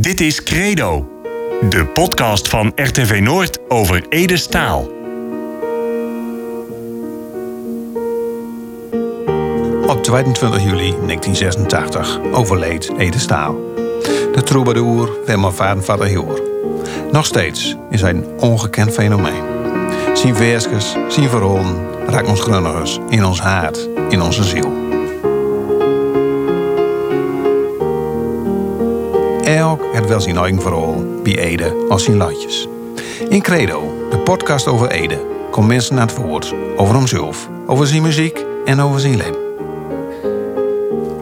Dit 0.00 0.20
is 0.20 0.42
Credo, 0.42 1.08
de 1.68 1.86
podcast 1.86 2.48
van 2.48 2.72
RTV 2.74 3.20
Noord 3.22 3.58
over 3.68 4.06
Ede 4.08 4.36
Staal. 4.36 4.80
Op 9.86 10.02
22 10.02 10.62
juli 10.62 10.94
1986 11.06 12.20
overleed 12.32 12.90
Ede 12.98 13.18
Staal. 13.18 13.54
De 14.32 14.42
troubadour 14.44 15.10
Wilma 15.26 15.50
Vadenvader 15.50 16.10
Joor. 16.10 16.42
Nog 17.12 17.26
steeds 17.26 17.76
is 17.90 18.00
hij 18.00 18.10
een 18.10 18.26
ongekend 18.38 18.92
fenomeen. 18.92 19.42
Zijn 20.14 20.36
versjes, 20.36 20.96
zijn 21.08 21.28
verhalen 21.28 21.86
raakt 22.06 22.28
ons 22.28 22.40
grunnigers 22.40 22.98
in 23.08 23.24
ons 23.24 23.40
hart, 23.40 23.88
in 24.08 24.22
onze 24.22 24.44
ziel. 24.44 24.89
Elk 29.56 29.82
het 29.92 30.06
wel 30.06 30.20
zijn 30.20 30.36
eigen 30.36 30.60
verhaal 30.60 31.04
bij 31.22 31.38
Ede 31.38 31.86
als 31.88 32.04
zijn 32.04 32.16
latjes. 32.16 32.68
In 33.28 33.42
Credo, 33.42 34.06
de 34.10 34.18
podcast 34.18 34.66
over 34.66 34.90
Ede, 34.90 35.26
komt 35.50 35.66
mensen 35.66 35.94
naar 35.94 36.06
het 36.06 36.16
woord 36.16 36.54
over 36.76 36.94
hemzelf, 36.94 37.48
over 37.66 37.86
zijn 37.86 38.02
muziek 38.02 38.44
en 38.64 38.80
over 38.80 39.00
zijn 39.00 39.16
leven. 39.16 39.38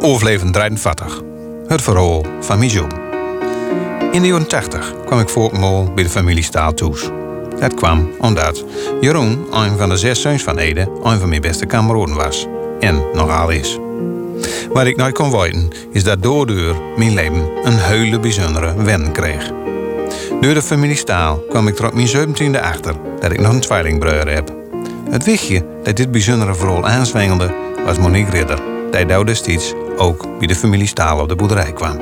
Overleven 0.01 0.53
53. 0.53 1.23
Het 1.67 1.83
verhaal 1.83 2.25
van 2.41 2.59
mijn 2.59 2.71
job. 2.71 3.01
In 4.13 4.23
de 4.23 4.29
jaren 4.29 4.49
80 4.49 4.95
kwam 5.07 5.21
ik 5.21 5.29
voortmol 5.29 5.93
bij 5.95 6.05
de 6.05 6.11
familie 6.11 6.45
Staal 6.45 6.75
toes. 6.75 7.11
Dat 7.61 7.75
kwam 7.75 8.11
omdat 8.19 8.65
Jeroen, 9.01 9.47
een 9.51 9.79
van 9.79 9.89
de 9.89 9.97
zes 9.97 10.21
zoons 10.21 10.43
van 10.43 10.59
Ede, 10.59 10.89
een 11.03 11.19
van 11.19 11.29
mijn 11.29 11.41
beste 11.41 11.67
kameraden 11.67 12.15
was. 12.15 12.47
En 12.81 13.03
nog 13.13 13.31
al 13.31 13.51
is. 13.51 13.79
Wat 14.73 14.87
ik 14.87 14.97
nooit 14.97 15.15
kon 15.15 15.31
weten, 15.31 15.69
is 15.93 16.05
dat 16.05 16.23
doorduur 16.23 16.75
mijn 16.97 17.15
leven 17.15 17.51
een 17.65 17.79
hele 17.79 18.21
bijzondere 18.21 18.75
wending 18.83 19.13
kreeg. 19.13 19.51
Door 20.41 20.55
de 20.55 20.63
familie 20.63 20.97
Staal 20.97 21.45
kwam 21.49 21.69
ik 21.69 21.81
op 21.81 21.95
mijn 21.95 22.09
17e 22.09 22.61
achter 22.63 22.95
dat 23.21 23.33
ik 23.33 23.41
nog 23.41 23.53
een 23.53 23.61
tweelingbroer 23.61 24.29
heb. 24.29 24.53
Het 25.11 25.25
wichtje 25.25 25.65
dat 25.83 25.97
dit 25.97 26.11
bijzondere 26.11 26.55
verhaal 26.55 26.87
aanzwengelde 26.87 27.55
was 27.85 27.99
Monique 27.99 28.31
Ridder, 28.31 28.59
die 28.91 29.07
daar 29.07 29.27
destijds 29.27 29.73
ook 29.97 30.39
bij 30.39 30.47
de 30.47 30.55
familie 30.55 30.87
Staal 30.87 31.21
op 31.21 31.29
de 31.29 31.37
boerderij 31.37 31.73
kwam. 31.73 31.97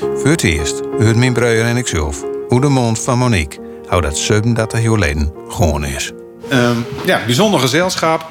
Voor 0.00 0.30
het 0.30 0.42
eerst 0.42 0.80
hoort 0.98 1.16
mijn 1.16 1.32
broer 1.32 1.60
en 1.60 1.76
ik 1.76 1.86
zelf 1.86 2.24
hoe 2.48 2.60
de 2.60 2.68
mond 2.68 3.00
van 3.00 3.18
Monique 3.18 3.58
hoe 3.88 4.00
dat 4.00 4.18
37 4.18 4.82
jaar 4.82 4.92
geleden 4.92 5.32
gewoon 5.48 5.84
is. 5.84 6.12
Ehm, 6.48 6.76
ja, 7.04 7.20
bijzonder 7.24 7.60
gezelschap 7.60 8.30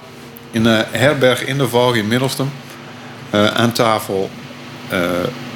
in 0.51 0.63
de 0.63 0.85
herberg 0.91 1.45
in 1.45 1.57
de 1.57 1.67
Valk 1.67 1.95
in 1.95 2.07
Middelstum. 2.07 2.49
Eh, 3.33 3.47
aan 3.47 3.71
tafel 3.71 4.29
eh, 4.89 4.99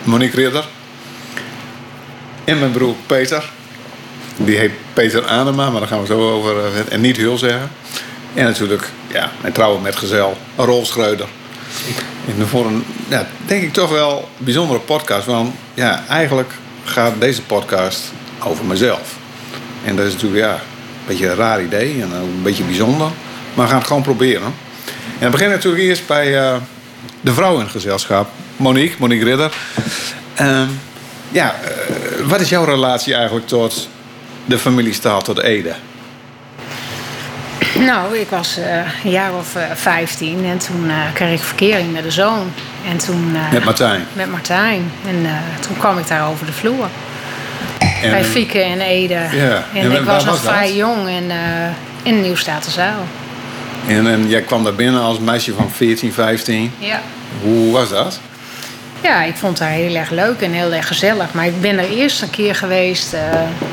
Monique 0.03 0.41
Ridder. 0.41 0.65
En 2.43 2.59
mijn 2.59 2.71
broer 2.71 2.95
Peter. 3.05 3.49
Die 4.37 4.57
heet 4.57 4.71
Peter 4.93 5.25
Adema, 5.25 5.69
maar 5.69 5.79
daar 5.79 5.89
gaan 5.89 5.99
we 5.99 6.05
zo 6.05 6.31
over. 6.31 6.57
eh, 6.57 6.93
en 6.93 7.01
niet 7.01 7.17
heel 7.17 7.37
zeggen. 7.37 7.69
En 8.33 8.43
natuurlijk, 8.43 8.89
ja, 9.07 9.31
mijn 9.41 9.53
trouwe 9.53 9.81
metgezel 9.81 10.37
Rolf 10.55 10.85
Schreuder. 10.87 11.27
En 12.39 12.47
voor 12.47 12.65
een, 12.65 12.83
ja, 13.07 13.27
denk 13.45 13.63
ik 13.63 13.73
toch 13.73 13.89
wel 13.89 14.29
bijzondere 14.37 14.79
podcast. 14.79 15.25
Want 15.25 15.53
ja, 15.73 16.03
eigenlijk 16.09 16.51
gaat 16.83 17.13
deze 17.19 17.41
podcast 17.41 18.01
over 18.43 18.65
mezelf. 18.65 19.15
En 19.83 19.95
dat 19.95 20.05
is 20.05 20.13
natuurlijk 20.13 20.41
ja, 20.41 20.53
een 20.53 20.59
beetje 21.07 21.27
een 21.29 21.35
raar 21.35 21.63
idee 21.63 22.01
en 22.01 22.11
een 22.11 22.41
beetje 22.43 22.63
bijzonder. 22.63 23.07
Maar 23.53 23.65
we 23.65 23.71
gaan 23.71 23.79
het 23.79 23.87
gewoon 23.87 24.03
proberen. 24.03 24.53
En 25.19 25.25
we 25.25 25.29
beginnen 25.29 25.55
natuurlijk 25.55 25.83
eerst 25.83 26.07
bij 26.07 26.59
de 27.21 27.33
vrouw 27.33 27.53
in 27.53 27.59
het 27.61 27.71
gezelschap. 27.71 28.29
Monique, 28.55 28.95
Monique 28.99 29.25
Ridder. 29.25 29.51
Ehm, 30.35 30.67
ja, 31.31 31.55
eh, 31.63 32.25
wat 32.25 32.39
is 32.39 32.49
jouw 32.49 32.63
relatie 32.63 33.13
eigenlijk 33.13 33.47
tot 33.47 33.89
de 34.45 34.57
familie 34.57 34.93
Staal, 34.93 35.21
tot 35.21 35.41
Ede? 35.41 35.73
Nou, 37.79 38.17
ik 38.17 38.29
was 38.29 38.57
eh, 38.57 38.77
een 39.03 39.11
jaar 39.11 39.33
of 39.33 39.55
eh, 39.55 39.63
15 39.73 40.45
en 40.45 40.57
toen 40.57 40.91
kreeg 41.13 41.39
ik 41.39 41.45
verkering 41.45 41.91
met 41.91 42.05
een 42.05 42.11
zoon. 42.11 42.51
En 42.89 42.97
toen, 42.97 43.31
Met 43.51 43.63
Martijn. 43.63 44.05
Met 44.13 44.31
Martijn. 44.31 44.91
En 45.07 45.27
toen 45.59 45.77
kwam 45.77 45.97
ik 45.97 46.07
daar 46.07 46.27
over 46.27 46.45
de 46.45 46.53
vloer. 46.53 46.87
En, 48.01 48.11
Bij 48.11 48.23
Fieke 48.23 48.59
en 48.59 48.81
Ede. 48.81 49.13
Ja. 49.31 49.63
En, 49.73 49.81
En 49.81 49.91
ik 49.91 50.01
was 50.01 50.25
nog 50.25 50.41
vrij 50.41 50.75
jong 50.75 51.07
en, 51.07 51.31
in 52.03 52.21
Nieuw-Statenzuil. 52.21 53.05
En, 53.87 54.07
en 54.07 54.27
jij 54.27 54.41
kwam 54.41 54.63
daar 54.63 54.73
binnen 54.75 55.01
als 55.01 55.19
meisje 55.19 55.53
van 55.53 55.71
14, 55.71 56.13
15. 56.13 56.71
Ja. 56.77 56.99
Hoe 57.41 57.71
was 57.71 57.89
dat? 57.89 58.19
Ja, 59.01 59.23
ik 59.23 59.35
vond 59.35 59.59
het 59.59 59.67
daar 59.67 59.77
heel 59.77 59.95
erg 59.95 60.09
leuk 60.09 60.41
en 60.41 60.51
heel 60.51 60.71
erg 60.73 60.87
gezellig. 60.87 61.33
Maar 61.33 61.45
ik 61.45 61.61
ben 61.61 61.79
er 61.79 61.89
eerst 61.89 62.21
een 62.21 62.29
keer 62.29 62.55
geweest 62.55 63.13
eh, 63.13 63.21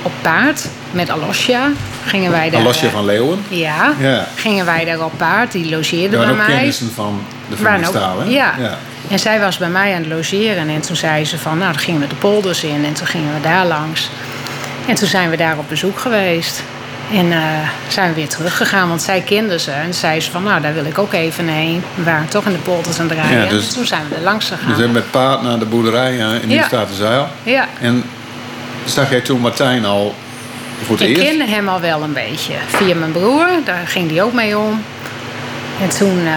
op 0.03 0.13
paard 0.21 0.67
met 0.91 1.11
Alosja. 1.11 1.69
Gingen 2.07 2.31
wij 2.31 2.51
daar... 2.51 2.61
Eh, 2.67 2.91
van 2.93 3.05
Leeuwen. 3.05 3.39
Ja, 3.49 3.93
Ja. 4.01 4.27
gingen 4.35 4.65
wij 4.65 4.85
daar 4.85 5.05
op 5.05 5.13
paard. 5.17 5.53
Die 5.53 5.71
logeerde 5.77 6.09
Dat 6.09 6.11
bij 6.11 6.19
waren 6.27 6.41
ook 6.41 6.47
mij. 6.47 6.57
kennissen 6.57 6.91
van 6.95 7.23
de 7.49 7.57
ook- 7.89 8.25
hè? 8.25 8.31
Ja. 8.31 8.55
ja. 8.59 8.79
En 9.11 9.19
zij 9.19 9.41
was 9.41 9.59
bij 9.59 9.69
mij 9.69 9.95
aan 9.95 10.03
het 10.03 10.13
logeren. 10.13 10.69
En 10.69 10.81
toen 10.81 10.97
zei 10.97 11.25
ze 11.25 11.39
van, 11.39 11.59
nou, 11.59 11.73
dan 11.73 11.81
gingen 11.83 12.01
we 12.01 12.07
de 12.07 12.15
polders 12.15 12.65
in. 12.65 12.85
En 12.85 12.93
toen 12.93 13.07
gingen 13.07 13.35
we 13.35 13.41
daar 13.41 13.67
langs. 13.67 14.09
En 14.87 14.95
toen 14.95 15.09
zijn 15.09 15.31
we 15.31 15.37
daar 15.37 15.59
op 15.59 15.69
bezoek 15.69 15.99
geweest. 15.99 16.63
En 17.13 17.33
eh, 17.33 17.39
zijn 17.89 18.09
we 18.09 18.15
weer 18.15 18.29
teruggegaan, 18.29 18.89
want 18.89 19.03
zij 19.03 19.21
kende 19.21 19.59
ze. 19.59 19.71
En 19.71 19.95
zei 19.95 20.21
ze 20.21 20.31
van, 20.31 20.43
nou, 20.43 20.61
daar 20.61 20.75
wil 20.75 20.85
ik 20.85 20.99
ook 20.99 21.13
even 21.13 21.49
heen. 21.49 21.83
We 21.95 22.03
waren 22.03 22.29
toch 22.29 22.45
in 22.45 22.53
de 22.53 22.59
polders 22.59 22.99
aan 23.01 23.09
het 23.09 23.19
rijden. 23.19 23.43
Ja, 23.45 23.49
dus- 23.49 23.69
en 23.69 23.75
toen 23.75 23.87
zijn 23.87 24.03
we 24.09 24.15
er 24.15 24.23
langs 24.23 24.45
gegaan. 24.49 24.67
Dus 24.67 24.77
we 24.77 24.81
zijn 24.83 24.93
met 24.93 25.11
paard 25.11 25.43
naar 25.43 25.59
de 25.59 25.65
boerderij 25.65 26.11
eh, 26.13 26.19
in 26.19 26.41
Ja. 26.41 26.47
Nieuw-Statenzuil. 26.47 27.29
Ja, 27.43 27.67
En 27.81 28.05
zag 28.85 29.11
jij 29.11 29.21
toen 29.21 29.41
Martijn 29.41 29.85
al 29.85 30.15
voor 30.85 30.97
het 30.99 31.09
ik 31.09 31.17
eerst? 31.17 31.29
kende 31.29 31.47
hem 31.47 31.69
al 31.69 31.81
wel 31.81 32.03
een 32.03 32.13
beetje. 32.13 32.53
Via 32.67 32.95
mijn 32.95 33.13
broer, 33.13 33.49
daar 33.65 33.83
ging 33.87 34.09
die 34.09 34.23
ook 34.23 34.33
mee 34.33 34.59
om. 34.59 34.83
En 35.83 35.89
toen 35.89 36.19
eh, 36.27 36.33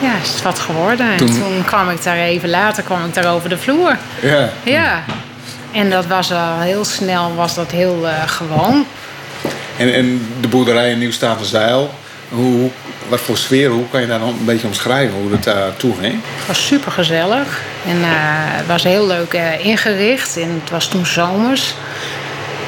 ja, 0.00 0.10
is 0.22 0.28
het 0.30 0.42
wat 0.42 0.58
geworden. 0.58 1.10
En 1.10 1.16
Toen- 1.16 1.26
toen 1.40 1.64
kwam 1.66 1.90
ik 1.90 2.02
daar 2.02 2.16
even 2.16 2.50
later 2.50 2.82
kwam 2.82 3.04
ik 3.04 3.14
daar 3.14 3.26
over 3.34 3.48
de 3.48 3.58
vloer. 3.58 3.96
Ja. 4.22 4.48
Ja, 4.62 5.02
en 5.72 5.90
dat 5.90 6.06
was 6.06 6.32
al 6.32 6.58
heel 6.60 6.84
snel, 6.84 7.34
was 7.34 7.54
dat 7.54 7.70
heel 7.70 8.06
eh, 8.08 8.12
gewoon. 8.26 8.86
En, 9.76 9.94
en 9.94 10.26
de 10.40 10.48
boerderij 10.48 10.90
in 10.90 10.98
Nieuw-Statenzuil, 10.98 11.90
hoe, 12.28 12.70
wat 13.08 13.20
voor 13.20 13.36
sfeer, 13.36 13.70
hoe 13.70 13.88
kan 13.90 14.00
je 14.00 14.06
daar 14.06 14.18
dan 14.18 14.28
een 14.28 14.44
beetje 14.44 14.66
omschrijven 14.66 15.18
hoe 15.18 15.32
het 15.32 15.44
daar 15.44 15.76
toe 15.76 15.94
ging? 16.00 16.12
Het 16.36 16.46
was 16.46 16.66
super 16.66 16.92
gezellig 16.92 17.60
en 17.86 18.02
eh, 18.02 18.08
het 18.56 18.66
was 18.66 18.82
heel 18.82 19.06
leuk 19.06 19.32
eh, 19.32 19.64
ingericht. 19.66 20.36
En 20.36 20.60
het 20.62 20.70
was 20.70 20.88
toen 20.88 21.06
zomers. 21.06 21.74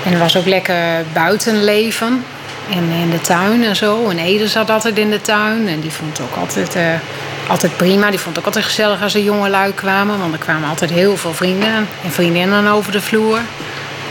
En 0.04 0.12
er 0.12 0.18
was 0.18 0.36
ook 0.36 0.46
lekker 0.46 1.04
buitenleven. 1.12 2.24
En 2.70 2.90
in 3.02 3.10
de 3.10 3.20
tuin 3.20 3.64
en 3.64 3.76
zo. 3.76 4.08
En 4.08 4.18
Ede 4.18 4.48
zat 4.48 4.70
altijd 4.70 4.98
in 4.98 5.10
de 5.10 5.20
tuin. 5.20 5.68
En 5.68 5.80
die 5.80 5.90
vond 5.90 6.18
het 6.18 6.26
ook 6.26 6.36
altijd, 6.36 6.74
eh, 6.74 6.84
altijd 7.48 7.76
prima. 7.76 8.10
Die 8.10 8.18
vond 8.18 8.36
het 8.36 8.38
ook 8.38 8.54
altijd 8.54 8.64
gezellig 8.64 9.02
als 9.02 9.14
er 9.14 9.22
jonge 9.22 9.48
lui 9.48 9.74
kwamen. 9.74 10.18
Want 10.18 10.32
er 10.32 10.38
kwamen 10.38 10.68
altijd 10.68 10.90
heel 10.90 11.16
veel 11.16 11.34
vrienden 11.34 11.88
en 12.04 12.10
vriendinnen 12.10 12.66
over 12.66 12.92
de 12.92 13.00
vloer. 13.00 13.38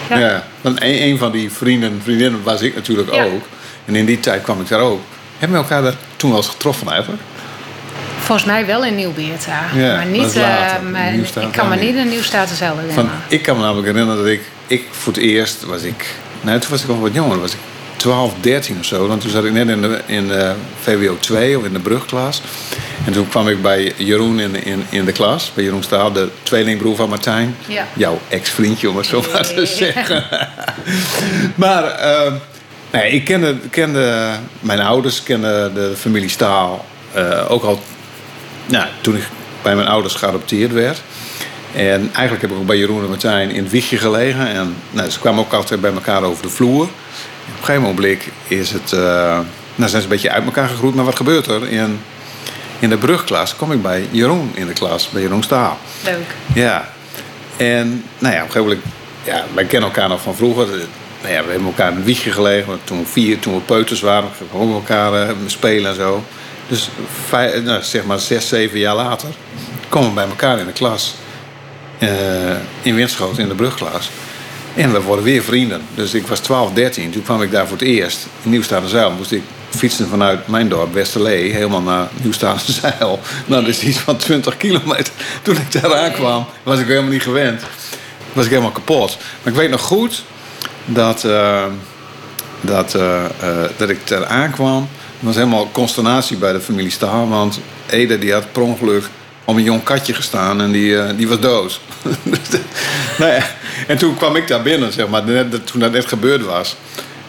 Ja. 0.10 0.18
Ja. 0.18 0.44
Want 0.62 0.82
een, 0.82 1.02
een 1.04 1.18
van 1.18 1.32
die 1.32 1.52
vrienden 1.52 2.00
vriendinnen 2.04 2.44
was 2.44 2.62
ik 2.62 2.76
natuurlijk 2.76 3.14
Ja. 3.14 3.24
ook. 3.24 3.44
En 3.86 3.96
in 3.96 4.06
die 4.06 4.20
tijd 4.20 4.42
kwam 4.42 4.62
ik 4.62 4.68
daar 4.68 4.80
ook. 4.80 5.02
Hebben 5.38 5.58
we 5.58 5.64
elkaar 5.64 5.82
daar 5.82 5.96
toen 6.16 6.30
wel 6.30 6.40
eens 6.40 6.48
getroffen 6.50 6.88
eigenlijk? 6.92 7.22
Volgens 8.20 8.48
mij 8.48 8.66
wel 8.66 8.86
in 8.86 8.96
Nieuw-Beerta. 8.96 9.62
Ja, 9.76 9.96
maar 9.96 10.06
niet, 10.06 10.36
later. 10.36 10.76
eh, 10.86 10.92
maar 10.92 11.14
ik 11.14 11.52
kan 11.52 11.70
me 11.70 11.76
niet. 11.76 11.96
in 11.96 12.10
Nieuw-Statenzuil 12.10 12.72
Van, 12.76 12.80
herinneren. 12.80 13.12
ik 13.28 13.42
kan 13.44 13.56
me 13.58 13.62
namelijk 13.64 13.88
herinneren 13.88 14.24
dat 14.24 14.32
ik, 14.32 14.42
ik 14.68 14.84
voor 14.92 15.14
het 15.14 15.22
eerst 15.22 15.64
was 15.64 15.82
ik, 15.82 16.06
nou 16.42 16.60
toen 16.60 16.70
was 16.70 16.84
ik 16.84 16.90
al 16.90 17.00
wat 17.00 17.14
jonger, 17.14 17.40
was 17.40 17.52
ik 17.54 17.58
12, 18.00 18.34
13 18.40 18.78
of 18.80 18.86
zo. 18.86 19.08
Want 19.08 19.22
toen 19.22 19.30
zat 19.30 19.46
ik 19.46 19.52
net 19.52 19.70
in 19.70 19.82
de, 19.82 20.02
in 20.06 20.28
de 20.28 20.54
VWO 20.80 21.18
2 21.20 21.58
of 21.58 21.64
in 21.64 21.74
de 21.74 21.80
brugklas. 21.80 22.42
En 23.06 23.14
toen 23.14 23.30
kwam 23.30 23.48
ik 23.48 23.62
bij 23.62 23.94
Jeroen 23.98 24.40
in, 24.40 24.64
in, 24.64 24.86
in 24.90 25.06
de 25.06 25.12
klas, 25.12 25.52
bij 25.54 25.64
Jeroen 25.64 25.84
Staal, 25.84 26.12
de 26.12 26.30
tweelingbroer 26.44 26.96
van 26.96 27.10
Martijn. 27.10 27.56
Ja. 27.68 27.88
Jouw 27.94 28.20
ex-vriendje, 28.28 28.90
om 28.90 28.98
het 28.98 29.06
zo 29.06 29.24
maar 29.32 29.48
te 29.48 29.66
zeggen. 29.66 30.24
maar 31.56 31.84
ehm, 31.84 32.34
nee, 32.92 33.12
ik 33.12 33.26
kende, 33.26 33.56
kende 33.70 34.30
mijn 34.60 34.80
ouders, 34.80 35.24
kende 35.24 35.72
de 35.74 35.94
familie 35.98 36.30
Staal 36.30 36.86
eh, 37.12 37.52
ook 37.52 37.64
al 37.64 37.80
nou, 38.66 38.88
toen 39.02 39.16
ik 39.16 39.24
bij 39.62 39.76
mijn 39.76 39.88
ouders 39.88 40.14
geadopteerd 40.14 40.74
werd. 40.74 41.02
En 41.74 42.10
eigenlijk 42.14 42.42
heb 42.42 42.52
ik 42.52 42.58
ook 42.58 42.66
bij 42.66 42.78
Jeroen 42.78 43.04
en 43.04 43.10
Martijn 43.10 43.50
in 43.50 43.64
het 43.64 43.72
wiegje 43.72 43.98
gelegen. 43.98 44.48
En 44.48 44.76
nou, 44.92 45.10
ze 45.10 45.20
kwamen 45.20 45.40
ook 45.40 45.54
altijd 45.54 45.82
bij 45.82 45.94
elkaar 45.94 46.24
over 46.24 46.44
de 46.44 46.50
vloer. 46.50 46.90
Op 47.52 47.60
een 47.60 47.66
gegeven 47.66 47.82
moment 47.82 48.24
is 48.48 48.72
het, 48.72 48.94
eh, 48.94 49.00
nou, 49.76 49.90
zijn 49.90 49.90
ze 49.90 49.98
een 49.98 50.08
beetje 50.08 50.32
uit 50.32 50.46
elkaar 50.46 50.68
gegroeid. 50.68 50.96
Maar 50.96 51.06
wat 51.06 51.16
gebeurt 51.16 51.48
er? 51.48 51.70
In, 51.70 52.00
in 52.80 52.90
de 52.90 52.98
brugklas 52.98 53.56
kom 53.56 53.72
ik 53.72 53.82
bij 53.82 54.08
Jeroen 54.12 54.52
in 54.54 54.68
de 54.68 54.74
klas, 54.74 55.10
bij 55.10 55.22
Jeroen 55.22 55.44
Staal. 55.44 55.78
Leuk. 56.04 56.36
Ja. 56.54 56.90
En 57.58 58.04
nou 58.18 58.34
ja, 58.34 58.42
op 58.42 58.48
een 58.48 58.52
gegeven 58.52 58.62
moment, 58.62 58.82
ja, 59.24 59.46
wij 59.54 59.66
kennen 59.66 59.90
elkaar 59.90 60.10
nog 60.10 60.22
van 60.22 60.36
vroeger. 60.36 60.68
Nou 61.22 61.34
ja, 61.34 61.44
we 61.44 61.50
hebben 61.50 61.68
elkaar 61.68 61.92
in 61.92 61.98
een 61.98 62.04
wiegje 62.04 62.32
gelegen. 62.32 62.80
Toen 62.84 63.00
we, 63.00 63.06
vier, 63.06 63.40
toen 63.40 63.54
we 63.54 63.60
peuters 63.60 64.02
waren, 64.02 64.30
we 64.38 64.58
ook 64.58 64.66
met 64.66 64.76
elkaar 64.76 65.14
eh, 65.14 65.36
spelen 65.46 65.90
en 65.90 65.96
zo. 65.96 66.24
Dus 66.68 66.90
vijf, 67.28 67.64
nou, 67.64 67.84
zeg 67.84 68.04
maar 68.04 68.20
zes, 68.20 68.48
zeven 68.48 68.80
jaar 68.80 68.96
later 68.96 69.30
komen 69.90 70.10
we 70.10 70.16
bij 70.16 70.26
elkaar 70.26 70.60
in 70.60 70.66
de 70.66 70.72
klas. 70.72 71.16
Eh, 71.98 72.10
in 72.82 72.96
Winschoten, 72.96 73.44
in 73.44 73.50
de 73.50 73.56
brugklas. 73.56 74.10
En 74.76 74.92
we 74.92 75.02
worden 75.02 75.26
weer 75.26 75.44
vrienden. 75.44 75.82
Dus 75.96 76.14
ik 76.14 76.28
was 76.28 76.40
12, 76.40 76.74
13. 76.74 77.12
Toen 77.12 77.24
kwam 77.24 77.42
ik 77.42 77.52
daar 77.52 77.68
voor 77.68 77.78
het 77.78 77.88
eerst. 77.88 78.28
In 78.44 78.50
Nieuwstadenzeil 78.50 79.12
moest 79.12 79.32
ik 79.32 79.44
fietsen 79.70 80.08
vanuit 80.08 80.48
mijn 80.48 80.70
dorp, 80.70 80.94
Westerlee, 80.94 81.52
helemaal 81.52 81.82
naar 81.82 82.08
Nieuwstadenzeil. 82.22 83.20
Nou, 83.46 83.66
dat 83.66 83.68
is 83.68 83.84
iets 83.84 83.98
van 83.98 84.18
20 84.18 84.58
kilometer. 84.58 85.14
Toen 85.42 85.56
ik 85.56 85.82
daar 85.82 85.96
aankwam, 85.96 86.46
was 86.64 86.80
ik 86.80 86.88
helemaal 86.88 87.12
niet 87.12 87.24
gewend. 87.24 87.62
Was 88.34 88.46
ik 88.46 88.52
helemaal 88.52 88.72
kapot. 88.72 89.18
Maar 89.44 89.54
ik 89.54 89.60
weet 89.60 89.70
nog 89.70 89.82
goed 89.82 90.24
dat, 90.86 91.24
uh, 91.24 91.64
dat, 92.62 92.96
uh, 92.96 93.24
uh, 93.44 93.64
dat 93.78 93.90
ik 93.90 94.08
daar 94.08 94.26
aankwam. 94.26 94.88
Er 95.20 95.26
was 95.26 95.36
helemaal 95.36 95.70
consternatie 95.72 96.38
bij 96.38 96.52
de 96.52 96.62
familie 96.62 96.92
Staal. 96.92 97.30
Want 97.30 97.60
Ede 97.90 98.20
die 98.20 98.34
had 98.34 98.52
per 98.52 98.62
ongeluk 98.62 99.04
om 99.50 99.58
een 99.58 99.64
jong 99.64 99.84
katje 99.84 100.14
gestaan 100.14 100.62
en 100.62 100.72
die, 100.72 101.16
die 101.16 101.28
was 101.28 101.40
dood. 101.40 101.80
nou 103.20 103.32
ja, 103.32 103.44
en 103.88 103.98
toen 103.98 104.18
kwam 104.18 104.36
ik 104.36 104.48
daar 104.48 104.62
binnen, 104.62 104.94
zeg 104.94 105.08
maar, 105.08 105.24
net, 105.24 105.68
toen 105.68 105.80
dat 105.80 105.92
net 105.92 106.06
gebeurd 106.06 106.46
was. 106.46 106.76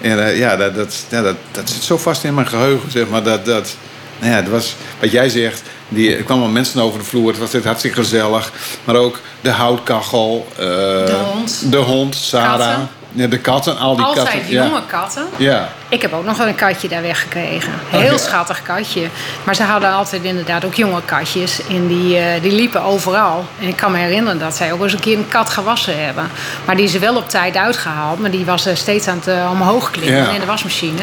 En 0.00 0.18
uh, 0.18 0.38
ja, 0.38 0.56
dat, 0.56 0.74
dat, 0.74 1.04
ja 1.10 1.22
dat, 1.22 1.36
dat 1.50 1.70
zit 1.70 1.82
zo 1.82 1.98
vast 1.98 2.24
in 2.24 2.34
mijn 2.34 2.48
geheugen, 2.48 2.90
zeg 2.90 3.08
maar. 3.08 3.22
Dat, 3.22 3.44
dat, 3.44 3.76
nou 4.18 4.32
ja, 4.32 4.42
dat 4.42 4.50
was 4.50 4.74
wat 5.00 5.10
jij 5.10 5.28
zegt. 5.28 5.62
Die, 5.88 6.16
er 6.16 6.22
kwamen 6.22 6.52
mensen 6.52 6.80
over 6.80 6.98
de 6.98 7.04
vloer. 7.04 7.28
Het 7.28 7.52
was 7.52 7.64
hartstikke 7.64 7.96
gezellig. 7.96 8.52
Maar 8.84 8.96
ook 8.96 9.20
de 9.40 9.50
houtkachel. 9.50 10.46
Uh, 10.52 10.66
de 11.06 11.20
hond. 11.32 11.70
De 11.70 11.76
hond, 11.76 12.14
Sarah. 12.14 12.58
Katten. 12.58 12.88
Ja, 13.12 13.26
de 13.26 13.38
katten, 13.38 13.78
al 13.78 13.96
die 13.96 14.04
Altijd 14.04 14.28
katten. 14.28 14.50
jonge 14.52 14.68
ja. 14.74 14.82
katten. 14.86 15.26
Ja. 15.36 15.68
Ik 15.88 16.02
heb 16.02 16.12
ook 16.12 16.24
nog 16.24 16.36
wel 16.36 16.46
een 16.46 16.54
katje 16.54 16.88
daar 16.88 17.02
weggekregen. 17.02 17.72
Heel 17.88 18.00
Oh, 18.00 18.06
ja. 18.10 18.16
schattig 18.18 18.62
katje. 18.62 19.08
Maar 19.44 19.54
ze 19.54 19.62
hadden 19.62 19.92
altijd 19.92 20.22
inderdaad 20.22 20.64
ook 20.64 20.74
jonge 20.74 21.00
katjes. 21.04 21.60
En 21.68 21.86
die, 21.86 22.16
eh, 22.18 22.42
die 22.42 22.52
liepen 22.52 22.82
overal. 22.82 23.44
En 23.60 23.68
ik 23.68 23.76
kan 23.76 23.92
me 23.92 23.98
herinneren 23.98 24.38
dat 24.38 24.56
zij 24.56 24.72
ook 24.72 24.82
eens 24.82 24.92
een 24.92 25.00
keer 25.00 25.16
een 25.16 25.28
kat 25.28 25.48
gewassen 25.50 26.04
hebben. 26.04 26.30
Maar 26.64 26.76
die 26.76 26.84
is 26.84 26.94
er 26.94 27.00
wel 27.00 27.16
op 27.16 27.28
tijd 27.28 27.56
uitgehaald. 27.56 28.18
Maar 28.20 28.30
die 28.30 28.44
was 28.44 28.66
eh, 28.66 28.74
steeds 28.74 29.06
aan 29.06 29.16
het 29.16 29.26
eh, 29.26 29.48
omhoog 29.52 29.90
klimmen 29.90 30.16
Ja. 30.22 30.30
in 30.30 30.40
de 30.40 30.46
wasmachine. 30.46 31.02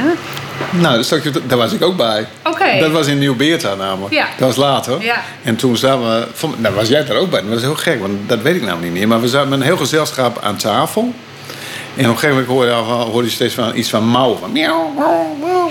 Nou, 0.70 1.04
daar 1.48 1.58
was 1.58 1.72
ik 1.72 1.82
ook 1.84 1.98
bij. 1.98 2.28
Oké. 2.44 2.80
Dat 2.80 2.92
was 2.92 3.08
in 3.08 3.18
Nieuw-Beerta 3.18 3.76
namelijk. 3.76 4.14
Ja. 4.14 4.26
Dat 4.38 4.48
was 4.48 4.56
later. 4.56 5.02
Ja. 5.04 5.22
En 5.44 5.56
toen 5.56 5.78
zaten 5.78 6.02
we... 6.02 6.28
van- 6.34 6.56
Nou, 6.58 6.76
was 6.76 6.88
jij 6.88 7.06
daar 7.06 7.18
ook 7.18 7.30
bij? 7.30 7.42
Dat 7.42 7.50
was 7.50 7.62
heel 7.62 7.76
gek, 7.76 8.00
want 8.02 8.14
dat 8.30 8.42
weet 8.42 8.56
ik 8.56 8.62
namelijk 8.62 8.84
niet 8.84 8.94
meer. 8.94 9.08
Maar 9.08 9.22
we 9.22 9.28
zaten 9.28 9.50
met 9.50 9.60
een 9.60 9.66
heel 9.66 9.78
gezelschap 9.78 10.40
aan 10.44 10.56
tafel. 10.58 11.14
En 11.98 12.04
op 12.06 12.12
een 12.12 12.20
gegeven 12.20 12.46
moment 12.48 13.08
hoorde 13.12 13.28
je, 13.28 13.32
steeds 13.34 13.54
van 13.54 13.76
iets 13.76 13.90
van 13.90 14.04
mouw. 14.08 14.36
Van 14.38 14.52
miauw, 14.52 14.94
miauw, 14.98 15.36
miauw. 15.42 15.70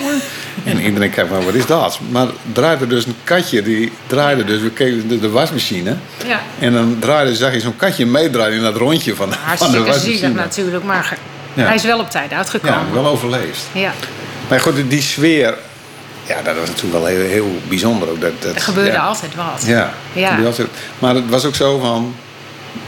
En 0.64 0.80
iedereen 0.80 1.10
kijkt 1.10 1.30
van, 1.30 1.44
wat 1.44 1.54
is 1.54 1.66
dat? 1.66 1.98
Maar 2.10 2.26
draaide 2.52 2.86
dus 2.86 3.06
een 3.06 3.16
katje, 3.24 3.62
die 3.62 3.92
draaide 4.06 4.44
dus... 4.44 4.60
We 4.60 4.70
keken 4.70 5.08
de, 5.08 5.18
de 5.18 5.30
wasmachine. 5.30 5.96
Ja. 6.26 6.40
En 6.58 6.72
dan 6.72 6.96
draaide, 7.00 7.34
zag 7.34 7.52
je 7.52 7.60
zo'n 7.60 7.76
katje 7.76 8.06
meedraaien 8.06 8.56
in 8.56 8.62
dat 8.62 8.76
rondje 8.76 9.14
van, 9.14 9.32
van 9.56 9.70
de 9.72 9.78
wasmachine. 9.78 10.16
zielig 10.16 10.34
natuurlijk. 10.34 10.84
Maar 10.84 11.18
Ja. 11.54 11.64
hij 11.64 11.74
is 11.74 11.82
wel 11.84 11.98
op 11.98 12.10
tijd 12.10 12.30
Ja, 12.30 12.36
uitgekomen. 12.36 12.92
wel 12.92 13.06
overleefd. 13.06 13.62
Ja. 13.72 13.92
Maar 14.48 14.60
goed, 14.60 14.90
die 14.90 15.02
sfeer, 15.02 15.54
ja, 16.26 16.42
dat 16.42 16.56
was 16.58 16.68
natuurlijk 16.68 16.92
wel 16.94 17.04
heel, 17.06 17.26
heel 17.28 17.50
bijzonder. 17.68 18.08
Ook. 18.08 18.20
Dat, 18.20 18.42
dat, 18.42 18.54
Er 18.54 18.60
gebeurde 18.60 18.90
ja. 18.90 19.04
altijd 19.06 19.34
wat. 19.34 19.62
Ja. 19.66 19.92
Ja. 20.12 20.38
altijd. 20.46 20.68
Maar 20.98 21.14
het 21.14 21.28
was 21.28 21.44
ook 21.44 21.54
zo 21.54 21.78
van, 21.78 22.14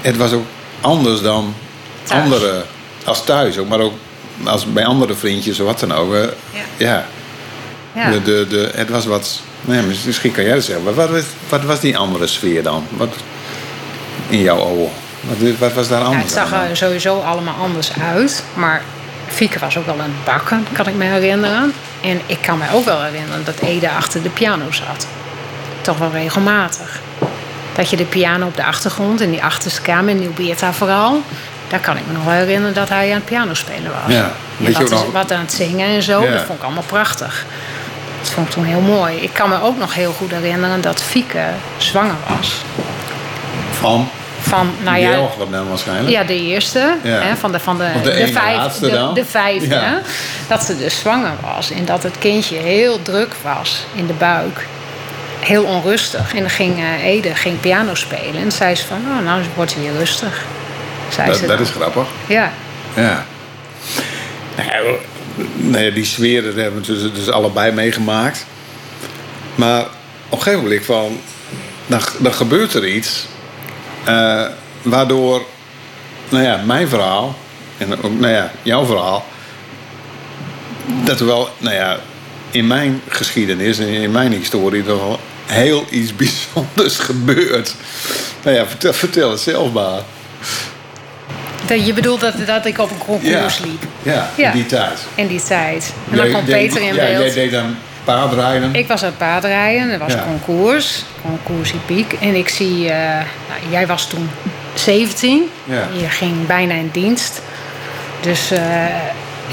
het 0.00 0.16
was 0.16 0.32
ook 0.32 0.44
anders 0.80 1.20
dan 1.20 1.54
Thuis. 2.02 2.22
andere, 2.22 2.62
als 3.04 3.24
thuis 3.24 3.58
ook, 3.58 3.68
maar 3.68 3.80
ook 3.80 3.92
als 4.44 4.64
bij 4.72 4.86
andere 4.86 5.14
vriendjes 5.14 5.60
of 5.60 5.66
wat 5.66 5.80
dan 5.80 5.92
ook. 5.94 6.14
Ja. 6.76 7.04
ja. 7.94 8.10
De, 8.10 8.22
de, 8.22 8.46
de, 8.48 8.70
het 8.74 8.88
was 8.90 9.04
wat, 9.06 9.40
misschien 10.04 10.32
kan 10.32 10.44
jij 10.44 10.54
dat 10.54 10.64
zeggen, 10.64 10.84
maar 10.84 10.94
wat, 10.94 11.10
was- 11.10 11.22
wat 11.48 11.64
was 11.64 11.80
die 11.80 11.96
andere 11.98 12.26
sfeer 12.26 12.62
dan? 12.62 12.86
Wat, 12.90 13.08
in 14.28 14.40
jouw 14.42 14.58
ogen? 14.60 14.90
Wat, 15.20 15.58
wat 15.58 15.72
was 15.72 15.88
daar 15.88 15.98
Ja, 16.00 16.04
anders 16.04 16.22
het 16.24 16.32
zag 16.32 16.52
aan? 16.52 16.68
er 16.68 16.76
sowieso 16.76 17.20
allemaal 17.20 17.54
anders 17.62 17.90
uit. 18.12 18.44
Maar 18.54 18.82
Fieke 19.26 19.58
was 19.58 19.76
ook 19.78 19.86
wel 19.86 19.94
aan 19.94 20.00
het 20.14 20.24
bakken, 20.24 20.66
kan 20.72 20.86
ik 20.86 20.94
me 20.94 21.04
herinneren. 21.04 21.72
En 22.00 22.20
ik 22.26 22.38
kan 22.42 22.58
me 22.58 22.64
ook 22.74 22.84
wel 22.84 23.02
herinneren 23.02 23.44
dat 23.44 23.58
Ede 23.60 23.90
achter 23.90 24.22
de 24.22 24.28
piano 24.28 24.70
zat. 24.72 25.06
Toch 25.80 25.98
wel 25.98 26.10
regelmatig. 26.10 27.00
Dat 27.74 27.90
je 27.90 27.96
de 27.96 28.04
piano 28.04 28.46
op 28.46 28.56
de 28.56 28.64
achtergrond 28.64 29.20
in 29.20 29.30
die 29.30 29.42
achterste 29.42 29.80
kamer, 29.80 30.10
in 30.10 30.18
Nieuw-Beerta 30.18 30.72
vooral... 30.72 31.22
daar 31.68 31.80
kan 31.80 31.96
ik 31.96 32.02
me 32.06 32.12
nog 32.12 32.24
wel 32.24 32.32
herinneren 32.32 32.74
dat 32.74 32.88
hij 32.88 33.08
aan 33.08 33.14
het 33.14 33.24
piano 33.24 33.54
spelen 33.54 33.90
was. 34.04 34.14
Ja, 34.14 34.30
en 34.64 34.72
wat, 34.72 34.82
ook 34.82 34.90
nog- 34.90 35.12
wat 35.12 35.32
aan 35.32 35.40
het 35.40 35.52
zingen 35.52 35.86
en 35.88 36.02
zo, 36.02 36.22
Ja. 36.22 36.30
dat 36.32 36.42
vond 36.42 36.58
ik 36.58 36.64
allemaal 36.64 36.82
prachtig. 36.86 37.44
Dat 38.20 38.30
vond 38.30 38.46
ik 38.46 38.52
toen 38.52 38.64
heel 38.64 38.80
mooi. 38.80 39.16
Ik 39.16 39.32
kan 39.32 39.48
me 39.48 39.62
ook 39.62 39.78
nog 39.78 39.94
heel 39.94 40.12
goed 40.12 40.30
herinneren 40.30 40.80
dat 40.80 41.02
Fieke 41.02 41.44
zwanger 41.76 42.14
was. 42.36 42.52
Van? 43.80 44.08
Van, 44.40 44.70
nou 44.82 44.98
ja, 44.98 45.10
dan 45.50 45.68
waarschijnlijk. 45.68 46.08
ja, 46.08 46.24
de 46.24 46.40
eerste. 46.42 46.96
Ja. 47.02 47.10
Hè, 47.20 47.36
van 47.36 47.52
de, 47.52 47.60
van 47.60 47.78
de, 47.78 47.90
Of 47.94 48.02
de 48.02 48.10
vijf- 48.32 48.72
de, 49.14 49.24
vijfde. 49.24 49.74
Ja. 49.74 50.00
Dat 50.48 50.64
ze 50.64 50.78
dus 50.78 50.98
zwanger 50.98 51.32
was. 51.54 51.70
En 51.70 51.84
dat 51.84 52.02
het 52.02 52.18
kindje 52.18 52.56
heel 52.56 53.02
druk 53.02 53.34
was 53.42 53.84
in 53.94 54.06
de 54.06 54.12
buik. 54.12 54.66
Heel 55.40 55.64
onrustig. 55.64 56.34
En 56.34 56.40
dan 56.40 56.50
ging 56.50 56.78
eh, 56.78 57.04
Ede 57.04 57.34
ging 57.34 57.60
piano 57.60 57.94
spelen. 57.94 58.42
En 58.42 58.52
zei 58.52 58.74
ze 58.74 58.86
van, 58.86 58.98
oh, 59.18 59.24
nou 59.24 59.42
wordt 59.54 59.74
hij 59.74 59.82
weer 59.82 59.92
rustig. 59.98 60.42
Zei 61.08 61.28
Dat, 61.28 61.36
ze 61.36 61.46
dat 61.46 61.60
is 61.60 61.70
grappig. 61.70 62.06
Ja. 62.26 62.52
Ja. 62.96 63.26
Nou, 64.56 64.96
nee, 65.54 65.92
die 65.92 66.04
sfeer 66.04 66.42
dat 66.42 66.54
hebben 66.54 66.80
we 66.82 66.86
dus, 66.92 67.12
dus 67.12 67.30
allebei 67.30 67.72
meegemaakt. 67.72 68.46
Maar 69.54 69.80
op 70.28 70.38
een 70.38 70.42
gegeven 70.42 70.62
moment 70.62 70.84
van, 70.84 71.20
dan, 71.86 72.00
dan 72.18 72.32
gebeurt 72.34 72.74
er 72.74 72.86
iets. 72.88 73.26
eh, 74.04 74.44
waardoor, 74.82 75.42
nou 76.28 76.44
ja, 76.44 76.60
mijn 76.66 76.88
verhaal 76.88 77.36
en 77.78 78.02
ook, 78.02 78.18
nou 78.18 78.32
ja, 78.32 78.50
jouw 78.62 78.84
verhaal. 78.86 79.26
Dat 81.04 81.20
er 81.20 81.26
wel, 81.26 81.48
nou 81.58 81.74
ja, 81.74 81.98
in 82.50 82.66
mijn 82.66 83.02
geschiedenis 83.08 83.78
en 83.78 83.88
in 83.88 84.10
mijn 84.10 84.32
historie 84.32 84.84
toch 84.84 84.98
wel 85.00 85.20
heel 85.46 85.86
iets 85.90 86.16
bijzonders 86.22 86.98
gebeurt. 86.98 87.74
Nou 88.42 88.56
ja, 88.56 88.66
vertel, 88.66 88.92
vertel 88.92 89.30
het 89.30 89.40
zelf 89.40 89.72
maar. 89.72 90.02
Je 91.74 91.92
bedoelt 91.92 92.20
dat, 92.20 92.34
dat 92.46 92.66
ik 92.66 92.78
op 92.78 92.90
een 92.90 92.98
concours 92.98 93.58
liep. 93.58 93.82
Ja, 94.02 94.28
Ja. 94.36 94.50
in 94.50 94.56
die 94.56 94.66
tijd. 94.66 94.98
In 95.14 95.26
die 95.26 95.42
tijd. 95.42 95.92
En 96.10 96.16
dan 96.16 96.24
Jij 96.24 96.28
kwam 96.34 96.44
deed- 96.44 96.54
Peter 96.68 96.80
in 96.82 96.94
ja, 96.94 97.04
beeld. 97.04 97.24
Jij 97.24 97.32
deed 97.34 97.50
dan 97.50 97.76
paardrijden. 98.04 98.74
Ik 98.74 98.88
was 98.88 99.00
aan 99.02 99.08
het 99.08 99.18
paardrijden, 99.18 99.90
er 99.90 99.98
was 99.98 100.12
Ja. 100.12 100.24
concours, 100.26 101.02
concours 101.22 101.72
Piek. 101.86 102.12
En 102.20 102.34
ik 102.34 102.48
zie, 102.48 102.90
eh, 102.90 102.98
nou, 103.48 103.60
jij 103.70 103.86
was 103.86 104.06
toen 104.08 104.30
17, 104.74 105.50
Ja. 105.64 105.88
je 106.00 106.08
ging 106.08 106.46
bijna 106.46 106.74
in 106.74 106.88
dienst. 106.92 107.40
Dus 108.20 108.50
eh 108.50 108.84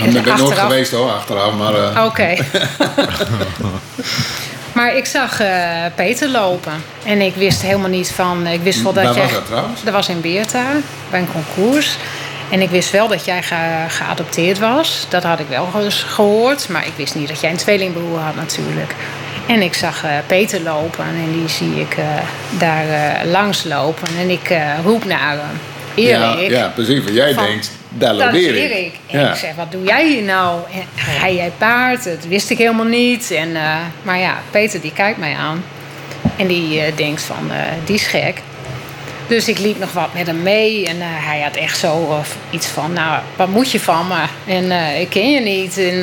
ik 0.03 0.23
ben 0.23 0.37
nooit 0.37 0.59
geweest 0.59 0.91
hoor, 0.91 1.11
achteraf. 1.11 1.53
Maar 1.53 1.73
eh, 1.73 2.05
Oké. 2.05 2.27
maar 4.75 4.95
ik 4.95 5.05
zag 5.05 5.39
eh, 5.39 5.49
Peter 5.95 6.29
lopen. 6.29 6.73
En 7.05 7.21
ik 7.21 7.35
wist 7.35 7.61
helemaal 7.61 7.89
niet 7.89 8.11
van... 8.11 8.47
Ik 8.47 8.61
wist 8.61 8.81
wel 8.83 8.93
dat 8.93 9.03
Waar 9.03 9.13
jij, 9.13 9.23
was 9.23 9.31
dat 9.31 9.45
trouwens? 9.45 9.83
Dat 9.83 9.93
was 9.93 10.09
in 10.09 10.21
Beerta, 10.21 10.63
bij 11.09 11.19
een 11.19 11.31
concours. 11.31 11.97
En 12.51 12.61
ik 12.61 12.69
wist 12.69 12.91
wel 12.91 13.07
dat 13.07 13.25
jij 13.25 13.43
ge- 13.43 13.85
geadopteerd 13.87 14.59
was. 14.59 15.05
Dat 15.09 15.23
had 15.23 15.39
ik 15.39 15.47
wel 15.47 15.69
eens 15.81 16.03
gehoord. 16.03 16.69
Maar 16.69 16.85
ik 16.85 16.93
wist 16.95 17.15
niet 17.15 17.27
dat 17.27 17.39
jij 17.41 17.49
een 17.51 17.57
tweelingbroer 17.57 18.19
had 18.19 18.35
natuurlijk. 18.35 18.93
En 19.47 19.61
ik 19.61 19.73
zag 19.73 20.03
eh, 20.03 20.11
Peter 20.27 20.61
lopen. 20.61 21.05
En 21.05 21.31
die 21.31 21.49
zie 21.49 21.79
ik 21.79 21.93
eh, 21.97 22.05
daar 22.59 22.85
langs 23.25 23.63
lopen. 23.63 24.07
En 24.19 24.29
ik 24.29 24.53
roep 24.83 25.05
naar 25.05 25.29
hem. 25.31 25.59
ja, 26.05 26.35
Erik. 26.35 26.49
ja, 26.49 26.67
precies. 26.75 27.03
Want 27.03 27.15
jij 27.15 27.33
Van- 27.33 27.43
denkt, 27.45 27.71
daar 27.97 28.17
Dat 28.17 28.33
Erik. 28.33 28.71
Erik. 28.71 28.93
En 29.07 29.19
Ja. 29.19 29.29
ik 29.29 29.35
zeg, 29.35 29.55
wat 29.55 29.71
doe 29.71 29.83
jij 29.83 30.07
hier 30.07 30.23
nou? 30.23 30.59
En, 30.73 30.83
rij 31.19 31.35
jij 31.35 31.51
paard? 31.57 32.03
Dat 32.03 32.25
wist 32.27 32.49
ik 32.49 32.57
helemaal 32.57 32.85
niet. 32.85 33.31
En, 33.31 33.55
eh, 33.55 33.75
maar 34.03 34.19
ja, 34.19 34.37
Peter 34.51 34.81
die 34.81 34.93
kijkt 34.93 35.17
mij 35.17 35.35
aan. 35.35 35.63
En 36.37 36.47
die 36.47 36.79
eh, 36.81 36.95
denkt 36.95 37.21
van, 37.21 37.51
eh, 37.51 37.57
die 37.85 37.95
is 37.95 38.07
gek. 38.07 38.41
Dus 39.27 39.47
ik 39.47 39.59
liep 39.59 39.79
nog 39.79 39.91
wat 39.91 40.13
met 40.13 40.27
hem 40.27 40.41
mee. 40.43 40.87
En 40.87 40.95
hij 40.99 41.41
had 41.41 41.55
echt 41.55 41.79
zo 41.79 42.21
iets 42.49 42.67
van, 42.67 42.93
nou, 42.93 43.19
wat 43.35 43.47
moet 43.47 43.71
je 43.71 43.79
van 43.79 44.07
me? 44.07 44.51
En 44.53 44.71
ik 44.99 45.09
ken 45.09 45.31
je 45.31 45.39
niet. 45.39 45.77
En 45.77 45.99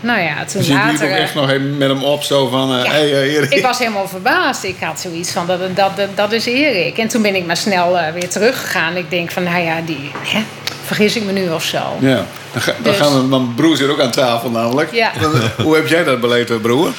nou 0.00 0.20
ja, 0.20 0.44
toen 0.44 0.58
Dus 0.58 0.66
je 0.66 0.74
liep 0.74 0.82
later... 0.82 1.08
ook 1.08 1.16
echt 1.16 1.34
nog 1.34 1.50
even 1.50 1.76
met 1.76 1.88
hem 1.88 2.04
op, 2.04 2.22
zo 2.22 2.48
van... 2.48 2.68
ja, 2.68 2.90
hey, 2.90 3.12
Erik. 3.12 3.50
ik 3.50 3.62
was 3.62 3.78
helemaal 3.78 4.08
verbaasd. 4.08 4.64
Ik 4.64 4.76
had 4.80 5.00
zoiets 5.00 5.30
van, 5.30 5.46
dat, 5.46 5.76
dat, 5.76 5.96
dat, 5.96 6.08
dat 6.14 6.32
is 6.32 6.46
Erik. 6.46 6.98
En 6.98 7.08
toen 7.08 7.22
ben 7.22 7.34
ik 7.34 7.46
maar 7.46 7.56
snel 7.56 7.98
weer 8.14 8.28
teruggegaan. 8.28 8.96
Ik 8.96 9.10
denk 9.10 9.30
van, 9.30 9.42
nou 9.42 9.64
ja, 9.64 9.80
die, 9.84 10.10
hè, 10.26 10.42
vergis 10.88 11.16
ik 11.16 11.24
me 11.24 11.32
nu 11.32 11.48
of 11.50 11.64
zo. 11.64 11.78
Ja, 12.00 12.24
dan, 12.52 12.62
ga- 12.62 12.72
dan 12.72 12.82
Dus- 12.92 12.96
gaan 12.96 13.12
we... 13.20 13.26
Mijn 13.26 13.54
broer 13.54 13.76
zit 13.76 13.88
ook 13.88 14.00
aan 14.00 14.10
tafel 14.10 14.50
namelijk. 14.50 14.92
Ja. 14.92 15.12
Hoe 15.62 15.74
heb 15.74 15.88
jij 15.88 16.04
dat 16.04 16.20
beleefd, 16.20 16.50
eh, 16.50 16.56
broer? 16.56 16.90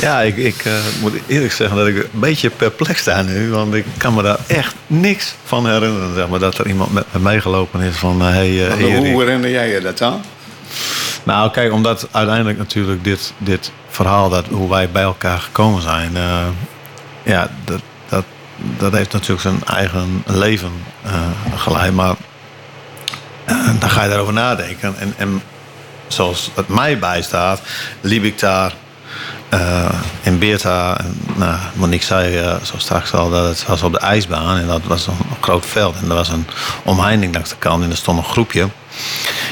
Ja, 0.00 0.20
ik, 0.20 0.36
ik 0.36 0.64
eh, 0.64 0.72
moet 1.00 1.12
eerlijk 1.26 1.52
zeggen 1.52 1.76
dat 1.76 1.86
ik 1.86 1.96
een 1.96 2.08
beetje 2.12 2.50
perplex 2.50 3.00
sta 3.00 3.22
nu. 3.22 3.50
Want 3.50 3.74
ik 3.74 3.84
kan 3.96 4.14
me 4.14 4.22
daar 4.22 4.38
echt 4.46 4.74
niks 4.86 5.34
van 5.44 5.66
herinneren. 5.66 6.14
Zeg 6.14 6.28
maar, 6.28 6.38
dat 6.38 6.58
er 6.58 6.66
iemand 6.66 6.92
met 6.92 7.04
me 7.12 7.18
meegelopen 7.18 7.80
is 7.80 7.96
van... 7.96 8.20
eh, 8.20 8.28
hey, 8.28 8.46
eh, 8.68 8.80
Erik. 8.80 8.96
Hoe 9.12 9.22
herinner 9.22 9.50
jij 9.50 9.68
je 9.68 9.80
dat 9.80 9.98
dan? 9.98 10.20
Nou, 11.22 11.50
kijk, 11.50 11.72
omdat 11.72 12.08
uiteindelijk 12.10 12.58
natuurlijk 12.58 13.04
dit, 13.04 13.32
dit 13.38 13.72
verhaal... 13.88 14.28
Dat, 14.28 14.44
hoe 14.50 14.70
wij 14.70 14.90
bij 14.90 15.02
elkaar 15.02 15.38
gekomen 15.38 15.82
zijn... 15.82 16.16
eh, 16.16 16.38
ja, 17.22 17.50
dat, 17.64 17.80
dat, 18.08 18.24
dat 18.78 18.92
heeft 18.92 19.12
natuurlijk 19.12 19.40
zijn 19.40 19.64
eigen 19.64 20.22
leven 20.26 20.70
eh, 21.04 21.12
geleid. 21.56 21.92
Maar 21.94 22.10
eh, 22.10 22.16
dan 23.80 23.90
ga 23.90 24.02
je 24.02 24.08
daarover 24.08 24.32
nadenken. 24.32 24.94
En, 24.98 25.14
en 25.16 25.42
zoals 26.08 26.50
het 26.54 26.68
mij 26.68 26.98
bijstaat, 26.98 27.60
liep 28.00 28.24
ik 28.24 28.38
daar 28.38 28.72
eh, 29.48 29.88
in 30.22 30.38
Beerta. 30.38 30.98
En, 30.98 31.20
nou, 31.34 31.58
Monique 31.74 32.06
zei 32.06 32.40
uh, 32.40 32.54
zo 32.62 32.74
straks 32.76 33.12
al 33.12 33.30
dat 33.30 33.48
het 33.48 33.66
was 33.66 33.82
op 33.82 33.92
de 33.92 33.98
ijsbaan. 33.98 34.58
En 34.58 34.66
dat 34.66 34.82
was 34.82 35.06
een 35.06 35.14
groot 35.40 35.66
veld. 35.66 35.96
En 36.02 36.08
er 36.08 36.14
was 36.14 36.28
een 36.28 36.46
omheining 36.82 37.34
langs 37.34 37.50
de 37.50 37.56
kant. 37.58 37.82
En 37.82 37.90
er 37.90 37.96
stond 37.96 38.18
een 38.18 38.24
groepje. 38.24 38.68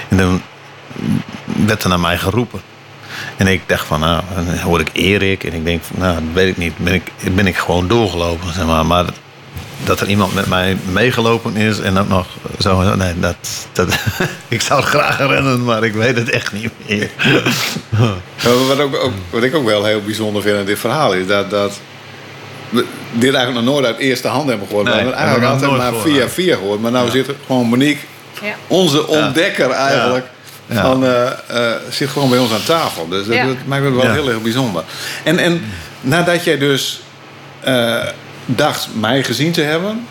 En 0.08 0.16
toen 0.16 0.42
werd 1.44 1.82
er 1.82 1.88
naar 1.88 2.00
mij 2.00 2.18
geroepen. 2.18 2.60
En 3.36 3.46
ik 3.46 3.62
dacht 3.68 3.86
van, 3.86 4.00
nou, 4.00 4.22
dan 4.34 4.58
hoor 4.58 4.80
ik 4.80 4.90
Erik. 4.92 5.44
En 5.44 5.52
ik 5.52 5.64
denk, 5.64 5.82
nou, 5.90 6.14
dat 6.14 6.22
weet 6.32 6.48
ik 6.48 6.56
niet. 6.56 6.76
Ben 6.76 6.94
ik, 6.94 7.12
ben 7.34 7.46
ik 7.46 7.56
gewoon 7.56 7.88
doorgelopen, 7.88 8.52
zeg 8.52 8.66
maar. 8.66 8.86
Maar 8.86 9.04
dat 9.84 10.00
er 10.00 10.08
iemand 10.08 10.34
met 10.34 10.46
mij 10.46 10.76
meegelopen 10.92 11.56
is 11.56 11.80
en 11.80 11.98
ook 11.98 12.08
nog 12.08 12.26
zo. 12.58 12.94
Nee, 12.94 13.18
dat, 13.20 13.36
dat, 13.72 13.88
ik 14.48 14.60
zou 14.60 14.80
het 14.80 14.88
graag 14.88 15.18
rennen, 15.18 15.64
maar 15.64 15.84
ik 15.84 15.92
weet 15.92 16.16
het 16.16 16.30
echt 16.30 16.52
niet 16.52 16.70
meer. 16.86 17.10
wat, 18.68 18.78
ook, 18.78 18.96
ook, 18.96 19.12
wat 19.30 19.42
ik 19.42 19.54
ook 19.54 19.64
wel 19.64 19.84
heel 19.84 20.02
bijzonder 20.02 20.42
vind 20.42 20.58
in 20.58 20.64
dit 20.64 20.78
verhaal 20.78 21.12
is 21.12 21.26
dat. 21.26 21.50
dat 21.50 21.80
we 22.68 22.84
dit 23.12 23.34
eigenlijk 23.34 23.64
nog 23.64 23.74
nooit 23.74 23.86
uit 23.86 23.98
eerste 23.98 24.28
hand 24.28 24.48
hebben 24.48 24.66
gehoord. 24.66 24.86
Nee, 24.86 24.94
we 24.94 25.00
hebben 25.00 25.18
eigenlijk 25.18 25.52
altijd 25.52 25.76
maar 25.76 25.94
via 25.94 26.28
via 26.28 26.56
gehoord. 26.56 26.80
Maar 26.80 26.90
nou 26.90 27.06
ja. 27.06 27.12
zit 27.12 27.30
gewoon 27.46 27.66
Monique, 27.66 28.00
ja. 28.42 28.54
onze 28.66 29.06
ontdekker 29.06 29.70
eigenlijk. 29.70 30.26
Ja. 30.66 30.82
Van, 30.82 31.04
uh, 31.04 31.10
uh, 31.50 31.72
zit 31.90 32.08
gewoon 32.08 32.30
bij 32.30 32.38
ons 32.38 32.52
aan 32.52 32.64
tafel. 32.66 33.08
Dus 33.08 33.26
dat, 33.26 33.36
dat 33.36 33.56
maakt 33.66 33.84
het 33.84 33.94
wel 33.94 34.12
heel 34.12 34.28
erg 34.28 34.42
bijzonder. 34.42 34.82
En, 35.22 35.38
en 35.38 35.64
nadat 36.00 36.44
jij 36.44 36.58
dus 36.58 37.00
uh, 37.66 38.02
dacht 38.46 38.88
mij 38.92 39.22
gezien 39.22 39.52
te 39.52 39.60
hebben. 39.60 40.06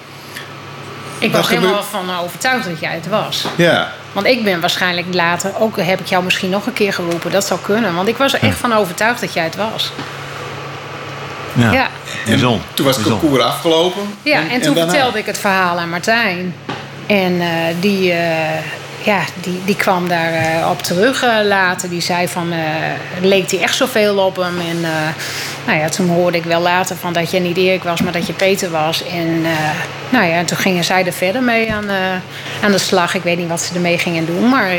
Ik 1.19 1.31
was 1.31 1.49
helemaal 1.49 1.83
van 1.83 2.17
overtuigd 2.23 2.65
dat 2.65 2.79
jij 2.79 2.93
het 2.93 3.07
was. 3.07 3.45
Ja. 3.55 3.91
Want 4.11 4.27
ik 4.27 4.43
ben 4.43 4.59
waarschijnlijk 4.59 5.13
later, 5.13 5.51
ook 5.59 5.77
heb 5.77 5.99
ik 5.99 6.05
jou 6.05 6.23
misschien 6.23 6.49
nog 6.49 6.65
een 6.65 6.73
keer 6.73 6.93
geroepen. 6.93 7.31
Dat 7.31 7.45
zou 7.45 7.59
kunnen. 7.59 7.95
Want 7.95 8.07
ik 8.07 8.17
was 8.17 8.33
er 8.33 8.41
echt 8.41 8.57
van 8.57 8.73
overtuigd 8.73 9.21
dat 9.21 9.33
jij 9.33 9.43
het 9.43 9.55
was. 9.55 9.91
Ja. 11.53 11.71
ja. 11.71 11.87
En 12.25 12.39
zon. 12.39 12.61
Toen 12.73 12.85
was 12.85 12.95
het 12.95 13.05
concours 13.05 13.43
afgelopen. 13.43 14.01
Ja, 14.21 14.39
en, 14.39 14.49
en 14.49 14.61
toen 14.61 14.75
vertelde 14.75 15.17
ik 15.17 15.25
het 15.25 15.37
verhaal 15.37 15.79
aan 15.79 15.89
Martijn. 15.89 16.55
En 17.05 17.33
uh, 17.33 17.47
die, 17.79 18.11
uh, 18.11 18.17
ja, 19.03 19.21
die, 19.41 19.61
die 19.65 19.75
kwam 19.75 20.07
daar 20.07 20.31
uh, 20.31 20.69
op 20.69 20.81
terug 20.81 21.25
later. 21.43 21.89
Die 21.89 22.01
zei 22.01 22.27
van, 22.27 22.53
leek 23.21 23.51
hij 23.51 23.61
echt 23.61 23.75
zoveel 23.75 24.17
op 24.17 24.35
hem. 24.35 24.59
En 24.59 24.81
nou 25.65 25.79
ja, 25.79 25.89
toen 25.89 26.07
hoorde 26.07 26.37
ik 26.37 26.43
wel 26.43 26.61
later 26.61 26.95
van 26.95 27.13
dat 27.13 27.31
je 27.31 27.39
niet 27.39 27.57
Erik 27.57 27.83
was, 27.83 28.01
maar 28.01 28.11
dat 28.11 28.27
je 28.27 28.33
Peter 28.33 28.69
was. 28.69 29.03
En 29.05 29.41
nou 30.09 30.25
ja, 30.25 30.35
en 30.35 30.45
toen 30.45 30.57
gingen 30.57 30.83
zij 30.83 31.05
er 31.05 31.13
verder 31.13 31.43
mee 31.43 31.73
aan, 31.73 31.85
aan 32.63 32.71
de 32.71 32.77
slag. 32.77 33.13
Ik 33.13 33.23
weet 33.23 33.37
niet 33.37 33.47
wat 33.47 33.61
ze 33.61 33.73
ermee 33.73 33.97
gingen 33.97 34.25
doen, 34.25 34.49
maar 34.49 34.69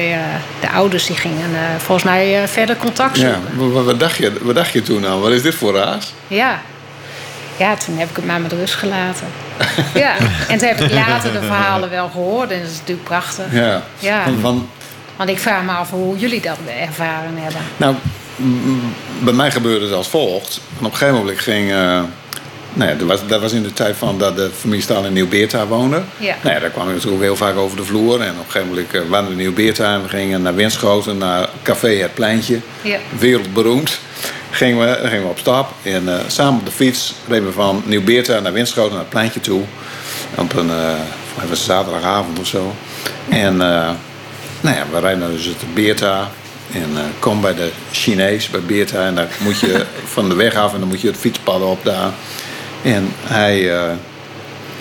de 0.60 0.70
ouders 0.74 1.06
die 1.06 1.16
gingen 1.16 1.50
volgens 1.78 2.04
mij 2.04 2.48
verder 2.48 2.76
contact 2.76 3.18
zoeken. 3.18 3.42
Ja, 3.56 3.66
wat, 3.66 3.84
wat, 3.84 4.00
dacht 4.00 4.16
je, 4.16 4.32
wat 4.42 4.54
dacht 4.54 4.72
je 4.72 4.82
toen 4.82 5.00
nou? 5.00 5.20
Wat 5.20 5.30
is 5.30 5.42
dit 5.42 5.54
voor 5.54 5.74
raas? 5.74 6.12
Ja. 6.26 6.60
Ja, 7.56 7.76
toen 7.76 7.98
heb 7.98 8.10
ik 8.10 8.16
het 8.16 8.26
maar 8.26 8.40
met 8.40 8.52
rust 8.52 8.74
gelaten. 8.74 9.26
ja, 9.94 10.16
en 10.48 10.58
toen 10.58 10.68
heb 10.68 10.80
ik 10.80 10.92
later 10.92 11.32
de 11.32 11.40
verhalen 11.40 11.90
wel 11.90 12.08
gehoord 12.08 12.50
en 12.50 12.60
dat 12.60 12.70
is 12.70 12.78
natuurlijk 12.78 13.06
prachtig. 13.06 13.44
Ja, 13.52 13.82
Want 15.16 15.30
ik 15.30 15.38
vraag 15.38 15.62
me 15.62 15.72
af 15.72 15.90
hoe 15.90 16.18
jullie 16.18 16.40
dat 16.40 16.58
ervaren 16.80 17.34
hebben. 17.36 17.60
Nou, 17.76 17.94
bij 19.20 19.32
mij 19.32 19.50
gebeurde 19.50 19.84
het 19.84 19.94
als 19.94 20.08
volgt. 20.08 20.60
En 20.78 20.86
op 20.86 20.92
een 20.92 20.98
gegeven 20.98 21.18
moment 21.18 21.38
ging. 21.38 21.70
Uh, 21.70 22.00
nou 22.72 22.90
ja, 22.90 22.96
dat, 22.96 23.08
was, 23.08 23.26
dat 23.26 23.40
was 23.40 23.52
in 23.52 23.62
de 23.62 23.72
tijd 23.72 23.96
van 23.96 24.18
dat 24.18 24.36
de 24.36 24.50
familie 24.58 24.82
Staal 24.82 25.04
in 25.04 25.12
Nieuw-Beerta 25.12 25.66
woonde. 25.66 26.02
Ja. 26.16 26.36
Nou 26.42 26.54
ja, 26.54 26.60
daar 26.60 26.70
kwam 26.70 26.88
ik 26.88 26.94
natuurlijk 26.94 27.22
heel 27.22 27.36
vaak 27.36 27.56
over 27.56 27.76
de 27.76 27.84
vloer. 27.84 28.20
En 28.20 28.30
op 28.30 28.38
een 28.38 28.44
gegeven 28.44 28.68
moment 28.68 28.94
uh, 28.94 29.02
waren 29.08 29.26
we 29.26 29.30
in 29.30 29.38
Nieuw-Beerta 29.38 29.94
en 29.94 30.02
we 30.02 30.08
gingen 30.08 30.42
naar 30.42 30.54
Winschoten, 30.54 31.18
naar 31.18 31.48
Café 31.62 31.88
Het 31.88 32.14
Pleintje. 32.14 32.60
Ja. 32.82 32.98
Wereldberoemd. 33.18 33.98
Gingen 34.54 34.78
we, 34.78 34.98
dan 35.00 35.10
gingen 35.10 35.24
we 35.24 35.30
op 35.30 35.38
stap. 35.38 35.72
En 35.82 36.04
uh, 36.04 36.14
samen 36.26 36.60
op 36.60 36.66
de 36.66 36.72
fiets 36.72 37.14
reden 37.28 37.46
we 37.46 37.52
van 37.52 37.82
Nieuw-Beerta 37.86 38.40
naar 38.40 38.52
Winschoten, 38.52 38.90
naar 38.90 39.00
het 39.00 39.08
pleintje 39.08 39.40
toe. 39.40 39.62
Op 40.34 40.56
een, 40.56 40.66
uh, 40.66 41.48
was 41.48 41.64
zaterdagavond 41.64 42.38
of 42.38 42.46
zo. 42.46 42.74
En 43.28 43.56
nou 43.56 44.76
ja, 44.76 44.86
we 44.92 45.00
rijden 45.00 45.32
dus 45.32 45.44
het 45.44 45.74
Beerta. 45.74 46.30
En 46.72 46.88
kom 47.18 47.40
bij 47.40 47.54
de 47.54 47.70
Chinees, 47.90 48.50
bij 48.50 48.60
Beerta. 48.60 49.06
En 49.06 49.14
daar 49.14 49.28
moet 49.38 49.60
je 49.60 49.86
van 50.14 50.28
de 50.28 50.34
weg 50.34 50.54
af 50.54 50.72
en 50.72 50.78
dan 50.78 50.88
moet 50.88 51.00
je 51.00 51.06
het 51.06 51.16
fietspad 51.16 51.62
op 51.62 51.84
daar. 51.84 52.10
En 52.82 53.12
hij... 53.22 53.70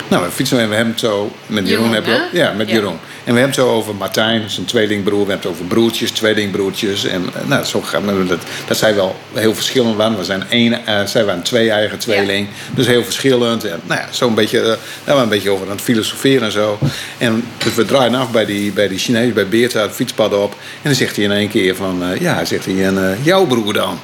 Nou, 0.08 0.24
we 0.24 0.30
fietsen 0.30 0.58
en 0.58 0.68
we 0.68 0.74
hebben 0.74 0.92
het 0.92 1.02
zo... 1.02 1.32
Met 1.46 1.68
Jeroen, 1.68 1.90
Jeroen 1.90 1.94
heb 1.94 2.30
je, 2.32 2.38
Ja, 2.38 2.52
met 2.52 2.68
ja. 2.68 2.74
Jeroen. 2.74 2.98
En 3.24 3.32
we 3.32 3.40
hebben 3.40 3.44
het 3.44 3.54
zo 3.54 3.70
over 3.70 3.94
Martijn, 3.94 4.50
zijn 4.50 4.66
tweelingbroer. 4.66 5.24
We 5.24 5.30
hebben 5.30 5.50
het 5.50 5.60
over 5.60 5.64
broertjes, 5.64 6.10
tweelingbroertjes. 6.10 7.04
En 7.04 7.22
uh, 7.22 7.48
nou, 7.48 7.64
zo 7.64 7.80
gaat 7.80 8.02
dat, 8.28 8.40
dat 8.66 8.76
zijn 8.76 8.94
wel 8.94 9.16
heel 9.32 9.54
verschillend 9.54 9.96
waren. 9.96 10.18
We 10.18 10.24
zijn 10.24 10.44
één, 10.48 10.72
uh, 10.72 11.04
zij 11.04 11.24
waren 11.24 11.42
twee 11.42 11.70
eigen 11.70 11.98
tweeling. 11.98 12.46
Ja. 12.46 12.74
Dus 12.74 12.86
heel 12.86 13.04
verschillend. 13.04 13.64
En 13.64 13.80
nou 13.84 14.00
ja, 14.00 14.06
zo 14.10 14.28
een 14.28 14.34
beetje, 14.34 14.60
uh, 14.60 14.72
daar 15.04 15.16
een 15.16 15.28
beetje 15.28 15.50
over 15.50 15.66
aan 15.66 15.72
het 15.72 15.80
filosoferen 15.80 16.42
en 16.42 16.52
zo. 16.52 16.78
En 17.18 17.44
dus 17.58 17.74
we 17.74 17.84
draaien 17.84 18.14
af 18.14 18.30
bij 18.30 18.44
die, 18.44 18.72
bij 18.72 18.88
die 18.88 18.98
Chinees, 18.98 19.32
bij 19.32 19.48
Beerta, 19.48 19.80
het 19.80 19.92
fietspad 19.92 20.34
op. 20.34 20.52
En 20.52 20.58
dan 20.82 20.94
zegt 20.94 21.16
hij 21.16 21.24
in 21.24 21.32
één 21.32 21.48
keer 21.48 21.76
van... 21.76 22.02
ja, 22.20 22.44
zegt 22.44 22.64
hij, 22.64 22.84
en 22.84 23.18
jouw 23.22 23.46
broer 23.46 23.72
dan? 23.72 24.00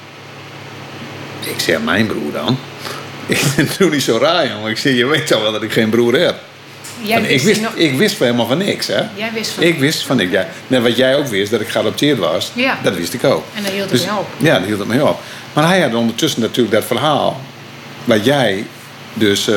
Ik 1.40 1.60
zeg, 1.60 1.82
mijn 1.82 2.06
broer 2.06 2.32
dan? 2.32 2.58
Ik 3.56 3.78
doe 3.78 3.90
niet 3.90 4.02
zo 4.02 4.18
raar, 4.18 4.48
jongen. 4.48 4.70
Ik 4.70 4.78
zeg, 4.78 4.94
je 4.94 5.06
weet 5.06 5.32
al 5.32 5.42
wel 5.42 5.52
dat 5.52 5.62
ik 5.62 5.72
geen 5.72 5.90
broer 5.90 6.14
heb. 6.14 6.40
Jij 7.02 7.22
ik, 7.22 7.42
wist, 7.42 7.60
nog... 7.60 7.74
ik 7.74 7.98
wist 7.98 8.18
helemaal 8.18 8.46
van 8.46 8.58
niks, 8.58 8.86
hè? 8.86 9.02
Jij 9.14 9.30
wist 9.34 9.50
van 9.50 9.62
Ik 9.62 9.78
wist 9.78 10.02
van 10.02 10.16
niks. 10.16 10.30
Ja. 10.30 10.48
Net 10.66 10.82
wat 10.82 10.96
jij 10.96 11.16
ook 11.16 11.26
wist, 11.26 11.50
dat 11.50 11.60
ik 11.60 11.68
geadopteerd 11.68 12.18
was, 12.18 12.50
ja. 12.54 12.78
dat 12.82 12.96
wist 12.96 13.14
ik 13.14 13.24
ook. 13.24 13.44
En 13.54 13.62
dat 13.62 13.72
hield 13.72 13.90
dus, 13.90 14.00
het 14.00 14.10
mee 14.10 14.18
op. 14.18 14.26
Ja, 14.36 14.58
dat 14.58 14.66
hield 14.66 14.78
het 14.78 14.88
mee 14.88 15.06
op. 15.06 15.20
Maar 15.52 15.66
hij 15.66 15.80
had 15.80 15.94
ondertussen 15.94 16.40
natuurlijk 16.40 16.74
dat 16.74 16.84
verhaal... 16.84 17.40
wat 18.04 18.24
jij 18.24 18.66
dus 19.14 19.48
uh, 19.48 19.56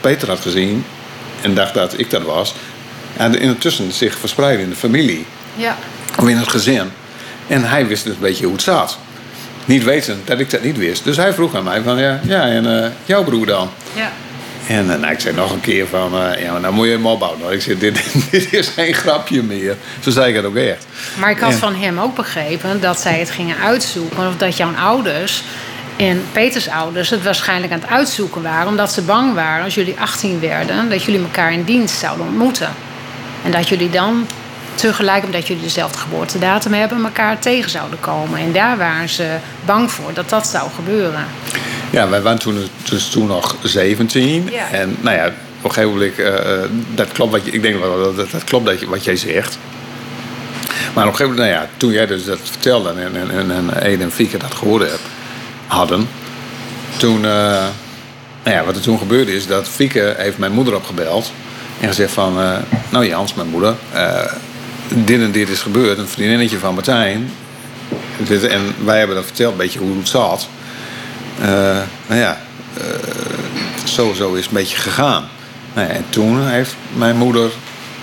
Peter 0.00 0.28
had 0.28 0.40
gezien... 0.40 0.84
en 1.42 1.54
dacht 1.54 1.74
dat 1.74 1.98
ik 1.98 2.10
dat 2.10 2.22
was... 2.22 2.54
en 3.16 3.38
intussen 3.40 3.92
zich 3.92 4.18
verspreidde 4.18 4.62
in 4.62 4.70
de 4.70 4.76
familie. 4.76 5.26
Ja. 5.56 5.76
Of 6.18 6.28
in 6.28 6.36
het 6.36 6.48
gezin. 6.48 6.90
En 7.46 7.64
hij 7.64 7.86
wist 7.86 8.04
dus 8.04 8.14
een 8.14 8.20
beetje 8.20 8.44
hoe 8.44 8.54
het 8.54 8.62
zat. 8.62 8.98
Niet 9.64 9.84
wetend 9.84 10.26
dat 10.26 10.38
ik 10.38 10.50
dat 10.50 10.62
niet 10.62 10.76
wist. 10.76 11.04
Dus 11.04 11.16
hij 11.16 11.32
vroeg 11.32 11.54
aan 11.54 11.64
mij 11.64 11.82
van, 11.82 11.98
ja, 11.98 12.20
ja 12.22 12.46
en 12.46 12.64
uh, 12.64 12.86
jouw 13.04 13.24
broer 13.24 13.46
dan? 13.46 13.70
Ja. 13.94 14.12
En 14.66 14.86
uh, 14.86 14.94
nou, 14.94 15.12
ik 15.12 15.20
zei 15.20 15.34
nog 15.34 15.52
een 15.52 15.60
keer 15.60 15.86
van, 15.86 16.14
uh, 16.14 16.42
ja, 16.42 16.52
maar 16.52 16.60
nou 16.60 16.74
moet 16.74 16.86
je 16.86 16.92
hem 16.92 17.06
opbouwen. 17.06 17.52
Ik 17.52 17.62
zei, 17.62 17.78
dit, 17.78 18.04
dit 18.30 18.52
is 18.52 18.68
geen 18.68 18.94
grapje 18.94 19.42
meer. 19.42 19.76
Zo 20.00 20.10
zei 20.10 20.28
ik 20.28 20.34
het 20.34 20.44
ook 20.44 20.56
echt. 20.56 20.86
Maar 21.18 21.30
ik 21.30 21.38
had 21.38 21.52
en... 21.52 21.58
van 21.58 21.74
hem 21.74 21.98
ook 21.98 22.14
begrepen 22.14 22.80
dat 22.80 23.00
zij 23.00 23.18
het 23.18 23.30
gingen 23.30 23.56
uitzoeken. 23.56 24.28
Of 24.28 24.36
dat 24.36 24.56
jouw 24.56 24.74
ouders 24.74 25.42
en 25.96 26.22
Peters 26.32 26.68
ouders 26.68 27.10
het 27.10 27.22
waarschijnlijk 27.22 27.72
aan 27.72 27.80
het 27.80 27.88
uitzoeken 27.88 28.42
waren. 28.42 28.68
Omdat 28.68 28.92
ze 28.92 29.02
bang 29.02 29.34
waren 29.34 29.64
als 29.64 29.74
jullie 29.74 29.96
18 29.98 30.40
werden, 30.40 30.90
dat 30.90 31.04
jullie 31.04 31.20
elkaar 31.20 31.52
in 31.52 31.64
dienst 31.64 31.98
zouden 31.98 32.26
ontmoeten. 32.26 32.70
En 33.44 33.50
dat 33.50 33.68
jullie 33.68 33.90
dan 33.90 34.26
tegelijk, 34.74 35.24
omdat 35.24 35.46
jullie 35.46 35.62
dezelfde 35.62 35.98
geboortedatum 35.98 36.72
hebben, 36.72 37.04
elkaar 37.04 37.38
tegen 37.38 37.70
zouden 37.70 38.00
komen. 38.00 38.38
En 38.38 38.52
daar 38.52 38.76
waren 38.76 39.08
ze 39.08 39.36
bang 39.64 39.90
voor 39.90 40.12
dat 40.12 40.28
dat 40.28 40.46
zou 40.46 40.70
gebeuren. 40.74 41.26
Ja, 41.90 42.08
wij 42.08 42.22
waren 42.22 42.38
toen, 42.38 42.68
dus 42.88 43.08
toen 43.08 43.26
nog 43.26 43.56
17. 43.62 44.48
Ja. 44.50 44.70
En 44.70 44.96
nou 45.00 45.16
ja, 45.16 45.26
op 45.26 45.64
een 45.64 45.72
gegeven 45.72 45.92
moment, 45.92 46.18
uh, 46.18 46.76
dat 46.94 47.12
klopt 47.12 47.32
wat 47.32 47.44
je, 47.44 47.50
ik 47.50 47.62
denk 47.62 47.80
wel 47.80 48.14
dat 48.14 48.30
dat 48.30 48.44
klopt 48.44 48.66
dat 48.66 48.80
je, 48.80 48.86
wat 48.86 49.04
jij 49.04 49.16
zegt. 49.16 49.58
Maar 50.94 51.06
op 51.06 51.10
een 51.10 51.16
gegeven 51.16 51.36
moment, 51.36 51.38
nou 51.38 51.50
ja, 51.50 51.68
toen 51.76 51.92
jij 51.92 52.06
dus 52.06 52.24
dat 52.24 52.38
vertelde 52.42 52.88
en, 52.88 53.16
en, 53.16 53.30
en, 53.30 53.50
en 53.50 53.82
Ede 53.82 54.02
en 54.02 54.12
Fieke 54.12 54.38
dat 54.38 54.54
gehoord 54.54 54.90
heb, 54.90 55.00
hadden, 55.66 56.08
toen, 56.96 57.16
uh, 57.16 57.22
nou 58.42 58.56
ja, 58.56 58.64
wat 58.64 58.76
er 58.76 58.82
toen 58.82 58.98
gebeurde 58.98 59.34
is 59.34 59.46
dat 59.46 59.68
Fieke 59.68 60.14
heeft 60.18 60.38
mijn 60.38 60.52
moeder 60.52 60.74
opgebeld 60.74 61.32
en 61.80 61.88
gezegd 61.88 62.12
van, 62.12 62.40
uh, 62.40 62.56
nou 62.88 63.06
Jans, 63.06 63.34
mijn 63.34 63.48
moeder, 63.48 63.74
dit 64.88 65.20
en 65.20 65.32
dit 65.32 65.48
is 65.48 65.62
gebeurd, 65.62 65.98
een 65.98 66.08
vriendinnetje 66.08 66.58
van 66.58 66.74
Martijn. 66.74 67.30
En 68.28 68.74
wij 68.84 68.98
hebben 68.98 69.16
dat 69.16 69.24
verteld, 69.24 69.52
een 69.52 69.58
beetje 69.58 69.78
hoe 69.78 69.98
het 69.98 70.08
zat. 70.08 70.48
Uh, 71.40 71.46
nou 72.06 72.20
ja, 72.20 72.40
zo, 73.84 74.12
zo 74.12 74.32
is 74.32 74.36
het 74.36 74.46
een 74.46 74.60
beetje 74.60 74.76
gegaan. 74.76 75.28
Nou 75.74 75.88
en 75.88 76.04
toen 76.08 76.48
heeft 76.48 76.74
mijn 76.96 77.16
moeder, 77.16 77.50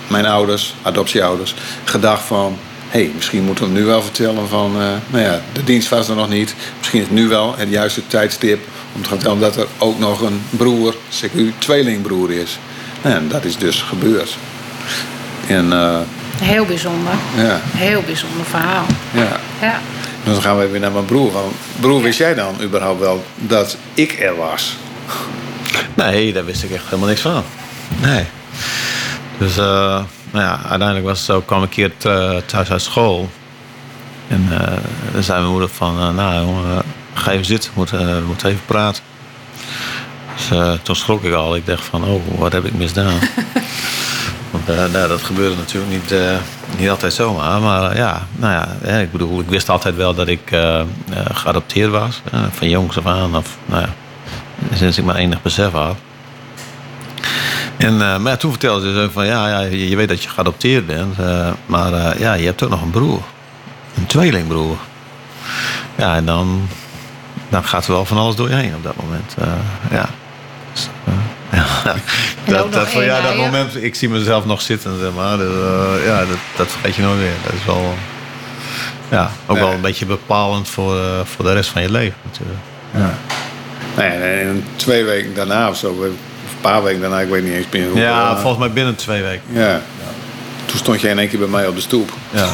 mijn 0.06 0.26
ouders, 0.26 0.74
adoptieouders, 0.82 1.54
gedacht 1.84 2.24
van... 2.24 2.58
hé, 2.88 3.02
hey, 3.04 3.12
misschien 3.14 3.44
moeten 3.44 3.64
we 3.64 3.78
nu 3.78 3.84
wel 3.84 4.02
vertellen 4.02 4.48
van... 4.48 4.70
Uh, 4.76 4.86
nou 5.10 5.24
ja, 5.24 5.40
de 5.52 5.64
dienst 5.64 5.88
was 5.88 6.08
er 6.08 6.16
nog 6.16 6.28
niet. 6.28 6.54
Misschien 6.78 7.00
is 7.00 7.06
het 7.06 7.14
nu 7.14 7.28
wel 7.28 7.54
het 7.56 7.68
juiste 7.68 8.06
tijdstip 8.06 8.60
om 8.94 9.02
te 9.02 9.08
gaan 9.08 9.18
vertellen... 9.18 9.40
dat 9.40 9.56
er 9.56 9.66
ook 9.78 9.98
nog 9.98 10.20
een 10.20 10.42
broer, 10.50 10.94
CQ, 10.94 11.58
tweelingbroer 11.58 12.30
is. 12.30 12.58
Nou, 13.02 13.16
en 13.16 13.28
dat 13.28 13.44
is 13.44 13.56
dus 13.56 13.82
gebeurd. 13.82 14.36
En... 15.46 15.72
Heel 16.42 16.64
bijzonder. 16.64 17.12
Ja. 17.36 17.60
Heel 17.76 18.02
bijzonder 18.02 18.44
verhaal. 18.46 18.84
Ja. 19.12 19.40
ja. 19.60 19.80
Dan 20.24 20.42
gaan 20.42 20.58
we 20.58 20.68
weer 20.68 20.80
naar 20.80 20.92
mijn 20.92 21.04
broer. 21.04 21.32
Van, 21.32 21.52
broer, 21.80 21.96
ja. 21.96 22.02
wist 22.02 22.18
jij 22.18 22.34
dan 22.34 22.54
überhaupt 22.62 23.00
wel 23.00 23.24
dat 23.36 23.76
ik 23.94 24.20
er 24.20 24.36
was? 24.36 24.76
Nee, 25.94 26.32
daar 26.32 26.44
wist 26.44 26.62
ik 26.62 26.70
echt 26.70 26.84
helemaal 26.84 27.08
niks 27.08 27.20
van. 27.20 27.42
Nee. 28.00 28.24
Dus 29.38 29.56
uh, 29.58 29.64
nou 30.30 30.44
ja, 30.44 30.58
uiteindelijk 30.68 31.04
was 31.06 31.16
het 31.18 31.26
zo, 31.26 31.40
kwam 31.40 31.62
ik 31.62 31.64
een 31.64 31.70
keer 31.74 31.90
th- 31.96 32.48
thuis 32.48 32.70
uit 32.70 32.82
school. 32.82 33.30
En 34.28 34.46
eh, 34.50 34.72
dan 35.12 35.22
zei 35.22 35.38
mijn 35.40 35.50
moeder 35.52 35.68
van, 35.68 35.98
eh, 35.98 36.14
nou 36.14 36.44
jongen, 36.46 36.82
ga 37.14 37.30
even 37.30 37.44
zitten, 37.44 37.70
we 37.70 37.76
moeten, 37.78 38.20
we 38.20 38.26
moeten 38.26 38.48
even 38.48 38.64
praten. 38.66 39.02
Dus 40.36 40.50
eh, 40.50 40.72
toen 40.82 40.96
schrok 40.96 41.22
ik 41.24 41.32
al. 41.34 41.56
Ik 41.56 41.66
dacht 41.66 41.84
van, 41.84 42.04
oh, 42.04 42.38
wat 42.38 42.52
heb 42.52 42.64
ik 42.64 42.72
misdaan? 42.74 43.18
Want 44.52 44.68
eh, 44.68 44.92
nou, 44.92 45.08
dat 45.08 45.22
gebeurde 45.22 45.56
natuurlijk 45.56 45.92
niet, 45.92 46.12
eh, 46.12 46.36
niet 46.78 46.90
altijd 46.90 47.12
zomaar. 47.12 47.60
Maar 47.60 47.90
eh, 47.90 47.96
ja, 47.96 48.26
nou 48.36 48.52
ja, 48.52 48.98
ik 48.98 49.12
bedoel, 49.12 49.40
ik 49.40 49.48
wist 49.48 49.68
altijd 49.68 49.96
wel 49.96 50.14
dat 50.14 50.28
ik 50.28 50.56
geadopteerd 51.32 51.90
was. 51.90 52.22
van 52.50 52.68
jongs 52.68 52.98
af 52.98 53.06
aan, 53.06 53.36
of 53.36 53.56
nou 53.66 53.86
sinds 54.74 54.98
ik 54.98 55.04
maar 55.04 55.16
enig 55.16 55.42
besef 55.42 55.72
had. 55.72 55.96
En, 57.76 58.22
maar 58.22 58.38
toen 58.38 58.50
vertelde 58.50 58.92
ze 58.92 59.10
van, 59.12 59.26
ja, 59.26 59.48
ja 59.48 59.60
je, 59.60 59.96
weet 59.96 60.08
dat 60.08 60.22
je 60.22 60.28
geadopteerd 60.28 60.86
bent. 60.86 61.16
maar 61.66 62.18
ja, 62.18 62.34
je 62.34 62.44
hebt 62.44 62.62
ook 62.62 62.70
nog 62.70 62.82
een 62.82 62.90
broer. 62.90 63.20
Een 63.96 64.06
tweelingbroer. 64.06 64.76
Ja, 65.96 66.16
en 66.16 66.24
dan, 66.24 66.68
dan 67.48 67.64
gaat 67.64 67.86
er 67.86 67.92
wel 67.92 68.04
van 68.04 68.16
alles 68.16 68.34
door 68.34 68.48
je 68.48 68.54
heen 68.54 68.74
op 68.74 68.82
dat 68.82 68.96
moment. 68.96 69.34
ja. 69.90 70.08
Dus, 70.72 70.88
eh, 71.04 71.12
ja. 71.12 71.14
En 71.14 71.18
ook 71.22 71.41
Dat, 72.44 72.72
dat, 72.72 72.88
van, 72.88 73.04
ja, 73.04 73.20
dat 73.20 73.36
moment, 73.36 73.82
ik 73.82 73.94
zie 73.94 74.08
mezelf 74.08 74.44
nog 74.44 74.62
zitten, 74.62 74.98
zeg 74.98 75.12
maar. 75.16 75.36
Dus, 75.36 75.52
eh, 75.52 76.06
ja, 76.06 76.18
dat, 76.18 76.36
dat 76.56 76.70
vergeet 76.70 76.94
je 76.94 77.02
nooit 77.02 77.18
weer. 77.18 77.32
Dat 77.44 77.52
is 77.52 77.64
wel, 77.66 77.94
ja, 79.08 79.30
ook 79.46 79.58
wel 79.58 79.72
een 79.72 79.80
beetje 79.80 80.06
bepalend 80.06 80.68
voor, 80.68 80.98
eh, 80.98 81.20
voor 81.24 81.44
de 81.44 81.52
rest 81.52 81.70
van 81.70 81.82
je 81.82 81.90
leven 81.90 82.18
natuurlijk. 82.24 82.58
Nee, 83.96 84.40
en 84.40 84.64
twee 84.76 85.04
weken 85.04 85.34
daarna 85.34 85.68
of 85.68 85.76
zo, 85.76 85.90
of 85.90 86.04
een 86.04 86.18
paar 86.60 86.82
weken 86.82 87.00
daarna, 87.00 87.20
ik 87.20 87.28
weet 87.28 87.44
niet 87.44 87.52
eens 87.52 87.66
meer 87.70 87.88
hoe. 87.88 88.00
Ja, 88.00 88.30
eh, 88.30 88.40
volgens 88.40 88.58
mij 88.58 88.72
binnen 88.72 88.94
twee 88.94 89.22
weken. 89.22 89.42
ja. 89.52 89.80
Toen 90.64 90.78
stond 90.78 91.00
jij 91.00 91.10
in 91.10 91.18
één 91.18 91.28
keer 91.28 91.38
bij 91.38 91.48
mij 91.48 91.66
op 91.66 91.74
de 91.74 91.80
stoep. 91.80 92.12
Ja. 92.30 92.48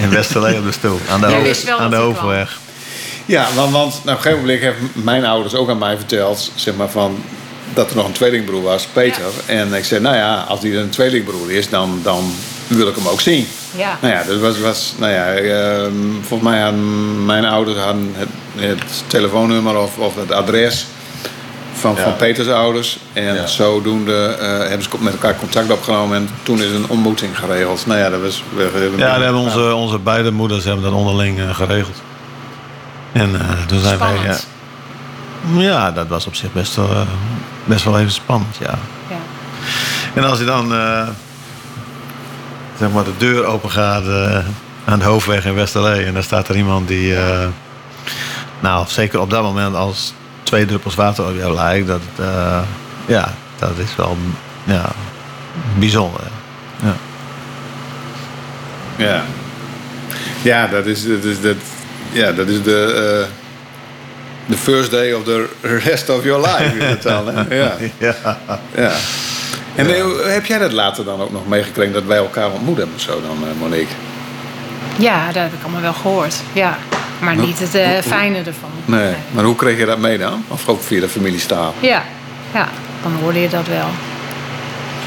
In 0.00 0.10
Westerlee 0.10 0.58
op 0.58 0.64
de 0.64 0.72
stoel. 0.72 1.00
Aan 1.10 1.20
de, 1.20 1.76
aan 1.78 1.90
de 1.90 1.96
hoofdweg. 1.96 2.58
Ja, 3.26 3.46
want, 3.54 3.72
want 3.72 3.92
nou, 3.92 4.00
op 4.02 4.06
een 4.06 4.16
gegeven 4.16 4.38
moment 4.40 4.62
hebben 4.62 4.90
mijn 4.92 5.24
ouders 5.24 5.54
ook 5.54 5.70
aan 5.70 5.78
mij 5.78 5.96
verteld, 5.96 6.52
zeg 6.54 6.74
maar 6.74 6.88
van 6.88 7.22
dat 7.74 7.90
er 7.90 7.96
nog 7.96 8.06
een 8.06 8.12
tweelingbroer 8.12 8.62
was, 8.62 8.86
Peter. 8.92 9.22
En 9.46 9.74
ik 9.74 9.84
zei, 9.84 10.00
nou 10.00 10.16
ja, 10.16 10.44
als 10.48 10.60
die 10.60 10.76
een 10.76 10.88
tweelingbroer 10.90 11.50
is, 11.52 11.68
dan, 11.68 12.00
dan 12.02 12.32
wil 12.66 12.88
ik 12.88 12.94
hem 12.94 13.08
ook 13.08 13.20
zien. 13.20 13.46
Ja. 13.76 13.98
Nou 14.00 14.14
ja, 14.14 14.22
dat 14.22 14.38
was, 14.38 14.58
was 14.60 14.94
nou 14.98 15.12
ja, 15.12 15.26
ehm, 15.34 15.92
volgens 16.22 16.50
mij 16.50 16.60
hadden 16.60 17.24
mijn 17.24 17.44
ouders 17.44 17.78
hadden 17.78 18.12
het, 18.16 18.28
het 18.56 18.82
telefoonnummer 19.06 19.76
of, 19.78 19.98
of 19.98 20.14
het 20.16 20.32
adres 20.32 20.86
van, 21.74 21.94
Ja. 21.96 22.02
van 22.02 22.16
Peters 22.16 22.48
ouders. 22.48 22.98
En 23.12 23.34
Ja. 23.34 23.46
zodoende 23.46 24.36
eh, 24.40 24.48
hebben 24.58 24.82
ze 24.82 24.88
met 24.98 25.12
elkaar 25.12 25.36
contact 25.36 25.70
opgenomen 25.70 26.16
en 26.16 26.28
toen 26.42 26.62
is 26.62 26.70
een 26.70 26.88
ontmoeting 26.88 27.38
geregeld. 27.38 27.86
Nou 27.86 27.98
ja, 28.00 28.10
dat 28.10 28.20
was... 28.20 28.42
We, 28.56 28.70
we- 28.70 28.92
Ja, 28.96 29.12
dat 29.14 29.22
hebben 29.22 29.40
onze, 29.40 29.74
onze 29.74 29.98
beide 29.98 30.30
moeders 30.30 30.64
hebben 30.64 30.82
dat 30.84 30.92
onderling 30.92 31.38
eh, 31.40 31.54
geregeld. 31.54 31.96
En 33.12 33.40
eh, 33.40 33.66
toen 33.66 33.80
zijn 33.80 33.98
wij... 33.98 34.36
Ja, 35.56 35.90
dat 35.90 36.06
was 36.08 36.26
op 36.26 36.34
zich 36.34 36.52
best 36.52 36.76
wel, 36.76 36.90
eh, 36.90 37.00
best 37.64 37.84
wel 37.84 37.98
even 37.98 38.12
spannend, 38.12 38.56
ja. 38.56 38.78
Ja. 39.08 39.16
En 40.14 40.24
als 40.24 40.38
je 40.38 40.44
dan 40.44 40.74
eh, 40.74 41.08
zeg 42.78 42.90
maar 42.90 43.04
de 43.04 43.16
deur 43.16 43.44
open 43.44 43.70
gaat 43.70 44.06
eh, 44.06 44.38
aan 44.84 44.98
de 44.98 45.04
hoofdweg 45.04 45.44
in 45.44 45.54
Westerlee 45.54 46.04
en 46.04 46.14
dan 46.14 46.22
staat 46.22 46.48
er 46.48 46.56
iemand 46.56 46.88
die, 46.88 47.16
eh, 47.16 47.46
nou 48.60 48.86
zeker 48.88 49.20
op 49.20 49.30
dat 49.30 49.42
moment 49.42 49.74
als 49.74 50.14
twee 50.42 50.66
druppels 50.66 50.94
water 50.94 51.26
op 51.26 51.36
jou 51.36 51.54
lijkt, 51.54 51.86
dat, 51.86 52.00
eh, 52.18 52.60
ja, 53.06 53.34
dat 53.58 53.78
is 53.78 53.96
wel 53.96 54.16
ja, 54.64 54.90
bijzonder. 55.78 56.20
Ja. 56.82 56.96
Ja. 58.96 59.22
Ja, 60.42 60.66
dat 60.66 60.86
is, 60.86 61.06
dat 61.06 61.24
is, 61.24 61.40
dat, 61.40 61.56
ja, 62.12 62.32
dat 62.32 62.48
is 62.48 62.62
de, 62.62 63.26
eh, 63.28 63.43
the 64.48 64.56
first 64.56 64.90
day 64.90 65.12
of 65.12 65.24
the 65.24 65.48
rest 65.62 66.08
of 66.10 66.24
your 66.24 66.40
life. 66.46 66.84
het 66.84 67.02
dan, 67.02 67.28
hè? 67.28 67.54
Ja. 67.62 67.72
Ja. 67.98 68.38
ja. 68.76 68.90
En 69.74 69.86
heb 70.32 70.46
jij 70.46 70.58
dat 70.58 70.72
later 70.72 71.04
dan 71.04 71.20
ook 71.20 71.32
nog 71.32 71.46
meegekregen 71.48 71.92
dat 71.92 72.04
wij 72.04 72.16
elkaar 72.16 72.50
ontmoet 72.50 72.76
hebben, 72.76 73.00
zo 73.00 73.20
dan, 73.20 73.36
eh, 73.48 73.60
Monique? 73.60 73.94
ja, 74.98 75.26
dat 75.26 75.42
heb 75.42 75.52
ik 75.52 75.62
allemaal 75.62 75.80
wel 75.80 75.92
gehoord. 75.92 76.34
Ja. 76.52 76.78
Maar 77.18 77.36
niet 77.36 77.58
het 77.58 77.74
eh, 77.74 77.88
fijne 78.06 78.38
ervan. 78.38 78.70
Nee. 78.84 79.14
Maar 79.30 79.44
hoe 79.44 79.54
kreeg 79.56 79.78
je 79.78 79.86
dat 79.86 79.98
mee 79.98 80.18
dan? 80.18 80.44
Of 80.48 80.68
ook 80.68 80.82
via 80.82 81.00
de 81.00 81.08
familiestaal? 81.08 81.74
Ja. 81.80 82.02
ja, 82.54 82.68
dan 83.02 83.12
hoorde 83.22 83.40
je 83.40 83.48
dat 83.48 83.66
wel. 83.66 83.86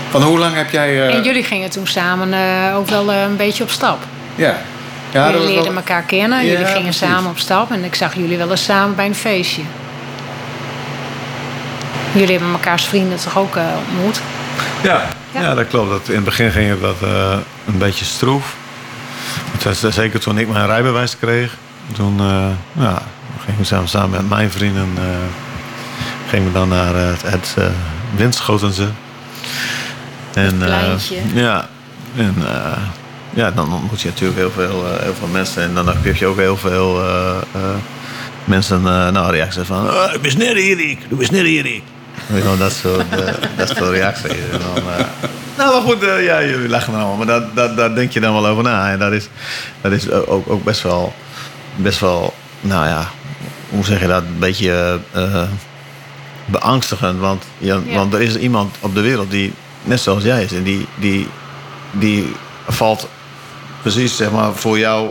Van 0.09 0.21
hoe 0.23 0.37
lang 0.37 0.55
heb 0.55 0.71
jij... 0.71 1.07
eh, 1.07 1.15
En 1.15 1.23
jullie 1.23 1.43
gingen 1.43 1.69
toen 1.69 1.87
samen 1.87 2.33
eh, 2.33 2.75
ook 2.77 2.87
wel 2.89 3.11
een 3.13 3.35
beetje 3.35 3.63
op 3.63 3.69
stap. 3.69 3.97
Ja. 4.35 4.57
Ja 5.11 5.31
jullie 5.31 5.55
dat 5.55 5.65
wel- 5.65 5.75
elkaar 5.75 6.01
kennen. 6.03 6.37
Ja, 6.45 6.51
jullie 6.51 6.65
gingen 6.65 6.81
precies. 6.81 6.97
samen 7.07 7.29
op 7.31 7.37
stap. 7.39 7.71
En 7.71 7.83
ik 7.83 7.95
zag 7.95 8.15
jullie 8.15 8.37
wel 8.37 8.49
eens 8.51 8.63
samen 8.63 8.95
bij 8.95 9.05
een 9.05 9.15
feestje. 9.15 9.61
Jullie 12.11 12.31
hebben 12.31 12.51
mekaars 12.51 12.85
vrienden 12.85 13.17
toch 13.19 13.37
ook 13.37 13.55
eh, 13.55 13.63
ontmoet? 13.87 14.21
Ja. 14.83 15.01
Ja. 15.33 15.41
Ja. 15.41 15.53
dat 15.55 15.67
klopt. 15.67 15.89
Dat, 15.89 16.09
in 16.09 16.15
het 16.15 16.23
begin 16.23 16.51
ging 16.51 16.69
het 16.69 16.79
wat 16.79 17.01
eh, 17.01 17.37
een 17.67 17.77
beetje 17.77 18.05
stroef. 18.05 18.55
Het 19.51 19.63
was, 19.63 19.83
eh, 19.83 19.91
zeker 19.91 20.19
toen 20.19 20.37
ik 20.37 20.47
mijn 20.47 20.65
rijbewijs 20.65 21.17
kreeg. 21.19 21.53
Toen 21.93 22.19
eh, 22.19 22.83
ja, 22.83 23.01
gingen 23.45 23.59
we 23.59 23.65
samen, 23.65 23.87
samen 23.89 24.09
met 24.09 24.29
mijn 24.29 24.51
vrienden 24.51 24.89
eh, 24.97 25.03
gingen 26.29 26.47
we 26.47 26.53
dan 26.53 26.69
naar 26.69 26.95
het, 26.95 27.21
het 27.21 27.53
eh, 27.57 27.65
Winschotense. 28.15 28.87
En, 30.33 30.51
eh, 30.61 30.65
pleintje. 30.67 31.15
ja, 31.33 31.67
en 32.15 32.35
eh, 32.47 32.71
ja, 33.37 33.51
dan 33.51 33.73
ontmoet 33.73 34.01
je 34.01 34.07
natuurlijk 34.07 34.39
heel 34.39 34.51
veel, 34.51 34.85
eh, 34.85 35.03
heel 35.03 35.13
veel 35.13 35.27
mensen. 35.27 35.63
En 35.63 35.73
dan 35.73 35.87
heb 35.87 36.15
je 36.15 36.25
ook 36.25 36.37
heel 36.37 36.57
veel 36.57 37.03
eh, 37.03 37.37
eh, 37.53 37.61
mensen 38.43 38.81
nou, 38.81 39.31
reacties 39.31 39.63
van... 39.67 39.89
Oh, 39.89 40.13
ik 40.13 40.21
ben 40.21 40.37
net 40.37 40.55
Erik, 40.55 40.99
du 41.09 41.15
bent 41.15 41.31
net 41.31 41.45
Erik. 41.45 41.83
Dat 42.57 42.71
soort, 42.71 43.05
dat 43.57 43.67
soort 43.67 43.89
reacties. 43.89 44.31
En 44.31 44.59
dan, 44.59 44.83
nou, 45.57 45.71
maar 45.73 45.81
goed, 45.81 46.01
ja, 46.01 46.43
jullie 46.43 46.69
lachen 46.69 46.93
er 46.93 46.99
allemaal. 46.99 47.17
Maar 47.17 47.25
dat, 47.25 47.55
dat, 47.55 47.77
daar 47.77 47.95
denk 47.95 48.11
je 48.11 48.19
dan 48.19 48.33
wel 48.33 48.47
over 48.47 48.63
na. 48.63 48.91
En 48.91 48.99
dat 48.99 49.11
is, 49.11 49.27
dat 49.81 49.91
is 49.91 50.11
ook, 50.11 50.49
ook 50.49 50.63
best 50.63 50.81
wel, 50.81 51.13
best 51.75 51.99
wel, 51.99 52.33
nou 52.61 52.87
ja, 52.87 53.09
hoe 53.69 53.85
zeg 53.85 53.99
je 53.99 54.07
dat? 54.07 54.23
Een 54.23 54.39
beetje 54.39 54.99
beangstigend. 56.45 57.19
Want, 57.19 57.43
ja, 57.57 57.79
Ja. 57.85 57.95
want 57.95 58.13
er 58.13 58.21
is 58.21 58.37
iemand 58.37 58.75
op 58.79 58.95
de 58.95 59.01
wereld 59.01 59.31
die 59.31 59.53
net 59.83 59.99
zoals 59.99 60.23
jij 60.23 60.43
is. 60.43 60.51
En 60.51 60.63
die, 60.63 60.85
die, 60.95 61.27
die 61.91 62.35
valt 62.67 63.07
precies 63.91 64.15
zeg 64.15 64.31
maar, 64.31 64.53
voor, 64.53 64.79
jou, 64.79 65.09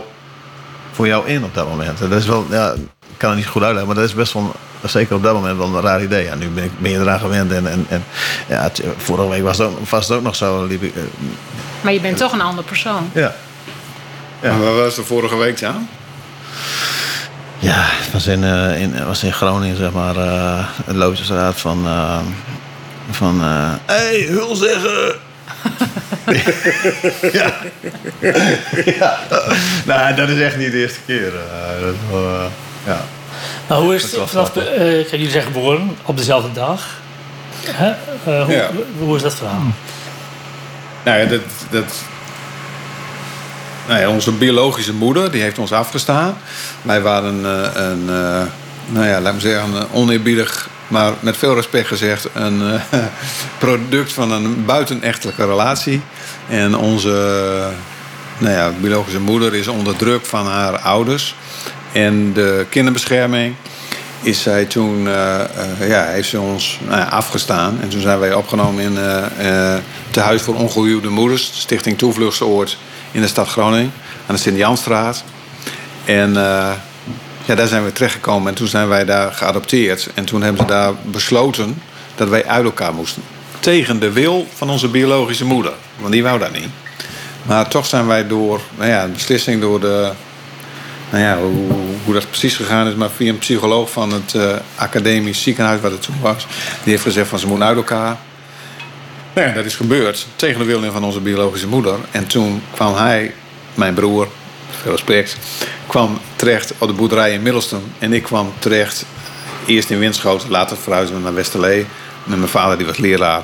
voor 0.91 1.07
jou 1.07 1.27
in 1.27 1.43
op 1.43 1.53
dat 1.53 1.67
moment. 1.69 2.01
En 2.01 2.09
dat 2.09 2.19
is 2.19 2.25
wel, 2.25 2.45
ja, 2.49 2.71
ik 2.73 3.17
kan 3.17 3.29
het 3.29 3.37
niet 3.39 3.47
goed 3.47 3.61
uitleggen, 3.61 3.87
maar 3.87 3.95
dat 3.95 4.05
is 4.09 4.13
best 4.15 4.33
wel, 4.33 4.55
zeker 4.83 5.15
op 5.15 5.23
dat 5.23 5.33
moment, 5.33 5.57
wel 5.57 5.75
een 5.75 5.81
raar 5.81 6.03
idee. 6.03 6.23
Ja, 6.25 6.35
nu 6.35 6.47
ben, 6.47 6.63
ik, 6.63 6.79
ben 6.79 6.91
je 6.91 6.99
eraan 6.99 7.19
gewend. 7.19 7.51
En, 7.51 7.67
en, 7.71 7.85
en 7.89 8.03
ja, 8.47 8.61
het- 8.61 8.83
vorige 8.97 9.29
week 9.29 9.43
was 9.43 9.57
het 9.57 9.67
ook, 9.67 9.89
was 9.89 10.07
het 10.07 10.17
ook 10.17 10.23
nog 10.23 10.35
zo. 10.35 10.65
Liep 10.65 10.83
ik, 10.83 10.95
eh, 10.95 11.01
Maar 11.81 11.93
je 11.93 11.99
bent 12.01 12.17
toch 12.17 12.31
een 12.31 12.41
andere 12.41 12.67
persoon. 12.67 13.09
ja. 13.13 13.33
Ja. 14.41 14.49
En 14.49 14.59
waar 14.63 14.75
was 14.75 14.95
de 14.95 15.03
vorige 15.03 15.35
week 15.37 15.59
dan? 15.59 15.87
Ja, 17.59 17.75
het 17.77 18.11
was 18.11 18.27
in, 18.27 18.43
eh, 18.43 18.81
in, 18.81 19.05
was 19.05 19.23
in 19.23 19.33
Groningen, 19.33 19.77
zeg 19.77 19.91
maar, 19.91 20.15
eh 20.17 20.65
het 20.85 20.95
Lotusstraat 20.95 21.59
van... 21.59 21.85
eh 21.85 22.17
van, 23.11 23.41
eh 23.41 23.73
hey, 23.85 24.19
hul 24.29 24.55
zeggen! 24.55 25.15
Ja. 27.31 27.53
ja. 28.99 29.17
Nou, 29.85 30.15
dat 30.15 30.29
is 30.29 30.39
echt 30.41 30.57
niet 30.57 30.71
de 30.71 30.77
eerste 30.77 30.99
keer. 31.05 31.27
eh, 31.35 31.81
dat 31.81 31.93
eh, 32.11 32.45
ja. 32.85 33.01
Maar 33.67 33.77
hoe 33.77 33.95
is 33.95 34.03
het 34.03 34.29
vanaf... 34.29 34.55
eh 34.55 34.63
kijk, 34.75 35.09
jullie 35.11 35.29
zijn 35.29 35.43
geboren 35.43 35.97
op 36.05 36.17
dezelfde 36.17 36.51
dag. 36.51 36.85
Hè? 37.65 37.87
Eh, 38.31 38.43
hoe, 38.45 38.53
Ja. 38.55 38.69
hoe 38.99 39.15
is 39.15 39.21
dat 39.21 39.35
verhaal? 39.35 39.61
Nou 41.03 41.19
ja, 41.19 41.25
dat, 41.25 41.41
dat, 41.69 41.93
nou 43.87 43.99
ja, 43.99 44.09
onze 44.09 44.31
biologische 44.31 44.93
moeder 44.93 45.31
die 45.31 45.41
heeft 45.41 45.57
ons 45.59 45.71
afgestaan. 45.71 46.37
Wij 46.81 47.01
waren 47.01 47.45
eh, 47.45 47.81
een, 47.83 48.01
eh, 48.09 48.41
nou 48.87 49.05
ja, 49.07 49.21
laat 49.21 49.33
me 49.33 49.39
zeggen, 49.39 49.73
een 49.73 49.87
oneerbiedig, 49.91 50.69
maar 50.87 51.13
met 51.19 51.37
veel 51.37 51.55
respect 51.55 51.87
gezegd, 51.87 52.27
een 52.33 52.61
eh, 52.61 52.99
product 53.57 54.13
van 54.13 54.31
een 54.31 54.65
buitenechtelijke 54.65 55.45
relatie. 55.45 56.01
En 56.49 56.77
onze 56.77 57.09
nou 58.37 58.53
ja, 58.53 58.71
biologische 58.81 59.19
moeder 59.19 59.55
is 59.55 59.67
onder 59.67 59.95
druk 59.95 60.25
van 60.25 60.45
haar 60.45 60.77
ouders 60.77 61.35
en 61.91 62.33
de 62.33 62.65
kinderbescherming. 62.69 63.55
Is 64.21 64.41
zij 64.41 64.65
toen, 64.65 65.07
eh, 65.07 65.41
eh, 65.41 65.89
ja, 65.89 66.05
heeft 66.05 66.29
ze 66.29 66.39
ons 66.39 66.79
nou 66.87 67.09
afgestaan. 67.09 67.77
En 67.81 67.89
toen 67.89 68.01
zijn 68.01 68.19
wij 68.19 68.33
opgenomen 68.33 68.83
in 68.83 68.97
eh 68.97 69.75
Tehuis 70.11 70.41
voor 70.41 70.55
Ongehuwde 70.55 71.09
Moeders, 71.09 71.51
Stichting 71.53 71.97
Toevluchtsoord 71.97 72.77
in 73.11 73.21
de 73.21 73.27
stad 73.27 73.47
Groningen, 73.47 73.91
aan 74.27 74.35
de 74.35 74.41
Sint-Janstraat. 74.41 75.23
En 76.05 76.35
ja, 77.47 77.55
daar 77.55 77.67
zijn 77.67 77.83
we 77.83 77.91
terechtgekomen 77.91 78.49
en 78.49 78.55
toen 78.55 78.67
zijn 78.67 78.87
wij 78.87 79.05
daar 79.05 79.33
geadopteerd. 79.33 80.09
En 80.13 80.25
toen 80.25 80.41
hebben 80.41 80.61
ze 80.61 80.67
daar 80.67 80.93
besloten 81.03 81.81
dat 82.15 82.29
wij 82.29 82.45
uit 82.45 82.63
elkaar 82.63 82.93
moesten. 82.93 83.23
Tegen 83.59 83.99
de 83.99 84.11
wil 84.11 84.47
van 84.55 84.69
onze 84.69 84.87
biologische 84.87 85.45
moeder, 85.45 85.73
want 85.97 86.11
die 86.11 86.23
wou 86.23 86.39
dat 86.39 86.51
niet. 86.51 86.69
Maar 87.43 87.67
toch 87.67 87.85
zijn 87.85 88.07
wij 88.07 88.27
door, 88.27 88.61
nou 88.77 88.89
ja, 88.89 89.03
een 89.03 89.13
beslissing 89.13 89.61
door 89.61 89.79
de, 89.79 90.11
nou 91.09 91.23
ja, 91.23 91.37
hoe, 91.37 91.75
hoe 92.03 92.13
dat 92.13 92.29
precies 92.29 92.55
gegaan 92.55 92.87
is, 92.87 92.95
maar 92.95 93.09
via 93.09 93.29
een 93.29 93.37
psycholoog 93.37 93.91
van 93.91 94.13
het 94.13 94.35
eh, 94.35 94.55
academisch 94.75 95.41
ziekenhuis 95.41 95.81
waar 95.81 95.91
het 95.91 96.01
toen 96.01 96.19
was, 96.21 96.47
die 96.83 96.91
heeft 96.91 97.03
gezegd 97.03 97.27
van 97.27 97.39
ze 97.39 97.47
moeten 97.47 97.67
uit 97.67 97.77
elkaar. 97.77 98.17
Nou 99.33 99.47
ja, 99.47 99.53
dat 99.53 99.65
is 99.65 99.75
gebeurd 99.75 100.27
tegen 100.35 100.59
de 100.59 100.65
wil 100.65 100.91
van 100.91 101.03
onze 101.03 101.19
biologische 101.19 101.67
moeder. 101.67 101.95
En 102.11 102.27
toen 102.27 102.61
kwam 102.71 102.95
hij, 102.95 103.33
mijn 103.73 103.93
broer, 103.93 104.27
veel 104.81 104.91
respect, 104.91 105.37
kwam 105.87 106.19
terecht 106.35 106.73
op 106.77 106.87
de 106.87 106.93
boerderij 106.93 107.33
in 107.33 107.41
Middelstum. 107.41 107.81
En 107.99 108.13
ik 108.13 108.23
kwam 108.23 108.53
terecht 108.59 109.05
eerst 109.65 109.89
in 109.89 109.99
Winschoten, 109.99 110.49
later 110.49 110.77
verhuisden 110.77 111.17
we 111.17 111.23
naar 111.23 111.33
Westerlee. 111.33 111.85
Met 112.23 112.37
mijn 112.37 112.49
vader, 112.49 112.77
die 112.77 112.85
was 112.85 112.97
leraar. 112.97 113.43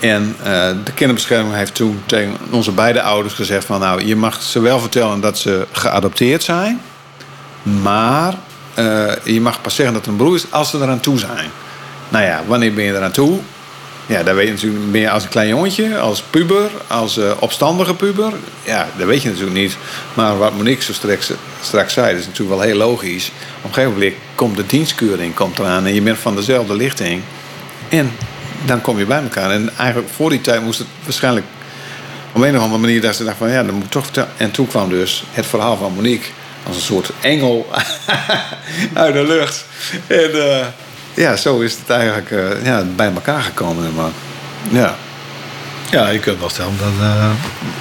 En 0.00 0.36
eh, 0.42 0.68
de 0.84 0.92
kinderbescherming 0.94 1.54
heeft 1.54 1.74
toen 1.74 2.02
tegen 2.06 2.36
onze 2.50 2.72
beide 2.72 3.02
ouders 3.02 3.34
gezegd 3.34 3.64
van... 3.64 3.80
nou, 3.80 4.04
je 4.04 4.16
mag 4.16 4.42
ze 4.42 4.60
wel 4.60 4.80
vertellen 4.80 5.20
dat 5.20 5.38
ze 5.38 5.66
geadopteerd 5.72 6.42
zijn... 6.42 6.80
maar 7.62 8.34
eh, 8.74 9.12
je 9.24 9.40
mag 9.40 9.60
pas 9.60 9.74
zeggen 9.74 9.94
dat 9.94 10.04
het 10.04 10.12
een 10.12 10.18
broer 10.18 10.34
is 10.34 10.46
als 10.50 10.70
ze 10.70 10.76
eraan 10.76 11.00
toe 11.00 11.18
zijn. 11.18 11.50
Nou 12.08 12.24
ja, 12.24 12.42
wanneer 12.46 12.74
ben 12.74 12.84
je 12.84 12.94
eraan 12.94 13.10
toe? 13.10 13.40
Ja, 14.06 14.22
dat 14.22 14.34
weet 14.34 14.46
je 14.46 14.52
natuurlijk. 14.52 14.96
Je 14.96 15.10
als 15.10 15.22
een 15.22 15.28
klein 15.28 15.48
jongetje, 15.48 15.98
als 15.98 16.22
puber, 16.22 16.70
als 16.86 17.18
eh, 17.18 17.30
opstandige 17.38 17.94
puber? 17.94 18.32
Ja, 18.64 18.88
dat 18.96 19.06
weet 19.06 19.22
je 19.22 19.28
natuurlijk 19.28 19.56
niet. 19.56 19.76
Maar 20.14 20.38
wat 20.38 20.56
Monique 20.56 20.82
zo 20.82 20.92
straks, 20.92 21.30
straks 21.60 21.92
zei, 21.92 22.10
dat 22.10 22.20
is 22.20 22.26
natuurlijk 22.26 22.56
wel 22.56 22.66
heel 22.66 22.76
logisch. 22.76 23.30
Op 23.58 23.64
een 23.64 23.74
gegeven 23.74 23.92
moment 23.92 24.14
komt 24.34 24.56
de 24.56 24.66
dienstkeuring 24.66 25.34
komt 25.34 25.58
eraan 25.58 25.86
en 25.86 25.94
je 25.94 26.02
bent 26.02 26.18
van 26.18 26.36
dezelfde 26.36 26.76
lichting. 26.76 27.22
En 27.88 28.12
dan 28.64 28.80
kom 28.80 28.98
je 28.98 29.06
bij 29.06 29.22
elkaar. 29.22 29.50
En 29.50 29.70
eigenlijk 29.76 30.08
voor 30.14 30.30
die 30.30 30.40
tijd 30.40 30.62
moest 30.62 30.78
het 30.78 30.88
waarschijnlijk 31.04 31.46
op 32.32 32.42
een 32.42 32.56
of 32.56 32.62
andere 32.62 32.80
manier 32.80 33.00
dat 33.00 33.16
ze 33.16 33.24
dacht 33.24 33.36
van 33.36 33.50
ja, 33.50 33.62
dan 33.62 33.74
moet 33.74 33.90
toch. 33.90 34.06
En 34.36 34.50
toen 34.50 34.66
kwam 34.66 34.88
dus 34.88 35.24
het 35.30 35.46
verhaal 35.46 35.76
van 35.76 35.92
Monique 35.92 36.28
als 36.66 36.76
een 36.76 36.82
soort 36.82 37.10
engel 37.20 37.66
uit 38.94 39.14
de 39.14 39.26
lucht. 39.26 39.64
En 40.06 40.50
eh, 40.50 40.66
ja, 41.16 41.36
zo 41.36 41.60
is 41.60 41.72
het 41.72 41.90
eigenlijk 41.90 42.30
eh, 42.30 42.64
ja, 42.64 42.82
bij 42.96 43.12
elkaar 43.14 43.42
gekomen. 43.42 43.94
Maar, 43.94 44.10
ja. 44.68 44.94
Ja, 45.90 46.08
je 46.08 46.18
kunt 46.18 46.38
wel 46.38 46.48
stellen 46.48 46.78
dat 46.78 47.06
eh, 47.08 47.30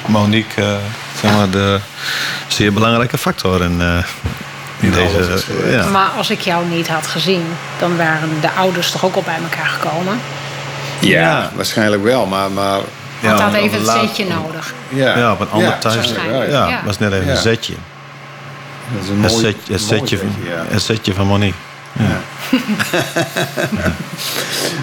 Monique 0.05 0.61
eh, 0.61 0.75
zeg 1.21 1.31
maar, 1.31 1.49
de 1.49 1.79
zeer 2.47 2.73
belangrijke 2.73 3.17
factor 3.17 3.63
in, 3.63 3.81
eh, 3.81 3.97
in 4.79 4.91
deze. 4.91 5.17
is 5.33 5.45
ja. 5.69 5.85
Maar 5.89 6.09
als 6.17 6.29
ik 6.29 6.39
jou 6.41 6.65
niet 6.67 6.87
had 6.87 7.07
gezien, 7.07 7.43
dan 7.79 7.97
waren 7.97 8.29
de 8.41 8.51
ouders 8.51 8.91
toch 8.91 9.05
ook 9.05 9.15
al 9.15 9.21
bij 9.25 9.37
elkaar 9.43 9.65
gekomen. 9.65 10.19
Ja, 10.99 11.51
waarschijnlijk 11.55 12.03
wel. 12.03 12.25
Maar, 12.25 12.51
maar 12.51 12.79
Want 13.21 13.39
Ja, 13.39 13.45
had 13.45 13.53
even 13.53 13.77
het 13.77 13.85
laat- 13.87 13.99
zetje 14.07 14.25
nodig. 14.27 14.73
ja. 14.89 15.17
Ja, 15.17 15.31
op 15.31 15.39
een 15.39 15.49
ander 15.51 15.67
Ja, 15.69 15.77
thuis. 15.77 16.13
Ja, 16.49 16.81
was 16.85 16.97
net 16.99 17.11
even 17.13 17.25
Ja. 17.25 17.31
een 17.31 17.37
zetje. 17.37 17.73
Dat 18.93 19.03
is 19.03 19.09
een 19.09 19.21
Het 19.23 19.31
mooi, 19.31 19.43
zetje, 19.43 19.73
het 19.73 19.81
mooi 19.89 19.99
zetje, 19.99 20.17
van, 20.17 20.27
zetje, 20.35 20.49
ja. 20.51 20.63
het 20.73 20.81
zetje 20.81 21.13
van 21.13 21.27
Monique. 21.27 21.57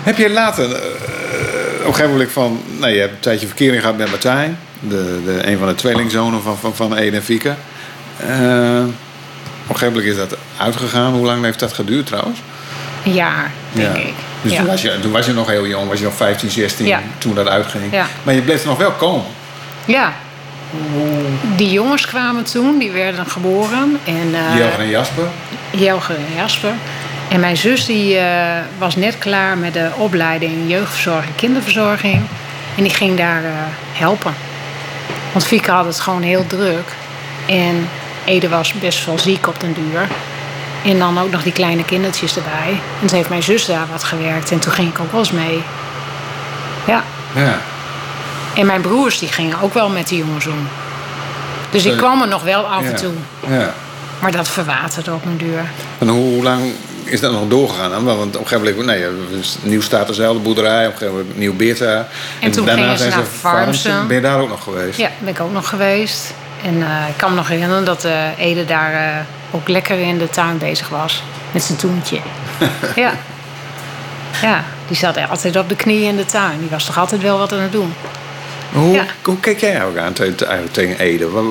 Heb 0.08 0.16
je 0.16 0.30
later, 0.30 0.64
eh, 0.64 0.78
op 1.80 1.86
een 1.86 1.94
gegeven 1.94 2.10
moment 2.10 2.32
van, 2.32 2.60
nou, 2.78 2.92
je 2.92 3.00
hebt 3.00 3.12
een 3.12 3.20
tijdje 3.20 3.46
verkering 3.46 3.80
gehad 3.80 3.96
met 3.96 4.10
Martijn, 4.10 4.58
de, 4.80 5.20
de, 5.24 5.46
een 5.46 5.58
van 5.58 5.68
de 5.68 5.74
tweelingzonen 5.74 6.42
van, 6.42 6.58
van, 6.58 6.74
van 6.74 6.96
Ede 6.96 7.16
en 7.16 7.22
Fieke. 7.22 7.54
Eh, 8.16 8.26
op 9.62 9.68
een 9.68 9.76
gegeven 9.78 9.92
moment 9.92 10.04
is 10.04 10.16
dat 10.16 10.36
uitgegaan. 10.56 11.12
Hoe 11.12 11.26
lang 11.26 11.44
heeft 11.44 11.58
dat 11.58 11.72
geduurd 11.72 12.06
trouwens? 12.06 12.42
Een 13.04 13.12
jaar, 13.12 13.50
denk 13.72 13.96
ik. 13.96 14.14
Dus 14.42 14.52
ja. 14.52 14.58
toen, 14.58 14.66
was 14.66 14.82
je, 14.82 14.98
toen 15.00 15.12
was 15.12 15.26
je 15.26 15.32
nog 15.32 15.46
heel 15.46 15.66
jong, 15.66 15.88
was 15.88 15.98
je 15.98 16.04
nog 16.04 16.14
15, 16.14 16.50
16 16.50 16.86
Ja. 16.86 17.00
toen 17.18 17.34
dat 17.34 17.48
uitging. 17.48 17.92
Ja. 17.92 18.06
Maar 18.22 18.34
je 18.34 18.42
bleef 18.42 18.62
er 18.62 18.68
nog 18.68 18.78
wel 18.78 18.92
komen. 18.92 19.26
ja. 19.84 20.12
Die 21.56 21.70
jongens 21.70 22.06
kwamen 22.06 22.44
toen, 22.44 22.78
die 22.78 22.90
werden 22.90 23.26
geboren. 23.26 23.98
En, 24.04 24.34
eh, 24.34 24.56
Jelger 24.56 24.78
en 24.80 24.88
Jasper. 24.88 25.24
Jelger 25.70 26.14
en 26.14 26.34
Jasper. 26.36 26.72
En 27.32 27.40
mijn 27.40 27.56
zus 27.56 27.86
die, 27.86 28.18
eh, 28.18 28.60
was 28.78 28.96
net 28.96 29.18
klaar 29.18 29.58
met 29.58 29.72
de 29.72 29.90
opleiding 29.96 30.52
jeugdverzorging, 30.70 31.34
kinderverzorging. 31.34 32.20
En 32.76 32.82
die 32.82 32.92
ging 32.92 33.16
daar 33.16 33.44
eh, 33.44 33.50
helpen. 33.92 34.34
Want 35.32 35.44
Fieke 35.44 35.70
had 35.70 35.84
het 35.84 36.00
gewoon 36.00 36.22
heel 36.22 36.46
druk. 36.46 36.84
En 37.46 37.88
Ede 38.24 38.48
was 38.48 38.72
best 38.72 39.06
wel 39.06 39.18
ziek 39.18 39.46
op 39.46 39.60
den 39.60 39.72
duur. 39.72 40.06
En 40.84 40.98
dan 40.98 41.18
ook 41.18 41.30
nog 41.30 41.42
die 41.42 41.52
kleine 41.52 41.84
kindertjes 41.84 42.36
erbij. 42.36 42.80
En 43.00 43.06
toen 43.06 43.16
heeft 43.16 43.28
mijn 43.28 43.42
zus 43.42 43.66
daar 43.66 43.86
wat 43.90 44.04
gewerkt. 44.04 44.50
En 44.50 44.58
toen 44.58 44.72
ging 44.72 44.88
ik 44.88 45.00
ook 45.00 45.10
wel 45.10 45.20
eens 45.20 45.30
mee. 45.30 45.62
Ja. 46.86 47.02
Ja. 47.34 47.58
En 48.54 48.66
mijn 48.66 48.80
broers 48.80 49.18
die 49.18 49.28
gingen 49.28 49.60
ook 49.60 49.74
wel 49.74 49.88
met 49.88 50.08
die 50.08 50.18
jongens 50.18 50.46
om. 50.46 50.68
Dus 51.70 51.84
ik 51.84 51.96
kwam 51.96 52.22
er 52.22 52.28
nog 52.28 52.42
wel 52.42 52.66
af 52.66 52.84
en 52.84 52.96
toe. 52.96 53.12
Ja. 53.48 53.74
Maar 54.20 54.32
dat 54.32 54.48
verwaterde 54.48 55.12
op 55.12 55.24
mijn 55.24 55.36
duur. 55.36 55.64
En 55.98 56.08
hoe 56.08 56.42
lang 56.42 56.62
is 57.04 57.20
dat 57.20 57.32
nog 57.32 57.48
doorgegaan? 57.48 58.04
Want 58.04 58.36
op 58.36 58.42
een 58.42 58.48
gegeven 58.48 58.76
moment, 58.76 58.86
nee, 58.86 59.06
nieuw 59.62 59.80
staat 59.80 60.06
dezelfde 60.06 60.42
boerderij, 60.42 60.86
op 60.86 60.92
een 60.92 60.98
gegeven 60.98 61.18
moment 61.18 61.38
nieuw 61.38 61.54
Beerta. 61.56 62.08
En 62.40 62.50
toen 62.50 62.68
gingen 62.68 62.98
ze 62.98 63.04
zijn 63.04 63.10
naar 63.10 63.24
Farmsen. 63.24 64.06
Ben 64.06 64.16
je 64.16 64.22
daar 64.22 64.40
ook 64.40 64.48
nog 64.48 64.62
geweest? 64.62 64.98
Ja, 64.98 65.10
ben 65.18 65.28
ik 65.34 65.40
ook 65.40 65.52
nog 65.52 65.68
geweest. 65.68 66.34
En 66.64 66.82
eh, 66.82 67.08
ik 67.08 67.16
kan 67.16 67.30
me 67.30 67.36
nog 67.36 67.48
herinneren 67.48 67.84
dat 67.84 68.04
eh, 68.04 68.38
Ede 68.38 68.64
daar 68.64 68.92
eh, 68.92 69.24
ook 69.50 69.68
lekker 69.68 69.98
in 69.98 70.18
de 70.18 70.28
tuin 70.28 70.58
bezig 70.58 70.88
was. 70.88 71.22
Met 71.52 71.62
zijn 71.62 71.78
toentje. 71.78 72.18
ja. 72.94 73.12
Ja, 74.42 74.64
die 74.88 74.96
zat 74.96 75.28
altijd 75.28 75.56
op 75.56 75.68
de 75.68 75.76
knieën 75.76 76.08
in 76.08 76.16
de 76.16 76.24
tuin. 76.24 76.58
Die 76.58 76.68
was 76.70 76.84
toch 76.84 76.98
altijd 76.98 77.22
wel 77.22 77.38
wat 77.38 77.52
aan 77.52 77.60
het 77.60 77.72
doen. 77.72 77.94
Hoe, 78.72 78.92
Ja. 78.92 79.04
hoe 79.22 79.40
keek 79.40 79.60
jij 79.60 79.84
ook 79.84 79.96
aan 79.96 80.12
tegen 80.70 80.98
Ede? 80.98 81.28
Wat, 81.28 81.44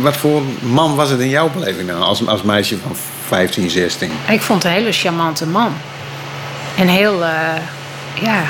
wat 0.00 0.16
voor 0.16 0.42
man 0.60 0.94
was 0.94 1.10
het 1.10 1.20
in 1.20 1.28
jouw 1.28 1.50
beleving 1.50 1.88
dan? 1.88 2.02
Als, 2.02 2.26
als 2.26 2.42
meisje 2.42 2.78
van 2.78 2.96
15, 3.30 3.70
16? 3.70 4.12
En 4.26 4.34
ik 4.34 4.40
vond 4.40 4.62
het 4.62 4.72
een 4.72 4.78
hele 4.78 4.92
charmante 4.92 5.46
man. 5.46 5.72
En 6.76 6.88
heel, 6.88 7.24
eh, 7.24 7.30
ja, 8.14 8.42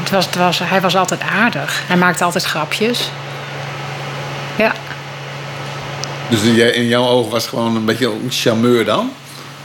het 0.00 0.10
was, 0.10 0.24
het 0.26 0.36
was, 0.36 0.58
hij 0.62 0.80
was 0.80 0.96
altijd 0.96 1.20
aardig. 1.20 1.82
Hij 1.86 1.96
maakte 1.96 2.24
altijd 2.24 2.44
grapjes. 2.44 3.10
Ja, 4.56 4.72
Dus 6.28 6.42
in 6.72 6.86
jouw 6.86 7.06
ogen 7.06 7.30
was 7.30 7.42
het 7.42 7.50
gewoon 7.50 7.76
een 7.76 7.84
beetje 7.84 8.06
een 8.06 8.30
charmeur 8.30 8.84
dan? 8.84 9.12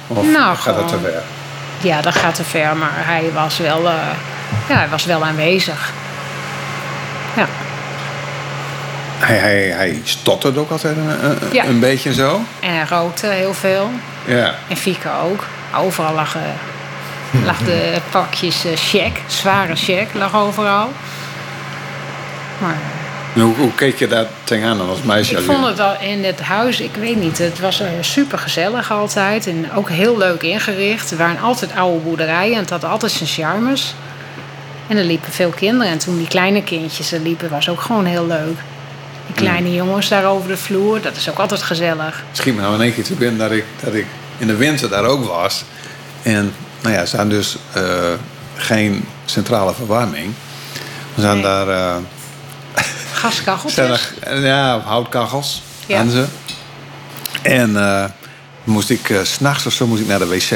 Of 0.07 0.25
Nou, 0.25 0.55
gaat 0.57 0.75
dat 0.75 0.87
te 0.87 0.99
ver? 0.99 1.23
ja, 1.81 2.01
dat 2.01 2.15
gaat 2.15 2.35
te 2.35 2.43
ver, 2.43 2.75
maar 2.77 2.91
hij 2.93 3.31
was 3.33 3.57
wel, 3.57 3.87
eh, 3.89 3.93
ja, 4.69 4.75
hij 4.75 4.89
was 4.89 5.05
wel 5.05 5.23
aanwezig. 5.25 5.91
Ja. 7.35 7.47
Hij, 9.25 9.37
hij, 9.37 9.61
hij 9.75 10.01
ook 10.57 10.69
altijd 10.71 10.97
een, 10.97 11.25
een, 11.25 11.37
Ja. 11.51 11.65
een 11.65 11.79
beetje 11.79 12.13
zo. 12.13 12.41
En 12.59 12.73
hij 12.73 12.85
rookte 12.89 13.27
heel 13.27 13.53
veel. 13.53 13.89
Ja. 14.25 14.55
En 14.69 14.77
Fieke 14.77 15.09
ook. 15.23 15.43
Overal 15.77 16.13
lag, 16.13 16.35
eh, 16.35 16.41
lag 17.45 17.57
de 17.57 17.93
pakjes 18.11 18.65
eh 18.65 18.71
check, 18.75 19.11
zware 19.27 19.75
check, 19.75 20.07
lag 20.13 20.35
overal. 20.35 20.89
Maar 22.61 22.75
En 23.35 23.41
Hoe, 23.41 23.55
hoe 23.55 23.73
keek 23.75 23.99
je 23.99 24.07
daar 24.07 24.25
tegenaan 24.43 24.77
dan 24.77 24.89
als 24.89 25.01
meisje? 25.01 25.33
ik 25.37 25.39
vond 25.45 25.65
het 25.65 25.79
al 25.79 25.95
in 26.01 26.23
het 26.23 26.41
huis, 26.41 26.79
ik 26.79 26.95
weet 26.99 27.15
niet, 27.15 27.37
het 27.37 27.59
was 27.59 27.81
super 28.01 28.37
gezellig 28.39 28.91
altijd. 28.91 29.47
En 29.47 29.71
ook 29.75 29.89
heel 29.89 30.17
leuk 30.17 30.41
ingericht. 30.43 31.11
Er 31.11 31.17
waren 31.17 31.41
altijd 31.41 31.75
oude 31.75 31.99
boerderijen 31.99 32.53
en 32.53 32.59
het 32.59 32.69
had 32.69 32.83
altijd 32.83 33.11
zijn 33.11 33.29
charmes. 33.29 33.93
En 34.87 34.97
er 34.97 35.03
liepen 35.03 35.31
veel 35.31 35.49
kinderen. 35.49 35.91
En 35.91 35.97
toen 35.97 36.17
die 36.17 36.27
kleine 36.27 36.63
kindjes 36.63 37.11
er 37.11 37.19
liepen, 37.19 37.49
was 37.49 37.69
ook 37.69 37.81
gewoon 37.81 38.05
heel 38.05 38.27
leuk. 38.27 38.57
Die 39.25 39.35
kleine 39.35 39.73
jongens 39.73 40.07
daar 40.09 40.25
over 40.25 40.47
de 40.47 40.57
vloer, 40.57 41.01
dat 41.01 41.15
is 41.15 41.29
ook 41.29 41.37
altijd 41.39 41.61
gezellig. 41.61 42.23
Me 42.45 42.51
nou 42.51 42.75
in 42.75 42.81
één 42.81 42.93
keer 42.93 43.03
te 43.03 43.13
binnen 43.13 43.37
dat 43.39 43.51
ik, 43.51 43.65
dat 43.83 43.93
ik 43.93 44.05
in 44.37 44.47
de 44.47 44.55
winter 44.55 44.89
daar 44.89 45.03
ook 45.05 45.25
was. 45.25 45.63
En 46.21 46.53
nou 46.81 46.93
ja, 46.95 47.01
er 47.01 47.07
staan 47.07 47.29
dus 47.29 47.57
eh, 47.73 47.83
geen 48.55 49.05
centrale 49.25 49.73
verwarming. 49.73 50.25
Er 51.15 51.21
staan 51.21 51.33
Nee. 51.33 51.43
daar 51.43 51.67
eh, 51.69 51.95
Gaskacheltjes. 53.13 53.73
staan 53.73 53.97
er, 54.33 54.45
ja, 54.45 54.79
houtkachels 54.79 55.61
Ja. 55.85 55.99
aan 55.99 56.09
ze. 56.09 56.25
En 57.41 57.77
eh, 57.77 58.03
moest 58.63 58.89
ik 58.89 59.19
s 59.23 59.33
s'nachts 59.33 59.65
of 59.65 59.73
zo 59.73 59.87
moest 59.87 60.01
ik 60.01 60.07
naar 60.07 60.19
de 60.19 60.27
wc. 60.27 60.51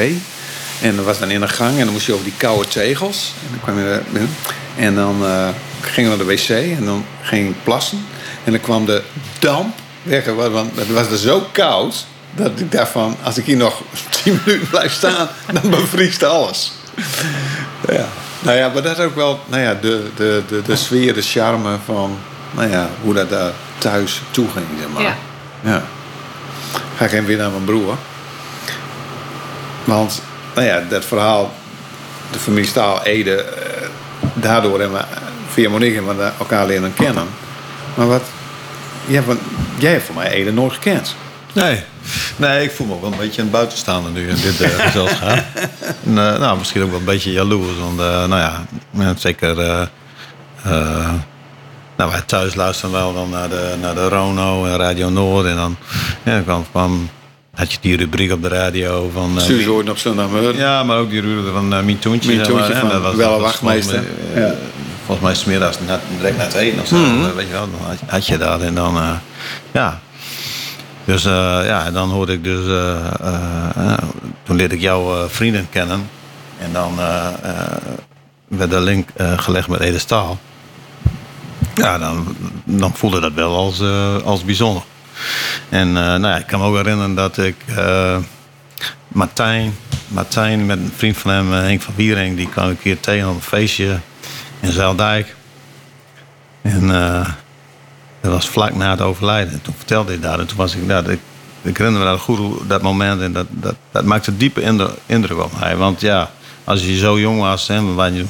En 0.81 0.95
dat 0.95 1.05
was 1.05 1.19
dan 1.19 1.29
in 1.31 1.39
de 1.39 1.47
gang 1.47 1.77
en 1.77 1.83
dan 1.83 1.93
moest 1.93 2.05
je 2.05 2.13
over 2.13 2.23
die 2.25 2.33
koude 2.37 2.67
tegels. 2.67 3.33
En 3.43 3.47
dan 3.49 3.59
kwam 3.61 3.77
je 3.79 4.01
binnen. 4.11 4.35
En 4.77 4.95
dan 4.95 5.25
eh, 5.25 5.47
ging 5.81 6.07
ik 6.11 6.17
naar 6.17 6.25
de 6.27 6.33
wc 6.33 6.49
en 6.77 6.85
dan 6.85 7.05
ging 7.21 7.49
ik 7.49 7.55
plassen. 7.63 8.05
En 8.47 8.53
dan 8.53 8.61
kwam 8.61 8.85
de 8.85 9.01
damp 9.39 9.75
weg. 10.03 10.25
Want 10.25 10.75
het 10.75 10.91
was 10.91 11.11
er 11.11 11.17
zo 11.17 11.47
koud 11.51 12.05
dat 12.35 12.59
ik 12.59 12.71
dacht 12.71 12.91
van... 12.91 13.15
als 13.23 13.37
ik 13.37 13.45
hier 13.45 13.57
nog 13.57 13.81
10 14.23 14.39
minuten 14.45 14.69
blijf 14.69 14.93
staan, 14.93 15.29
dan 15.61 15.69
bevriest 15.69 16.23
alles. 16.23 16.71
Ja. 17.89 18.05
Nou 18.39 18.57
ja, 18.57 18.69
maar 18.69 18.81
dat 18.81 18.97
is 18.97 19.03
ook 19.03 19.15
wel 19.15 19.39
nou 19.45 19.61
ja, 19.61 19.73
de, 19.73 20.09
de, 20.15 20.43
de, 20.47 20.61
de 20.61 20.75
sfeer, 20.75 21.13
de 21.13 21.21
charme 21.21 21.77
van 21.85 22.17
nou 22.51 22.69
ja, 22.69 22.89
hoe 23.01 23.13
dat 23.13 23.29
daar 23.29 23.51
thuis 23.77 24.21
toe 24.31 24.47
ging. 24.53 24.65
Zeg 24.79 24.87
maar. 24.93 25.01
Ja. 25.01 25.15
ja. 25.61 25.83
Ga 26.97 27.05
ik 27.05 27.11
even 27.11 27.25
weer 27.25 27.37
naar 27.37 27.51
mijn 27.51 27.63
broer. 27.63 27.95
Want 29.83 30.21
nou 30.55 30.67
ja, 30.67 30.83
dat 30.89 31.05
verhaal, 31.05 31.53
de 32.31 32.39
familie 32.39 32.67
Staal, 32.69 33.03
Ede, 33.03 33.35
eh, 33.43 33.87
daardoor 34.33 34.79
hebben 34.79 34.97
we 34.97 35.05
via 35.49 35.69
Monique 35.69 35.95
hebben 35.95 36.17
we 36.17 36.31
elkaar 36.39 36.65
leren 36.65 36.93
kennen. 36.93 37.27
Maar 37.97 38.07
wat, 38.07 38.23
ja, 39.07 39.21
want 39.21 39.39
jij 39.77 39.91
hebt 39.91 40.03
voor 40.03 40.15
mij 40.15 40.29
Ede 40.29 40.53
nooit 40.53 40.73
gekend. 40.73 41.15
Nee. 41.53 41.83
nee, 42.35 42.63
ik 42.63 42.71
voel 42.71 42.87
me 42.87 42.93
ook 42.93 43.01
wel 43.01 43.11
een 43.11 43.17
beetje 43.17 43.41
een 43.41 43.49
buitenstaander 43.49 44.11
nu 44.11 44.29
in 44.29 44.35
dit 44.35 44.61
uh, 44.61 44.67
gezelschap. 44.85 45.43
en, 46.05 46.09
uh, 46.09 46.37
nou, 46.39 46.57
misschien 46.57 46.81
ook 46.81 46.89
wel 46.89 46.99
een 46.99 47.05
beetje 47.05 47.31
jaloers. 47.31 47.77
Want 47.79 47.99
uh, 47.99 48.27
nou 48.27 48.41
ja, 48.41 48.65
zeker... 49.17 49.55
nou, 51.95 52.11
wij 52.11 52.21
thuis 52.25 52.55
luisteren 52.55 52.91
wel 52.91 53.13
dan 53.13 53.29
naar 53.29 53.49
de, 53.49 53.75
naar 53.81 53.95
de 53.95 54.09
Rono 54.09 54.65
en 54.65 54.77
Radio 54.77 55.09
Noord. 55.09 55.45
En 55.45 55.55
dan 55.55 55.77
ja, 56.23 56.41
kwam, 56.41 56.65
kwam, 56.71 57.09
had 57.53 57.71
je 57.71 57.77
die 57.81 57.97
rubriek 57.97 58.31
op 58.31 58.41
de 58.41 58.47
radio 58.47 59.09
van... 59.13 59.39
Uh, 59.49 59.89
op 59.89 59.97
zondagmorgen. 59.97 60.57
Ja, 60.57 60.83
maar 60.83 60.97
ook 60.97 61.09
die 61.09 61.21
rubriek 61.21 61.53
van 61.53 61.73
uh, 61.73 61.79
van 62.79 62.89
dat 62.89 63.01
was, 63.01 63.15
wel 63.15 63.35
een 63.35 63.41
wachtmeester. 63.41 64.03
Ja. 64.35 64.55
Volgens 65.07 65.27
mij 65.27 65.35
smiddags 65.35 65.77
net, 65.87 65.99
direct 66.17 66.37
na 66.37 66.43
het 66.43 66.53
eten 66.53 66.81
of 66.81 66.87
zo. 66.87 66.95
Mm. 66.95 67.33
Weet 67.35 67.47
je 67.47 67.53
wel, 67.53 67.69
dan 67.71 67.79
had, 67.87 67.97
had 68.07 68.27
je 68.27 68.37
dat. 68.37 68.61
En 68.61 68.75
dan, 68.75 69.19
ja... 69.71 69.99
Dus 71.05 71.25
uh, 71.25 71.31
ja, 71.65 71.91
dan 71.91 72.09
hoorde 72.09 72.33
ik 72.33 72.43
dus. 72.43 72.65
Toen 74.43 74.55
leerde 74.55 74.75
ik 74.75 74.81
jouw 74.81 75.27
vrienden 75.29 75.67
kennen. 75.69 76.09
En 76.59 76.73
dan 76.73 76.95
werd 78.47 78.69
de 78.69 78.79
link 78.79 79.09
gelegd 79.17 79.67
met 79.67 79.79
Ede 79.79 79.99
Staal. 79.99 80.39
Ja, 81.75 81.97
dan, 81.97 82.35
dan 82.63 82.95
voelde 82.95 83.19
dat 83.19 83.33
wel 83.33 83.55
als, 83.55 83.81
als 84.23 84.43
bijzonder. 84.43 84.83
En 85.69 85.91
nou 85.91 86.27
ja, 86.27 86.37
ik 86.37 86.47
kan 86.47 86.59
me 86.59 86.65
ook 86.65 86.75
herinneren 86.75 87.15
dat 87.15 87.37
ik. 87.37 87.55
Martijn, 89.07 89.75
Martijn 90.07 90.65
met 90.65 90.77
een 90.77 90.93
vriend 90.95 91.17
van 91.17 91.31
hem, 91.31 91.51
Henk 91.51 91.81
van 91.81 91.93
Wiering, 91.95 92.35
die 92.37 92.49
kwam 92.49 92.69
een 92.69 92.79
keer 92.79 92.99
tegen 92.99 93.29
op 93.29 93.35
een 93.35 93.41
feestje 93.41 93.99
in 94.59 94.71
Zeildijk. 94.71 95.35
En 96.61 96.87
dat 98.21 98.31
was 98.31 98.47
vlak 98.47 98.75
na 98.75 98.91
het 98.91 99.01
overlijden. 99.01 99.61
Toen 99.61 99.73
vertelde 99.77 100.11
hij 100.11 100.19
daar. 100.19 100.39
En 100.39 100.45
toen 100.45 100.57
was 100.57 100.75
ik 100.75 100.87
daar. 100.87 101.09
Ik, 101.09 101.19
ik 101.61 101.77
herinner 101.77 102.01
me 102.01 102.07
dat 102.07 102.19
goed 102.19 102.69
dat 102.69 102.81
moment. 102.81 103.21
En 103.21 103.33
dat, 103.33 103.45
dat, 103.49 103.75
dat 103.91 104.03
maakte 104.03 104.37
diepe 104.37 104.61
indruk 105.05 105.43
op 105.43 105.59
mij. 105.59 105.75
Want 105.75 106.01
ja, 106.01 106.31
als 106.63 106.85
je 106.85 106.97
zo 106.97 107.19
jong 107.19 107.39
was, 107.39 107.67
hè, 107.67 107.93
waren 107.93 108.27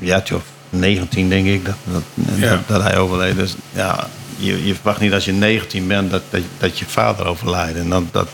je, 0.00 0.22
of 0.34 0.42
19 0.70 1.28
denk 1.28 1.46
ik, 1.46 1.64
dat, 1.64 1.74
dat, 1.84 2.02
ja. 2.34 2.50
dat, 2.50 2.60
dat, 2.66 2.82
hij 2.82 2.98
overleed. 2.98 3.36
Dus 3.36 3.54
ja, 3.72 4.08
je, 4.36 4.66
je 4.66 4.74
verwacht 4.74 5.00
niet 5.00 5.12
als 5.12 5.24
je 5.24 5.32
19 5.32 5.86
bent 5.86 6.10
dat, 6.10 6.22
dat, 6.30 6.40
dat 6.58 6.78
je 6.78 6.84
vader 6.84 7.26
overlijdt. 7.26 7.78
En 7.78 7.88
dat, 7.88 8.02
dat, 8.10 8.28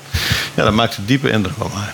ja, 0.54 0.64
dat 0.64 0.72
maakte 0.72 1.04
diepe 1.04 1.30
indruk 1.30 1.64
op 1.64 1.74
mij. 1.74 1.92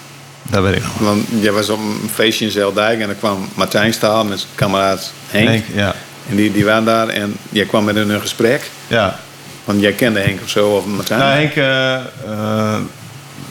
Dat 0.50 0.62
weet 0.62 0.76
ik 0.76 0.82
nog. 0.82 0.98
Want 0.98 1.26
jij 1.40 1.52
was 1.52 1.68
op 1.68 1.78
een 1.78 2.10
feestje 2.12 2.44
in 2.44 2.50
Zeeldijk 2.50 3.00
en 3.00 3.06
dan 3.06 3.18
kwam 3.18 3.48
Martijn 3.54 3.92
Staal 3.92 4.24
met 4.24 4.38
zijn 4.40 4.52
kameraad 4.54 5.12
Henk. 5.26 5.48
Henk 5.48 5.64
ja. 5.74 5.94
En 6.28 6.36
die, 6.36 6.52
die 6.52 6.64
waren 6.64 6.84
daar 6.84 7.08
en 7.08 7.36
jij 7.50 7.64
kwam 7.64 7.84
met 7.84 7.94
hun 7.94 8.10
in 8.10 8.20
gesprek. 8.20 8.70
Ja. 8.86 9.18
Want 9.64 9.80
jij 9.80 9.92
kende 9.92 10.20
Henk 10.20 10.42
of 10.42 10.48
zo, 10.48 10.68
of 10.68 10.86
Martijn? 10.86 11.20
Nou, 11.20 11.32
Henk, 11.32 11.54
uh, 11.54 12.32
uh, 12.32 12.78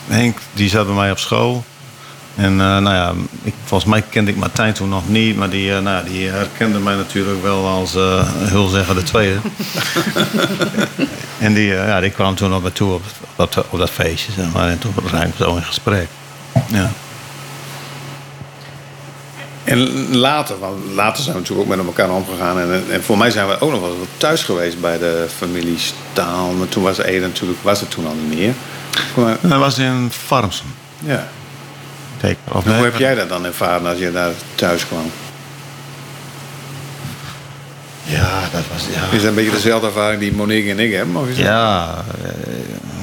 Henk 0.06 0.38
die 0.52 0.68
zat 0.68 0.86
bij 0.86 0.94
mij 0.94 1.10
op 1.10 1.18
school. 1.18 1.64
En 2.34 2.52
uh, 2.52 2.58
nou 2.58 2.94
ja, 2.94 3.12
ik, 3.42 3.54
volgens 3.64 3.90
mij 3.90 4.02
kende 4.10 4.30
ik 4.30 4.36
Martijn 4.36 4.72
toen 4.72 4.88
nog 4.88 5.08
niet. 5.08 5.36
Maar 5.36 5.50
die, 5.50 5.72
nou, 5.72 6.04
die 6.08 6.28
herkende 6.28 6.78
mij 6.78 6.94
natuurlijk 6.94 7.42
wel 7.42 7.66
als 7.66 7.92
Hulzegger 8.50 8.94
de 8.94 9.02
Tweede. 9.02 9.38
en 11.38 11.54
die, 11.54 11.66
ja, 11.66 12.00
die 12.00 12.10
kwam 12.10 12.34
toen 12.34 12.54
op 12.54 12.62
me 12.62 12.72
toe 12.72 12.92
op, 12.92 13.02
op, 13.36 13.52
dat, 13.52 13.64
op 13.70 13.78
dat 13.78 13.90
feestje. 13.90 14.32
Zeg 14.32 14.52
maar. 14.52 14.68
En 14.68 14.78
toen 14.78 14.94
raakten 15.10 15.38
we 15.38 15.44
zo 15.44 15.56
in 15.56 15.62
gesprek. 15.62 16.08
Ja. 16.66 16.90
En 19.64 20.16
later, 20.16 20.58
want 20.58 20.84
later 20.94 21.22
zijn 21.22 21.34
we 21.34 21.40
natuurlijk 21.40 21.70
ook 21.70 21.76
met 21.76 21.86
elkaar 21.86 22.10
omgegaan. 22.10 22.60
En, 22.60 22.84
en 22.90 23.02
voor 23.04 23.18
mij 23.18 23.30
zijn 23.30 23.48
we 23.48 23.60
ook 23.60 23.70
nog 23.70 23.80
wel 23.80 23.96
thuis 24.16 24.42
geweest 24.42 24.80
bij 24.80 24.98
de 24.98 25.26
familie 25.36 25.78
Staal. 25.78 26.50
Maar 26.50 26.68
toen 26.68 26.82
was 26.82 26.98
Ede 26.98 27.26
natuurlijk, 27.26 27.62
was 27.62 27.80
het 27.80 27.90
toen 27.90 28.06
al 28.06 28.14
niet 28.14 28.38
meer. 28.38 28.54
Maar, 29.14 29.36
dat 29.40 29.58
was 29.58 29.78
in 29.78 30.10
Farmsen. 30.12 30.74
Ja. 30.98 31.28
Zeker. 32.20 32.38
Of 32.52 32.64
hoe 32.64 32.72
heb 32.72 32.96
jij 32.96 33.14
dat 33.14 33.28
dan 33.28 33.44
ervaren 33.44 33.86
als 33.86 33.98
je 33.98 34.12
daar 34.12 34.32
thuis 34.54 34.86
kwam? 34.86 35.10
Ja, 38.06 38.40
dat 38.52 38.62
was... 38.72 38.86
Ja. 38.94 39.16
Is 39.16 39.20
dat 39.20 39.28
een 39.28 39.34
beetje 39.34 39.50
dezelfde 39.50 39.86
ervaring 39.86 40.20
die 40.20 40.32
Monique 40.32 40.70
en 40.70 40.78
ik 40.78 40.92
hebben? 40.92 41.16
Of 41.16 41.28
is 41.28 41.36
ja, 41.36 41.94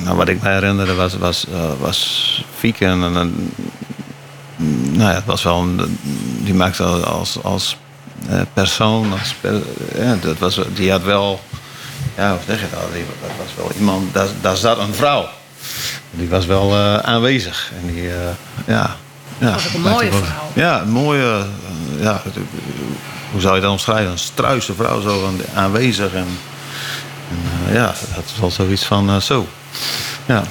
nou, 0.04 0.16
wat 0.16 0.28
ik 0.28 0.42
me 0.42 0.50
herinnerde 0.50 0.94
was, 0.94 1.18
was, 1.18 1.46
uh, 1.54 1.72
was 1.80 2.44
Fieke 2.58 2.86
en, 2.86 3.04
en 3.04 3.54
nou 4.92 5.10
ja, 5.10 5.16
het 5.16 5.26
was 5.26 5.44
wel 5.44 5.60
een, 5.60 6.00
die 6.44 6.54
maakte 6.54 6.84
als, 6.84 7.44
als 7.44 7.78
uh, 8.30 8.42
persoon, 8.54 9.12
als 9.12 9.36
per, 9.42 9.62
ja, 9.96 10.16
dat 10.22 10.38
was, 10.38 10.60
die 10.74 10.92
had 10.92 11.04
wel, 11.04 11.40
ja, 12.18 12.30
hoe 12.30 12.40
zeg 12.48 12.60
je 12.60 12.68
dat? 12.72 12.94
Die, 12.94 13.06
dat 13.22 13.32
was 13.38 13.56
wel 13.56 13.72
iemand, 13.80 14.14
daar, 14.14 14.28
daar 14.42 14.56
zat 14.56 14.78
een 14.78 14.94
vrouw. 14.94 15.28
Die 16.12 16.30
was 16.30 16.46
wel 16.46 16.72
uh, 16.72 16.98
aanwezig. 16.98 17.72
En 17.82 17.94
die, 17.94 18.04
uh, 18.04 18.14
ja. 18.68 18.96
ja 19.38 19.52
dat 19.52 19.54
was 19.54 19.68
ook 19.68 19.74
een 19.74 19.82
mooie 19.82 20.12
vrouw. 20.12 20.52
Ja, 20.54 20.82
een 20.82 20.90
mooie, 20.90 21.46
ja, 22.00 22.22
hoe 23.34 23.42
zou 23.42 23.56
je 23.56 23.62
dat 23.62 23.72
omschrijven? 23.72 24.12
Een 24.12 24.18
struise 24.18 24.74
vrouw, 24.74 25.02
zo 25.02 25.34
aanwezig. 25.54 26.14
En, 26.14 26.28
en 27.68 27.74
ja, 27.74 27.94
dat 28.16 28.24
is 28.34 28.40
wel 28.40 28.52
zoiets 28.52 28.86
van 28.86 29.22
zo. 29.22 29.48
Ja. 30.26 30.44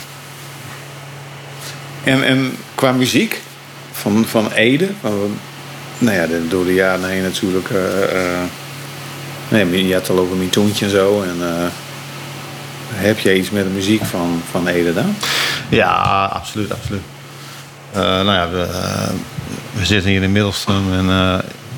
En, 2.05 2.25
en 2.25 2.57
qua 2.75 2.93
muziek? 2.93 3.41
van, 4.03 4.25
van 4.27 4.53
Ede. 4.53 4.89
Nou 5.99 6.17
ja, 6.17 6.27
door 6.49 6.65
de 6.65 6.75
jaren 6.75 7.09
heen 7.09 7.23
natuurlijk. 7.23 7.71
Uh, 7.71 7.79
uh, 8.15 8.39
nee, 9.49 9.87
je 9.87 9.95
had 9.95 10.11
al 10.11 10.19
over 10.19 10.37
Mientoontje 10.37 10.85
en 10.85 10.91
zo. 10.91 11.23
En, 11.23 11.37
uh, 11.41 11.47
heb 12.93 13.19
je 13.19 13.39
iets 13.39 13.51
met 13.51 13.65
de 13.65 13.71
muziek 13.71 14.05
van, 14.05 14.43
van 14.51 14.67
Ede 14.67 14.95
dan? 14.95 15.15
Ja, 15.69 16.25
absoluut, 16.25 16.73
absoluut. 16.73 17.03
nou 17.95 18.33
ja, 18.33 18.49
we, 18.51 18.67
we, 19.73 19.87
zitten 19.87 20.11
hier 20.11 20.23
in 20.23 20.33
Middelstum 20.33 20.93
en 20.93 21.07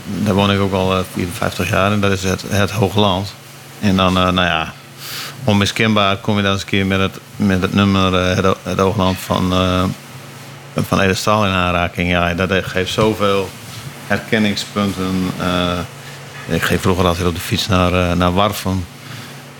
daar 0.06 0.34
woon 0.34 0.52
ik 0.52 0.60
ook 0.60 0.72
al 0.72 1.04
54 1.12 1.68
jaar. 1.68 1.92
En 1.92 2.00
dat 2.00 2.12
is 2.12 2.22
het, 2.22 2.44
het 2.48 2.70
Hoogland. 2.70 3.34
En 3.80 3.96
dan, 3.96 4.12
nou 4.12 4.34
ja, 4.34 4.72
onmiskenbaar 5.44 6.16
kom 6.16 6.36
je 6.36 6.42
dan 6.42 6.52
eens 6.52 6.60
een 6.60 6.68
keer 6.68 6.86
met 6.86 7.00
het, 7.00 7.18
met 7.36 7.62
het 7.62 7.74
nummer 7.74 8.12
het, 8.12 8.56
het 8.62 8.78
Hoogland 8.78 9.18
van 9.18 9.52
van 10.82 11.00
Ede 11.00 11.14
Staal 11.14 11.46
in 11.46 11.52
aanraking. 11.52 12.10
Ja, 12.10 12.34
dat 12.34 12.50
geeft 12.64 12.92
zoveel 12.92 13.50
herkenningspunten. 14.06 15.30
Ik 16.46 16.62
ging 16.62 16.80
vroeger 16.80 17.06
altijd 17.06 17.26
op 17.26 17.34
de 17.34 17.40
fiets 17.40 17.66
naar, 17.66 18.16
naar 18.16 18.32
Warfen. 18.32 18.86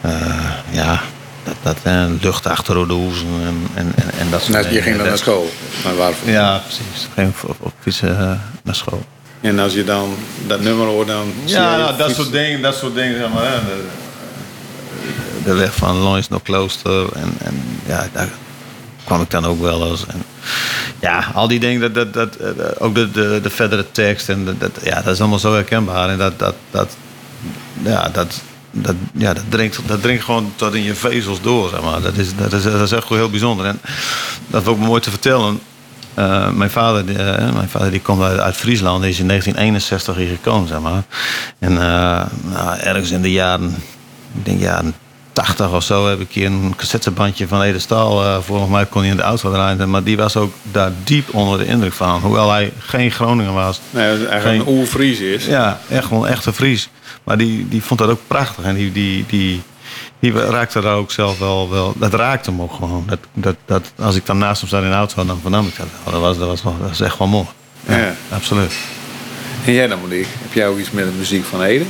Uh, 0.05 0.51
ja, 0.71 1.01
dat, 1.45 1.55
dat 1.63 1.77
en 1.83 2.19
lucht 2.23 2.47
achter 2.47 2.89
de 2.89 2.93
hoezen 2.93 3.27
en, 3.45 3.67
en, 3.75 3.95
en, 4.19 4.31
dat 4.31 4.41
soort 4.43 4.53
nou, 4.53 4.75
Je 4.75 4.83
ging 4.83 4.97
dan 4.97 5.07
naar 5.07 5.19
school, 5.19 5.51
naar 5.85 5.97
Warfen? 5.97 6.31
Ja, 6.31 6.59
precies. 6.59 7.05
Ik 7.05 7.11
ging 7.15 7.35
op, 7.43 7.57
op 7.61 7.73
fietsen 7.81 8.41
naar 8.63 8.75
school. 8.75 9.05
En 9.45 9.59
als 9.59 9.73
je 9.73 9.85
dan 9.85 10.15
dat 10.47 10.61
nummer 10.61 10.87
hoort, 10.87 11.07
dan. 11.07 11.33
Ja, 11.45 11.77
nou, 11.77 11.97
dat, 11.97 12.15
soort 12.15 12.33
dingen, 12.33 12.63
dat 12.63 12.75
soort 12.75 12.95
dingen, 12.95 13.19
zeg 13.19 13.33
maar. 13.33 13.61
De, 13.65 13.85
de 15.45 15.55
weg 15.55 15.75
van 15.75 15.97
Loins 15.97 16.29
naar 16.29 16.41
Klooster. 16.43 17.13
En, 17.13 17.35
en 17.39 17.63
ja, 17.87 18.09
daar 18.13 18.29
kwam 19.05 19.21
ik 19.21 19.31
dan 19.31 19.45
ook 19.45 19.61
wel 19.61 19.91
eens. 19.91 20.07
En, 20.07 20.23
ja, 21.01 21.31
al 21.35 21.49
die 21.49 21.61
dingen, 21.61 21.93
dat, 21.93 22.13
dat, 22.13 22.33
dat, 22.39 22.81
ook 22.81 22.95
de, 22.95 23.11
de, 23.11 23.41
de 23.43 23.51
verdere 23.51 23.91
tekst, 23.91 24.29
en 24.29 24.57
dat, 24.59 24.71
ja, 24.83 25.03
dat 25.03 25.15
is 25.15 25.21
allemaal 25.21 25.39
zo 25.39 25.53
herkenbaar. 25.53 26.09
En 26.09 26.19
dat, 26.19 26.39
dat, 26.39 26.55
dat, 26.71 26.97
ja, 27.83 28.09
dat, 28.09 28.41
dat, 28.71 28.95
ja, 29.15 29.35
dat, 29.35 29.45
dringt, 29.49 29.79
dat 29.87 30.03
dringt 30.03 30.25
gewoon 30.25 30.53
tot 30.57 30.75
in 30.75 30.83
je 30.83 30.95
vezels 30.95 31.41
door. 31.41 31.69
Zeg 31.69 31.83
maar. 31.83 32.01
dat, 32.01 32.17
is, 32.17 32.37
dat, 32.37 32.53
is, 32.53 32.63
dat 32.63 32.81
is 32.81 32.93
echt 32.93 33.09
heel 33.09 33.31
bijzonder. 33.31 33.67
En 33.67 33.81
dat 34.47 34.63
is 34.63 34.69
ook 34.69 34.79
mooi 34.79 35.01
te 35.01 35.11
vertellen. 35.11 35.61
Uh, 36.19 36.51
mijn, 36.51 36.71
vader, 36.71 37.05
uh, 37.09 37.53
mijn 37.53 37.69
vader 37.69 37.91
die 37.91 38.01
komt 38.01 38.23
uit, 38.23 38.39
uit 38.39 38.57
Friesland, 38.57 39.03
die 39.03 39.11
is 39.11 39.19
in 39.19 39.27
1961 39.27 40.17
hier 40.17 40.37
gekomen. 40.37 40.69
Zeg 40.69 40.81
maar. 40.81 41.03
En 41.59 41.73
uh, 41.73 41.79
nou, 42.43 42.79
ergens 42.79 43.11
in 43.11 43.23
de 43.23 43.33
jaren, 43.33 43.75
ik 44.35 44.45
denk 44.45 44.61
jaren 44.61 44.95
80 45.35 45.73
of 45.73 45.83
zo 45.83 46.09
heb 46.09 46.21
ik 46.21 46.31
hier 46.31 46.47
een 46.47 46.75
cassettebandje 46.77 47.49
van 47.49 47.63
Ede 47.63 47.79
Staal. 47.79 48.25
Uh, 48.25 48.39
volgens 48.41 48.71
mij 48.71 48.87
kon 48.87 49.01
hij 49.01 49.11
in 49.11 49.17
de 49.17 49.23
auto 49.23 49.51
draaien. 49.51 49.91
Maar 49.91 50.03
die 50.03 50.17
was 50.17 50.37
ook 50.37 50.53
daar 50.73 50.93
diep 51.05 51.35
onder 51.35 51.59
de 51.59 51.67
indruk 51.67 51.93
van. 51.93 52.21
Hoewel 52.21 52.51
hij 52.51 52.73
geen 52.79 53.11
Groninger 53.11 53.53
was. 53.53 53.81
Nee, 53.91 54.07
eigenlijk 54.07 54.43
geen, 54.43 54.61
een 54.61 54.69
oer-Fries 54.69 55.19
is. 55.19 55.47
Ja, 55.47 55.81
echt 55.89 56.09
wel 56.11 56.27
een 56.27 56.33
echte 56.33 56.53
Fries. 56.53 56.89
Maar 57.25 57.39
die, 57.39 57.69
die 57.69 57.83
vond 57.83 58.01
dat 58.01 58.09
ook 58.09 58.21
prachtig. 58.27 58.65
En 58.65 58.75
die, 58.75 58.93
die, 58.93 59.25
die, 59.29 59.63
die 60.25 60.33
raakte 60.33 60.81
daar 60.81 60.97
ook 60.97 61.11
zelf 61.11 61.39
wel... 61.39 61.71
wel 61.71 61.93
dat 61.97 62.15
raakte 62.15 62.51
hem 62.51 62.63
ook 62.63 62.73
gewoon. 62.73 63.05
Dat, 63.07 63.19
dat, 63.33 63.57
dat, 63.65 63.93
als 63.99 64.17
ik 64.17 64.27
dan 64.27 64.39
naast 64.39 64.61
hem 64.61 64.71
zat 64.71 64.83
in 64.83 64.89
de 64.89 64.95
auto, 64.95 65.25
dan 65.25 65.41
vernam 65.43 65.67
ik 65.67 65.77
dat 65.77 65.87
wel. 66.05 66.13
Dat 66.13 66.23
was, 66.23 66.39
dat 66.39 66.49
was, 66.49 66.63
dat 66.63 66.89
was 66.89 67.01
echt 67.01 67.19
wel 67.19 67.29
mooi. 67.29 67.47
Ja, 67.89 67.97
ja. 67.97 68.15
absoluut. 68.31 68.73
En 69.65 69.73
jij 69.73 69.87
dan, 69.87 70.01
Monique? 70.01 70.29
Heb 70.39 70.53
jij 70.53 70.69
ook 70.69 70.79
iets 70.79 70.91
met 70.91 71.05
de 71.05 71.11
muziek 71.19 71.45
van 71.45 71.63
Ede? 71.63 71.85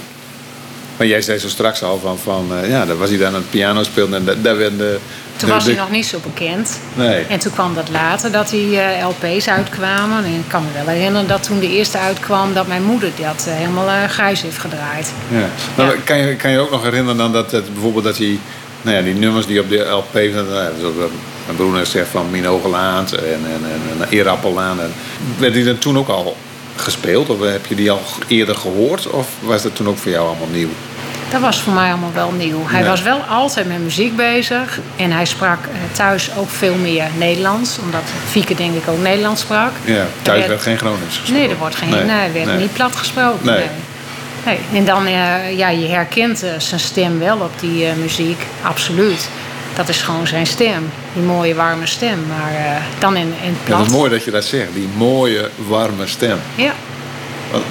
Maar 0.96 1.06
jij 1.06 1.22
zei 1.22 1.38
zo 1.38 1.48
straks 1.48 1.82
al 1.82 1.98
van, 1.98 2.18
van 2.18 2.48
uh, 2.52 2.68
ja, 2.68 2.86
daar 2.86 2.96
was 2.96 3.08
hij 3.08 3.18
dan 3.18 3.26
aan 3.26 3.34
het 3.34 3.50
piano 3.50 3.82
speelde 3.82 4.16
en 4.16 4.24
daar 4.24 4.56
werden 4.56 4.78
de, 4.78 4.98
Toen 5.36 5.48
was 5.48 5.64
hij 5.64 5.74
nog 5.74 5.90
niet 5.90 6.06
zo 6.06 6.18
bekend. 6.22 6.80
Nee. 6.94 7.24
En 7.28 7.38
toen 7.38 7.52
kwam 7.52 7.74
dat 7.74 7.88
later, 7.88 8.32
dat 8.32 8.48
die 8.48 8.70
uh, 8.70 9.08
LP's 9.08 9.48
uitkwamen. 9.48 10.24
En 10.24 10.32
ik 10.32 10.48
kan 10.48 10.62
me 10.62 10.84
wel 10.84 10.94
herinneren 10.94 11.28
dat 11.28 11.42
toen 11.42 11.58
de 11.58 11.70
eerste 11.70 11.98
uitkwam, 11.98 12.54
dat 12.54 12.66
mijn 12.66 12.82
moeder 12.82 13.10
dat 13.20 13.44
uh, 13.48 13.54
helemaal 13.54 14.08
grijs 14.08 14.42
heeft 14.42 14.58
gedraaid. 14.58 15.12
Ja. 15.28 15.48
Nou, 15.76 15.90
ja. 15.90 15.96
Kan, 16.04 16.18
je, 16.18 16.36
kan 16.36 16.50
je 16.50 16.58
ook 16.58 16.70
nog 16.70 16.82
herinneren 16.82 17.16
dan 17.16 17.32
dat, 17.32 17.50
dat 17.50 17.72
bijvoorbeeld 17.72 18.04
dat 18.04 18.18
hij 18.18 18.38
nou 18.82 18.96
ja, 18.96 19.02
die 19.02 19.14
nummers 19.14 19.46
die 19.46 19.60
op 19.60 19.68
de 19.68 19.78
LP 19.78 20.14
nou, 20.14 21.10
mijn 21.44 21.56
broer 21.56 21.86
zegt 21.86 22.08
van 22.08 22.30
Minogelaan 22.30 23.06
en, 23.06 23.18
en, 23.24 23.60
en, 23.62 24.00
en 24.00 24.08
Eerappelaan. 24.08 24.78
Werd 25.38 25.54
die 25.54 25.64
dan 25.64 25.78
toen 25.78 25.98
ook 25.98 26.08
al 26.08 26.36
gespeeld? 26.76 27.28
Of 27.28 27.40
heb 27.40 27.66
je 27.66 27.74
die 27.74 27.90
al 27.90 28.00
eerder 28.28 28.54
gehoord? 28.54 29.06
Of 29.06 29.28
was 29.40 29.62
dat 29.62 29.76
toen 29.76 29.88
ook 29.88 29.98
voor 29.98 30.10
jou 30.10 30.26
allemaal 30.26 30.48
nieuw? 30.52 30.68
Dat 31.34 31.42
was 31.42 31.60
voor 31.60 31.72
mij 31.72 31.88
allemaal 31.90 32.12
wel 32.14 32.30
nieuw. 32.30 32.62
Hij 32.66 32.82
Ja. 32.82 32.88
was 32.88 33.02
wel 33.02 33.18
altijd 33.28 33.68
met 33.68 33.78
muziek 33.82 34.16
bezig. 34.16 34.78
En 34.96 35.10
hij 35.12 35.24
sprak 35.24 35.58
eh, 35.64 35.96
thuis 35.96 36.30
ook 36.36 36.50
veel 36.50 36.74
meer 36.74 37.04
Nederlands. 37.18 37.78
Omdat 37.78 38.02
Fieke 38.30 38.54
denk 38.54 38.74
ik 38.74 38.88
ook 38.88 38.98
Nederlands 39.02 39.40
sprak. 39.40 39.70
Ja, 39.84 40.06
thuis 40.22 40.38
werd- 40.38 40.48
werd 40.48 40.62
geen 40.62 40.78
Gronings 40.78 41.04
gesproken. 41.18 41.34
Nee, 41.34 41.48
er 41.48 41.56
wordt 41.56 41.74
geen, 41.74 41.88
Nee, 41.88 42.04
nee, 42.04 42.26
er 42.26 42.32
werd 42.32 42.46
nee. 42.46 42.56
niet 42.56 42.72
plat 42.72 42.96
gesproken. 42.96 43.46
Nee. 43.46 43.64
Nee. 44.44 44.58
En 44.74 44.84
dan, 44.84 45.06
eh, 45.06 45.56
ja, 45.58 45.68
je 45.68 45.86
herkent 45.88 46.42
eh, 46.42 46.50
zijn 46.58 46.80
stem 46.80 47.18
wel 47.18 47.36
op 47.38 47.50
die 47.60 47.86
muziek. 48.00 48.42
Absoluut. 48.62 49.28
Dat 49.76 49.88
is 49.88 50.02
gewoon 50.02 50.26
zijn 50.26 50.46
stem. 50.46 50.90
Die 51.12 51.22
mooie, 51.22 51.54
warme 51.54 51.86
stem. 51.86 52.24
Maar 52.28 52.82
dan 52.98 53.16
in, 53.16 53.22
in 53.26 53.32
het 53.48 53.56
Ja, 53.58 53.64
plat. 53.64 53.78
dat 53.78 53.86
is 53.86 53.92
mooi 53.92 54.10
dat 54.10 54.24
je 54.24 54.30
dat 54.30 54.44
zegt. 54.44 54.68
Die 54.74 54.88
mooie, 54.96 55.50
warme 55.56 56.06
stem. 56.06 56.38
Ja. 56.54 56.72
Wat- 57.50 57.62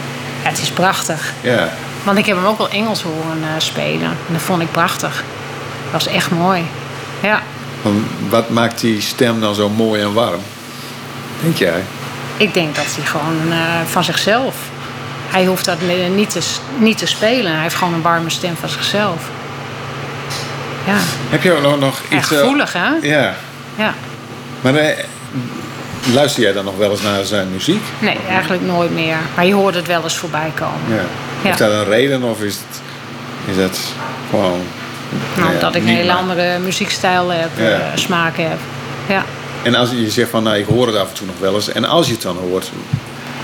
Ja, 0.44 0.50
Het 0.50 0.62
is 0.62 0.70
prachtig. 0.70 1.34
Ja. 1.42 1.70
Want 2.04 2.18
ik 2.18 2.26
heb 2.26 2.36
hem 2.36 2.46
ook 2.46 2.60
al 2.60 2.70
Engels 2.70 3.02
horen 3.02 3.38
eh, 3.44 3.50
spelen. 3.58 4.08
En 4.10 4.34
dat 4.34 4.42
vond 4.42 4.62
ik 4.62 4.72
prachtig. 4.72 5.24
Dat 5.92 6.04
was 6.04 6.08
echt 6.08 6.32
mooi. 6.32 6.64
Ja. 7.22 7.42
Wat 8.30 8.50
maakt 8.50 8.80
die 8.80 9.02
stem 9.02 9.40
dan 9.42 9.56
zo 9.56 9.70
mooi 9.70 10.02
en 10.02 10.14
warm? 10.14 10.42
Denk 11.42 11.58
jij? 11.58 11.84
Ik 12.38 12.54
denk 12.54 12.76
dat 12.76 12.86
hij 12.96 13.06
gewoon 13.06 13.52
eh, 13.52 13.58
van 13.86 14.04
zichzelf. 14.04 14.56
Hij 15.30 15.46
hoeft 15.46 15.66
dat 15.66 15.78
niet 16.16 16.30
te, 16.30 16.40
niet 16.78 16.98
te 16.98 17.06
spelen. 17.08 17.52
Hij 17.52 17.62
heeft 17.62 17.76
gewoon 17.76 17.94
een 17.94 18.02
warme 18.02 18.30
stem 18.30 18.56
van 18.60 18.70
zichzelf. 18.70 19.22
Ja, 20.86 20.96
Heb 21.30 21.44
je 21.44 21.52
ook 21.54 21.62
nog, 21.62 21.80
nog 21.80 22.00
iets... 22.10 22.32
eh, 22.32 22.38
gevoelig 22.38 22.74
hè? 22.74 22.90
ja. 23.02 23.36
Ja. 23.76 23.94
Maar 24.62 24.96
luister 26.14 26.44
jij 26.44 26.54
dan 26.54 26.66
nog 26.66 26.78
wel 26.78 26.92
eens 26.92 27.02
naar 27.02 27.24
zijn 27.24 27.52
muziek? 27.52 27.82
Nee, 28.00 28.18
eigenlijk 28.30 28.64
nooit 28.64 28.94
meer. 28.94 29.16
Maar 29.36 29.46
je 29.46 29.54
hoort 29.54 29.76
het 29.76 29.88
wel 29.88 30.04
eens 30.04 30.18
voorbij 30.18 30.52
komen. 30.56 30.80
Ja. 30.96 31.04
Heeft 31.44 31.58
dat 31.58 31.72
een 31.72 31.86
reden 31.86 32.24
of 32.24 32.42
is 32.42 32.54
het, 32.56 32.82
is 33.56 33.64
het 33.64 33.80
gewoon... 34.30 34.60
Nou, 35.36 35.48
ja, 35.50 35.54
omdat 35.54 35.76
ik 35.76 35.82
een 35.82 35.88
hele 35.88 36.08
maar- 36.08 36.16
andere 36.18 36.60
muziekstijl 36.60 37.30
heb, 37.30 37.50
Ja. 37.58 37.64
eh, 37.70 37.80
smaak 37.96 38.38
heb. 38.38 38.58
Ja. 39.08 39.24
En 39.64 39.76
als 39.76 39.90
je 39.92 40.10
zegt 40.10 40.30
van, 40.30 40.44
nou, 40.44 40.58
ik 40.58 40.66
hoor 40.66 40.88
het 40.88 40.96
af 40.96 41.08
en 41.10 41.14
toe 41.16 41.28
nog 41.28 41.36
wel 41.40 41.54
eens. 41.56 41.72
En 41.72 41.86
als 41.86 42.08
je 42.08 42.14
het 42.14 42.22
dan 42.22 42.38
hoort, 42.38 42.72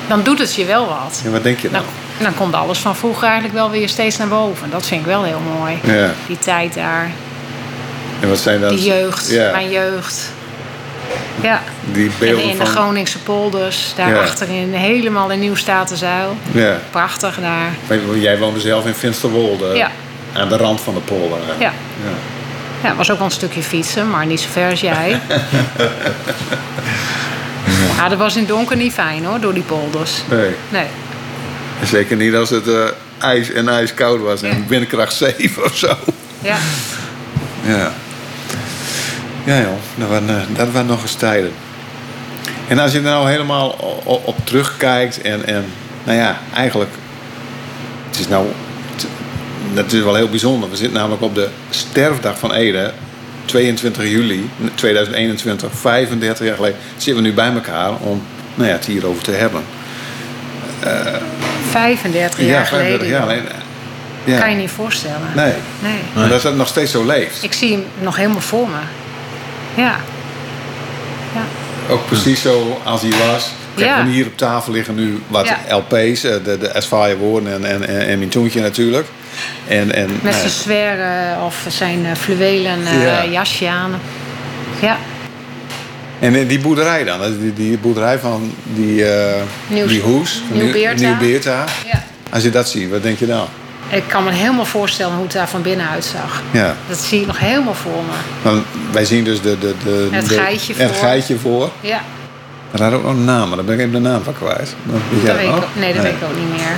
Dan 0.07 0.23
doet 0.23 0.39
het 0.39 0.55
je 0.55 0.65
wel 0.65 0.87
wat. 0.87 1.21
ja, 1.23 1.29
wat 1.29 1.43
denk 1.43 1.59
je 1.59 1.69
dan? 1.69 1.81
Dan, 1.81 2.23
dan 2.23 2.35
komt 2.35 2.53
alles 2.53 2.77
van 2.79 2.95
vroeger 2.95 3.23
eigenlijk 3.23 3.53
wel 3.53 3.69
weer 3.69 3.89
steeds 3.89 4.17
naar 4.17 4.27
boven. 4.27 4.69
Dat 4.69 4.85
vind 4.85 5.01
ik 5.01 5.07
wel 5.07 5.23
heel 5.23 5.41
mooi. 5.57 5.79
Ja. 5.83 6.09
Die 6.27 6.39
tijd 6.39 6.73
daar, 6.73 7.11
En 8.19 8.29
wat 8.29 8.37
zijn 8.39 8.61
dan... 8.61 8.69
die 8.75 8.83
jeugd, 8.83 9.31
mijn 9.51 9.69
jeugd. 9.69 10.31
Ja, 11.41 11.61
die 11.91 12.11
in, 12.19 12.37
in 12.37 12.49
de 12.49 12.55
van... 12.55 12.65
Groningse 12.65 13.19
polders, 13.19 13.93
daar 13.95 14.09
Ja. 14.09 14.19
achterin, 14.21 14.73
helemaal 14.73 15.31
in 15.31 15.39
Nieuw-Statenzuil. 15.39 16.37
Ja. 16.51 16.79
Prachtig 16.91 17.39
daar. 17.39 17.99
Jij 18.15 18.37
woonde 18.37 18.59
zelf 18.59 18.85
in 18.85 18.93
Finsterwolde. 18.93 19.75
Ja. 19.75 19.91
Aan 20.33 20.49
de 20.49 20.57
rand 20.57 20.81
van 20.81 20.93
de 20.93 20.99
polder. 20.99 21.37
Ja. 21.59 21.65
ja. 22.03 22.11
Ja, 22.83 22.95
was 22.95 23.11
ook 23.11 23.17
wel 23.17 23.25
een 23.25 23.31
stukje 23.33 23.61
fietsen, 23.63 24.09
maar 24.09 24.25
niet 24.25 24.39
zo 24.39 24.47
ver 24.51 24.69
als 24.69 24.81
jij. 24.81 25.19
Ja, 27.97 28.09
dat 28.09 28.17
was 28.17 28.33
in 28.33 28.39
het 28.39 28.49
donker 28.49 28.75
niet 28.75 28.93
fijn 28.93 29.25
hoor, 29.25 29.39
door 29.39 29.53
die 29.53 29.63
polders. 29.63 30.21
Nee. 30.29 30.55
Nee. 30.69 30.85
Zeker 31.83 32.15
niet 32.15 32.35
als 32.35 32.49
het 32.49 32.67
eh, 32.67 32.85
ijs 33.17 33.51
en 33.51 33.69
ijskoud 33.69 34.21
was 34.21 34.41
en 34.41 34.65
windkracht 34.67 35.13
7 35.13 35.63
of 35.63 35.75
zo. 35.77 35.95
Ja. 36.41 36.55
Ja. 37.61 37.91
Ja 39.49 39.61
joh, 39.61 39.67
dat 39.95 40.09
waren, 40.09 40.29
eh, 40.29 40.57
dat 40.57 40.71
waren 40.71 40.87
nog 40.87 41.01
eens 41.01 41.13
tijden. 41.13 41.51
En 42.67 42.79
als 42.79 42.91
je 42.91 42.97
er 42.97 43.03
nou 43.03 43.29
helemaal 43.29 43.69
op 44.05 44.35
terugkijkt 44.43 45.21
en, 45.21 45.45
en 45.45 45.65
nou 46.03 46.17
ja, 46.17 46.37
eigenlijk... 46.55 46.91
Het 48.09 48.19
is 48.19 48.27
nou... 48.27 48.47
het- 48.95 49.07
Dat 49.73 49.91
is 49.91 50.01
wel 50.03 50.15
heel 50.15 50.29
bijzonder. 50.29 50.69
We 50.69 50.75
zitten 50.75 50.97
namelijk 50.97 51.21
op 51.21 51.35
de 51.35 51.47
sterfdag 51.69 52.39
van 52.39 52.53
Ede. 52.53 52.91
22 53.45 54.03
juli 54.03 54.49
2021, 54.75 55.69
35 55.73 56.45
jaar 56.45 56.55
geleden, 56.55 56.77
zitten 56.97 57.23
we 57.23 57.29
nu 57.29 57.33
bij 57.35 57.51
elkaar 57.53 57.91
om 57.99 58.21
nou 58.55 58.67
ja, 58.69 58.75
het 58.75 58.85
hierover 58.85 59.23
te 59.23 59.31
hebben. 59.31 59.61
35 61.69 62.39
jaar 62.45 62.67
35 62.67 62.67
geleden. 62.67 63.07
jaar 63.07 63.21
geleden. 63.21 63.51
Ja. 64.23 64.39
Kan 64.39 64.49
je 64.49 64.55
niet 64.55 64.69
voorstellen. 64.69 65.27
Nee. 65.35 65.53
Nee. 65.81 65.99
Maar 66.15 66.29
dat 66.29 66.43
het 66.43 66.55
nog 66.55 66.67
steeds 66.67 66.91
zo 66.91 67.05
leeft. 67.05 67.43
Ik 67.43 67.53
zie 67.53 67.71
hem 67.71 67.83
nog 67.99 68.15
helemaal 68.15 68.41
voor 68.41 68.67
me. 68.67 68.77
Ja. 69.75 69.95
Ja. 71.33 71.43
Ook 71.89 72.05
precies 72.07 72.41
zo 72.41 72.79
als 72.83 73.01
hij 73.01 73.11
was. 73.31 73.49
Kijk, 73.75 73.89
Ja. 73.89 74.05
hier 74.05 74.25
op 74.25 74.37
tafel 74.37 74.73
liggen 74.73 74.95
nu 74.95 75.21
wat 75.27 75.47
Ja. 75.47 75.75
LP's, 75.75 76.23
eh, 76.23 76.33
de, 76.43 76.57
de 76.57 77.15
Woorden 77.19 77.53
en, 77.53 77.65
en, 77.65 77.87
en, 77.87 78.07
en 78.07 78.17
mijn 78.17 78.29
Toentje 78.29 78.61
natuurlijk. 78.61 79.07
En, 79.67 79.93
en, 79.95 80.09
Met 80.11 80.21
nou 80.21 80.33
zijn 80.33 80.43
ja, 80.43 80.49
sferen 80.49 81.41
of 81.45 81.65
zijn 81.67 82.05
eh, 82.05 82.11
fluwelen 82.15 82.85
eh, 82.85 83.03
Ja. 83.03 83.25
jasje 83.25 83.67
aan. 83.69 83.99
Ja. 84.81 84.97
en 86.19 86.47
die 86.47 86.59
boerderij 86.59 87.03
dan, 87.03 87.19
die, 87.39 87.53
die 87.53 87.77
boerderij 87.77 88.19
van 88.19 88.53
die, 88.63 89.05
eh 89.05 89.41
die 89.87 90.01
hoes, 90.01 90.41
Nieuw-Beerta. 90.51 91.65
Ja. 91.85 92.03
Als 92.29 92.43
je 92.43 92.49
dat 92.49 92.69
ziet, 92.69 92.89
wat 92.89 93.03
denk 93.03 93.19
je 93.19 93.25
dan? 93.25 93.47
Ik 93.89 94.03
kan 94.07 94.23
me 94.23 94.31
helemaal 94.31 94.65
voorstellen 94.65 95.13
hoe 95.13 95.23
het 95.23 95.31
daar 95.33 95.49
van 95.49 95.61
binnen 95.61 95.89
uitzag. 95.89 96.41
Ja, 96.51 96.75
Dat 96.87 96.97
zie 96.97 97.21
ik 97.21 97.27
nog 97.27 97.39
helemaal 97.39 97.73
voor 97.73 98.01
me. 98.43 98.61
wij 98.91 99.05
zien 99.05 99.23
dus 99.23 99.41
de, 99.41 99.57
de, 99.59 99.73
de, 99.83 100.07
Het 100.11 100.27
de- 100.29 100.33
geitje 100.35 100.73
het 100.77 100.91
voor. 100.91 101.05
geitje 101.07 101.39
voor. 101.39 101.69
Ja, 101.81 102.01
Maar 102.71 102.79
daar 102.81 102.89
had 102.91 102.99
ook 102.99 103.05
nog 103.05 103.15
een 103.15 103.25
naam, 103.25 103.47
maar 103.47 103.57
daar 103.57 103.65
ben 103.65 103.73
ik 103.75 103.79
even 103.81 103.91
de 104.03 104.09
naam 104.09 104.23
van 104.23 104.33
kwijt. 104.33 104.75
Dat 104.83 105.21
jij 105.23 105.35
weet 105.35 105.55
ik, 105.55 105.63
nee, 105.73 105.93
dat 105.93 106.03
weet 106.03 106.11
ik 106.11 106.23
ook 106.29 106.35
niet 106.37 106.49
meer. 106.49 106.75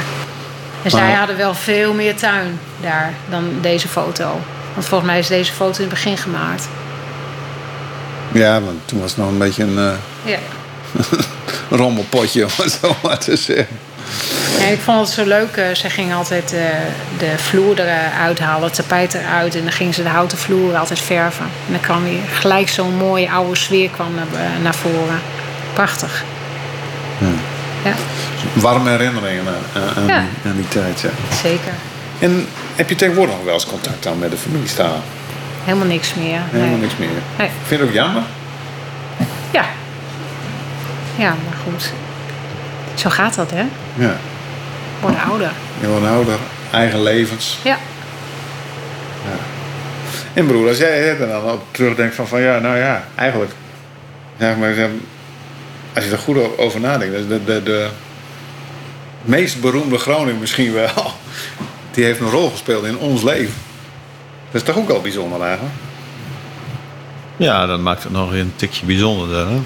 Dus 0.82 0.94
Maar- 0.94 1.02
zij 1.02 1.14
hadden 1.14 1.38
wel 1.38 1.54
veel 1.54 1.94
meer 1.94 2.16
tuin 2.16 2.60
daar 2.82 3.14
dan 3.30 3.44
deze 3.62 3.88
foto. 3.88 4.40
Want 4.74 4.86
volgens 4.86 5.10
mij 5.10 5.20
is 5.20 5.28
deze 5.28 5.54
foto 5.54 5.76
in 5.76 5.90
het 5.90 5.90
begin 5.90 6.18
gemaakt. 6.18 6.68
Ja, 8.32 8.62
want 8.62 8.80
toen 8.86 9.00
was 9.00 9.10
het 9.12 9.20
nog 9.20 9.30
een 9.30 9.38
beetje 9.38 9.64
een 9.64 9.78
eh, 9.78 9.92
Ja. 10.24 10.38
rommelpotje, 11.78 12.44
om 12.44 12.50
het 12.56 12.80
zo 12.82 12.96
maar 13.04 13.18
te 13.18 13.36
zeggen. 13.36 13.68
Ik 14.72 14.80
vond 14.82 15.00
het 15.00 15.10
zo 15.10 15.26
leuk. 15.26 15.56
eh, 15.58 15.76
Ze 15.76 15.90
gingen 15.90 16.16
altijd 16.18 16.54
eh, 16.54 16.60
de 17.18 17.34
vloer 17.38 17.80
eruit 17.80 18.40
halen, 18.40 18.64
het 18.64 18.74
tapijt 18.76 19.14
eruit. 19.14 19.56
En 19.56 19.62
dan 19.64 19.72
gingen 19.72 19.94
ze 19.94 20.04
de 20.04 20.10
houten 20.10 20.38
vloer 20.38 20.76
altijd 20.76 21.00
verven. 21.00 21.46
En 21.66 21.72
dan 21.72 21.82
kwam 21.82 22.04
weer 22.04 22.20
gelijk 22.34 22.70
zo'n 22.70 22.96
mooie 22.96 23.32
oude 23.32 23.56
sfeer 23.56 23.90
kwam 23.90 24.16
naar, 24.16 24.42
eh, 24.42 24.64
naar 24.64 24.76
voren. 24.76 25.20
Prachtig. 25.74 26.24
Ja, 27.84 27.94
Warme 28.54 28.90
herinneringen 28.90 29.44
aan, 29.96 30.08
Ja. 30.08 30.20
die, 30.20 30.52
aan 30.52 30.56
die 30.58 30.68
tijd. 30.68 31.00
Ja. 31.02 31.10
zeker. 31.42 31.72
En 32.20 32.48
heb 32.76 32.90
je 32.90 32.96
tegenwoordig 32.96 33.36
nog 33.36 33.44
wel 33.44 33.54
eens 33.54 33.66
contact 33.66 34.04
dan 34.04 34.20
met 34.20 34.32
de 34.32 34.38
familie 34.38 34.68
Staal? 34.68 35.04
Helemaal 35.64 35.88
niks 35.88 36.14
meer. 36.14 36.40
Helemaal 36.50 36.70
nee. 36.72 36.80
niks 36.82 36.94
meer. 36.98 37.10
Nee. 37.38 37.50
Vind 37.66 37.70
je 37.70 37.76
het 37.76 37.86
ook 37.86 37.94
jammer? 37.94 38.22
Ja. 39.52 39.66
Ja, 41.16 41.30
maar 41.30 41.58
goed. 41.64 41.92
Zo 42.94 43.10
gaat 43.10 43.36
dat, 43.36 43.52
hè? 43.52 43.66
Ja. 43.94 44.16
Worden 45.00 45.22
ouder. 45.22 45.52
Je 45.80 45.88
wordt 45.88 46.06
ouder, 46.06 46.38
eigen 46.72 47.04
levens. 47.04 47.58
Ja. 47.64 47.78
En 50.34 50.46
broer, 50.46 50.68
als 50.68 50.78
jij 50.78 51.10
er 51.10 51.28
dan 51.28 51.52
op 51.52 51.62
terugdenkt 51.72 52.16
van, 52.16 52.28
van 52.28 52.42
ja, 52.42 52.60
nou 52.60 52.78
ja, 52.78 53.04
eigenlijk. 53.16 53.52
Zeg 54.40 54.58
maar, 54.58 54.74
zeg, 54.74 54.90
als 55.94 56.06
je 56.06 56.12
er 56.12 56.18
goed 56.18 56.58
over 56.58 56.80
nadenkt, 56.80 57.16
is 57.16 57.28
de, 57.28 57.44
de, 57.44 57.64
de 57.64 57.90
meest 59.22 59.62
beroemde 59.62 59.98
Groningen 59.98 60.40
misschien 60.40 60.74
wel. 60.74 61.14
Die 61.92 62.04
heeft 62.04 62.20
een 62.20 62.30
rol 62.30 62.50
gespeeld 62.50 62.86
in 62.86 62.98
ons 62.98 63.24
leven. 63.24 63.54
Dat 64.52 64.62
is 64.62 64.68
toch 64.68 64.78
ook 64.78 64.88
wel 64.88 65.02
bijzonder 65.02 65.42
eigenlijk? 65.42 65.76
Ja, 67.38 67.66
dat 67.66 67.80
maakt 67.80 68.04
het 68.04 68.12
nog 68.12 68.34
een 68.34 68.54
tikje 68.56 68.86
bijzonderder. 68.86 69.48
Hè? 69.48 69.60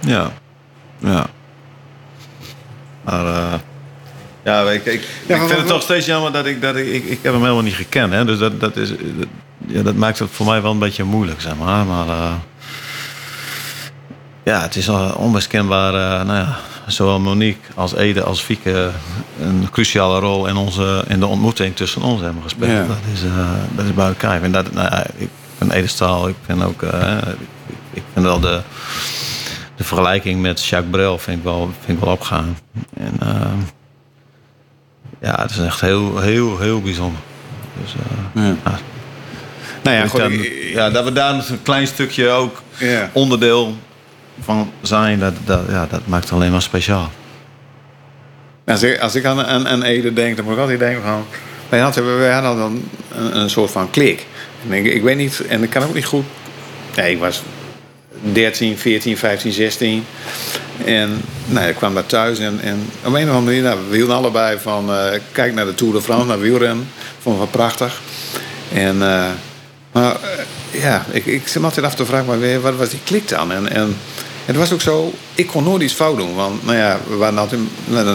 Ja. 0.00 0.32
Ja. 0.98 1.26
Maar 3.04 3.26
eh, 3.26 3.54
ja, 4.44 4.70
ik, 4.70 4.84
ik, 4.84 5.00
ik 5.26 5.36
vind 5.36 5.50
het 5.50 5.66
toch 5.66 5.82
steeds 5.82 6.06
jammer 6.06 6.32
dat 6.32 6.46
ik, 6.46 6.60
dat 6.60 6.76
ik, 6.76 6.86
ik, 6.86 7.04
ik 7.04 7.18
heb 7.22 7.32
hem 7.32 7.42
helemaal 7.42 7.62
niet 7.62 7.74
gekend. 7.74 8.12
Hè? 8.12 8.24
Dus 8.24 8.38
dat, 8.38 8.60
dat, 8.60 8.76
is, 8.76 8.88
dat, 8.88 9.28
ja, 9.66 9.82
dat 9.82 9.94
maakt 9.94 10.18
het 10.18 10.28
voor 10.32 10.46
mij 10.46 10.62
wel 10.62 10.70
een 10.70 10.78
beetje 10.78 11.04
moeilijk, 11.04 11.40
zeg 11.40 11.56
maar. 11.56 11.84
Maar 11.86 12.08
eh, 12.08 12.32
ja, 14.42 14.60
het 14.60 14.76
is 14.76 14.88
onmiskenbaar, 15.16 15.94
eh, 15.94 16.26
nou 16.26 16.38
ja, 16.38 16.56
zowel 16.86 17.20
Monique 17.20 17.72
als 17.74 17.94
Ede 17.94 18.22
als 18.22 18.40
Fieke 18.40 18.90
een 19.40 19.68
cruciale 19.70 20.20
rol 20.20 20.46
in, 20.46 20.56
onze, 20.56 21.04
in 21.08 21.20
de 21.20 21.26
ontmoeting 21.26 21.76
tussen 21.76 22.02
ons 22.02 22.20
hebben 22.20 22.42
gespeeld. 22.42 22.70
Ja. 22.70 22.86
Dat, 22.86 22.96
is, 23.12 23.20
dat 23.76 23.84
is 23.84 23.94
buiten 23.94 24.28
kijf. 24.28 24.42
En 24.42 24.52
dat, 24.52 24.72
nou, 24.72 25.02
ik 25.16 25.28
ben 25.58 25.70
Edestaal, 25.70 26.28
ik 26.28 26.36
vind 26.46 26.64
ook, 26.64 26.82
ik, 26.82 27.76
ik 27.92 28.02
vind 28.12 28.24
wel 28.24 28.40
de, 28.40 28.60
de 29.82 29.88
vergelijking 29.88 30.40
met 30.40 30.64
Jacques 30.64 30.90
Brel 30.90 31.18
vind 31.18 31.38
ik 31.38 31.44
wel, 31.44 31.70
vind 31.84 31.98
ik 31.98 32.04
wel 32.04 32.12
opgaan. 32.12 32.58
En 32.96 33.12
eh, 33.20 33.52
ja, 35.20 35.42
het 35.42 35.50
is 35.50 35.58
echt 35.58 35.80
heel, 35.80 36.18
heel, 36.20 36.58
heel 36.58 36.80
bijzonder. 36.82 37.20
Dus, 37.82 37.94
eh, 37.94 38.42
Ja. 38.42 38.56
ja. 38.64 38.78
Nou 39.82 39.96
ja, 39.96 40.02
Ik 40.02 40.10
goed, 40.10 40.20
dan- 40.20 40.32
ik- 40.32 40.70
ja, 40.72 40.90
dat 40.90 41.04
we 41.04 41.12
daar 41.12 41.34
een 41.34 41.62
klein 41.62 41.86
stukje 41.86 42.28
ook 42.28 42.62
Ja. 42.78 43.10
onderdeel 43.12 43.76
van 44.40 44.70
zijn, 44.82 45.18
dat, 45.18 45.32
dat, 45.44 45.60
ja, 45.68 45.86
dat 45.90 46.00
maakt 46.06 46.24
het 46.24 46.32
alleen 46.32 46.50
maar 46.52 46.62
speciaal. 46.62 47.10
Als 48.66 48.82
ik, 48.82 48.98
als 49.00 49.14
ik 49.14 49.24
aan, 49.24 49.44
aan, 49.44 49.68
aan 49.68 49.82
Ede 49.82 50.12
denk, 50.12 50.36
dan 50.36 50.44
moet 50.44 50.54
ik 50.54 50.60
altijd 50.60 50.78
denken 50.78 51.02
van... 51.02 51.24
Wij 51.68 51.80
hadden, 51.80 52.18
wij 52.18 52.32
hadden 52.32 52.56
dan 52.56 52.82
een, 53.16 53.36
een 53.38 53.50
soort 53.50 53.70
van 53.70 53.90
klik. 53.90 54.26
En 54.68 54.72
ik, 54.72 54.84
ik 54.92 55.02
weet 55.02 55.16
niet, 55.16 55.40
en 55.46 55.62
ik 55.62 55.70
kan 55.70 55.82
ook 55.82 55.94
niet 55.94 56.04
goed... 56.04 56.24
Nee, 56.96 57.12
ik 57.12 57.18
was 57.18 57.42
13, 58.22 58.78
14, 58.78 59.16
15, 59.18 59.52
16. 59.52 60.04
En 60.84 61.22
nou, 61.46 61.68
ik 61.68 61.76
kwam 61.76 61.94
daar 61.94 62.06
thuis 62.06 62.38
en, 62.38 62.60
en 62.62 62.90
op 63.04 63.14
een 63.14 63.28
of 63.28 63.34
andere 63.34 63.40
manier... 63.40 63.62
Nou, 63.62 63.78
we 63.88 63.96
hielden 63.96 64.16
allebei 64.16 64.58
van... 64.58 64.94
eh, 64.94 65.20
kijk 65.32 65.54
naar 65.54 65.64
de 65.64 65.74
Tour 65.74 65.92
de 65.94 66.02
France, 66.02 66.26
naar 66.26 66.40
wielrennen. 66.40 66.88
Vond 67.20 67.36
wel 67.38 67.46
prachtig. 67.46 68.00
En... 68.72 69.02
eh, 69.02 69.24
maar 69.92 70.12
eh, 70.12 70.80
ja, 70.82 71.04
ik, 71.10 71.26
ik 71.26 71.48
zit 71.48 71.64
altijd 71.64 71.86
af 71.86 71.94
te 71.94 72.06
vragen, 72.06 72.26
maar 72.26 72.40
weer, 72.40 72.60
wat 72.60 72.76
was 72.76 72.88
die 72.88 73.00
klik 73.04 73.28
dan? 73.28 73.52
En, 73.52 73.68
en 73.72 73.96
het 74.44 74.56
was 74.56 74.72
ook 74.72 74.80
zo, 74.80 75.12
ik 75.34 75.46
kon 75.46 75.64
nooit 75.64 75.82
iets 75.82 75.92
fout 75.92 76.16
doen. 76.16 76.34
Want 76.34 76.64
nou 76.64 76.76
ja, 76.76 76.98
we 77.08 77.16
waren 77.16 77.38
altijd 77.38 77.60
met 77.84 78.06
een, 78.06 78.14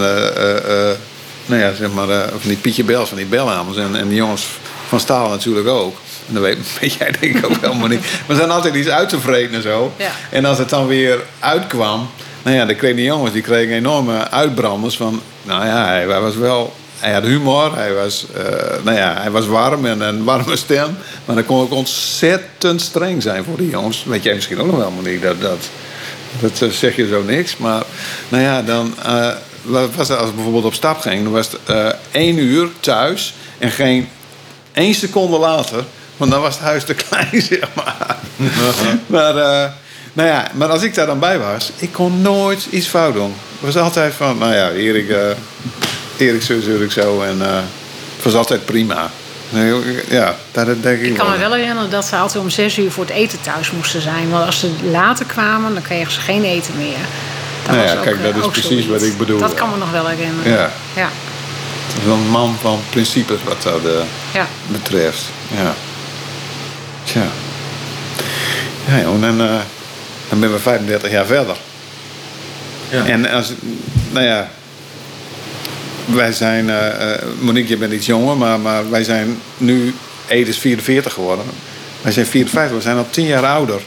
nou 1.45 1.61
ja, 1.61 1.73
zeg 1.73 1.91
maar, 1.91 2.07
van 2.29 2.39
die 2.49 2.57
Pietje 2.57 2.83
Bels, 2.83 3.09
van 3.09 3.17
die 3.17 3.25
belhamers. 3.25 3.77
En, 3.77 3.95
en 3.95 4.07
die 4.07 4.17
jongens 4.17 4.47
van 4.87 4.99
Staal 4.99 5.29
natuurlijk 5.29 5.67
ook. 5.67 5.95
En 6.27 6.33
dat 6.33 6.43
weet, 6.43 6.57
weet 6.79 6.93
jij 6.93 7.11
denk 7.19 7.37
ik 7.37 7.45
ook 7.45 7.61
helemaal 7.61 7.87
niet. 7.87 8.05
We 8.25 8.35
zijn 8.35 8.51
altijd 8.51 8.75
iets 8.75 8.89
uit 8.89 9.09
te 9.09 9.19
vreten 9.19 9.55
en 9.55 9.61
zo. 9.61 9.93
Ja. 9.97 10.11
En 10.29 10.45
als 10.45 10.57
het 10.57 10.69
dan 10.69 10.87
weer 10.87 11.19
uitkwam, 11.39 12.09
nou 12.43 12.55
ja, 12.55 12.65
dan 12.65 12.75
kregen 12.75 12.95
die 12.95 13.05
jongens 13.05 13.33
die 13.33 13.41
kregen 13.41 13.75
enorme 13.75 14.29
uitbranders 14.29 14.97
van, 14.97 15.21
nou 15.43 15.65
ja, 15.65 15.85
hij 15.85 16.07
was 16.07 16.35
wel, 16.35 16.73
hij 16.99 17.13
had 17.13 17.23
humor, 17.23 17.75
hij 17.75 17.93
was, 17.93 18.25
eh, 18.35 18.43
nou 18.83 18.97
ja, 18.97 19.13
hij 19.21 19.31
was 19.31 19.45
warm 19.45 19.85
en 19.85 20.01
een 20.01 20.23
warme 20.23 20.55
stem, 20.55 20.97
maar 21.25 21.35
dan 21.35 21.45
kon 21.45 21.61
ook 21.61 21.71
ontzettend 21.71 22.81
streng 22.81 23.21
zijn 23.21 23.43
voor 23.43 23.57
die 23.57 23.69
jongens. 23.69 24.03
Weet 24.03 24.23
jij 24.23 24.35
misschien 24.35 24.59
ook 24.59 24.67
nog 24.67 24.77
wel, 24.77 24.91
Monique, 24.91 25.27
dat, 25.27 25.41
dat, 25.41 25.69
dat 26.39 26.61
eh, 26.61 26.69
zeg 26.69 26.95
je 26.95 27.07
zo 27.07 27.23
niks, 27.23 27.57
maar 27.57 27.83
nou 28.29 28.43
ja, 28.43 28.61
dan 28.61 28.93
eh, 29.03 29.29
was 29.61 30.07
het 30.07 30.17
als 30.17 30.29
ik 30.29 30.35
bijvoorbeeld 30.35 30.65
op 30.65 30.73
stap 30.73 30.99
ging, 30.99 31.23
dan 31.23 31.33
was 31.33 31.49
het 31.51 31.95
één 32.11 32.37
uur 32.37 32.69
thuis 32.79 33.33
en 33.57 33.71
geen 33.71 34.09
één 34.73 34.93
seconde 34.93 35.37
later, 35.37 35.83
want 36.17 36.31
dan 36.31 36.41
was 36.41 36.55
het 36.55 36.63
huis 36.63 36.83
te 36.83 36.93
klein, 36.93 37.41
zeg 37.49 37.67
maar. 37.73 38.17
maar, 39.07 39.37
eh, 39.37 39.71
nou 40.13 40.29
ja, 40.29 40.47
maar 40.53 40.67
als 40.67 40.81
ik 40.83 40.93
daar 40.93 41.05
dan 41.05 41.19
bij 41.19 41.39
was, 41.39 41.71
ik 41.77 41.91
kon 41.91 42.21
nooit 42.21 42.67
iets 42.69 42.87
fout 42.87 43.13
doen. 43.13 43.35
Het 43.59 43.73
was 43.73 43.83
altijd 43.83 44.13
van, 44.13 44.37
nou 44.37 44.53
ja, 44.53 44.71
Erik, 44.71 45.09
eh 45.09 45.29
Erik 46.17 46.41
zo, 46.41 46.53
Erik 46.53 46.91
zo. 46.91 47.21
En 47.21 47.41
eh, 47.41 47.55
het 48.15 48.23
was 48.23 48.33
altijd 48.33 48.65
prima. 48.65 49.11
Ja, 50.09 50.35
dat 50.51 50.65
denk 50.65 50.99
ik 50.99 51.05
Ik 51.05 51.17
kan 51.17 51.29
me 51.31 51.37
wel 51.37 51.53
herinneren 51.53 51.89
dat 51.89 52.05
ze 52.05 52.15
altijd 52.15 52.43
om 52.43 52.49
zes 52.49 52.77
uur 52.77 52.91
voor 52.91 53.03
het 53.03 53.13
eten 53.13 53.41
thuis 53.41 53.71
moesten 53.71 54.01
zijn. 54.01 54.29
Want 54.29 54.45
als 54.45 54.59
ze 54.59 54.71
later 54.91 55.25
kwamen, 55.25 55.73
dan 55.73 55.81
kregen 55.81 56.11
ze 56.11 56.19
geen 56.19 56.43
eten 56.43 56.77
meer. 56.77 56.97
Dat 57.65 57.75
Nou 57.75 57.87
ja, 57.87 57.95
ook, 57.95 58.01
kijk, 58.03 58.23
dat 58.23 58.35
is 58.35 58.47
precies 58.47 58.69
zoiets. 58.69 58.87
wat 58.87 59.01
ik 59.03 59.17
bedoel. 59.17 59.39
Dat 59.39 59.53
kan 59.53 59.69
me 59.69 59.77
nog 59.77 59.91
wel 59.91 60.07
herinneren. 60.07 60.51
Ja. 60.51 60.71
Ja. 60.95 61.09
Het 61.87 62.01
is 62.01 62.11
een 62.11 62.29
man 62.29 62.55
van 62.61 62.79
principes 62.89 63.43
wat 63.43 63.61
dat 63.63 63.81
ja. 64.33 64.47
betreft. 64.67 65.23
Ja. 65.55 65.73
Tja. 67.07 67.25
Ja, 68.87 68.99
joh, 68.99 69.23
en 69.23 69.41
eh, 69.41 69.59
dan 70.29 70.39
ben 70.39 70.51
we 70.51 70.59
35 70.59 71.11
jaar 71.11 71.25
verder. 71.25 71.57
Ja. 72.89 73.05
En 73.05 73.29
als, 73.29 73.51
nou 74.11 74.25
ja, 74.25 74.49
wij 76.05 76.33
zijn, 76.33 76.69
eh, 76.69 77.13
eh, 77.13 77.21
Monique, 77.39 77.69
je 77.69 77.77
bent 77.77 77.93
iets 77.93 78.05
jonger, 78.05 78.37
maar, 78.37 78.59
maar 78.59 78.89
wij 78.89 79.03
zijn 79.03 79.39
nu, 79.57 79.95
Ede 80.27 80.49
is 80.49 80.57
44 80.57 81.13
geworden. 81.13 81.45
Wij 82.01 82.11
zijn 82.11 82.25
54, 82.25 82.75
we 82.75 82.81
zijn 82.81 82.97
al 82.97 83.07
10 83.09 83.25
jaar 83.25 83.45
ouder 83.45 83.81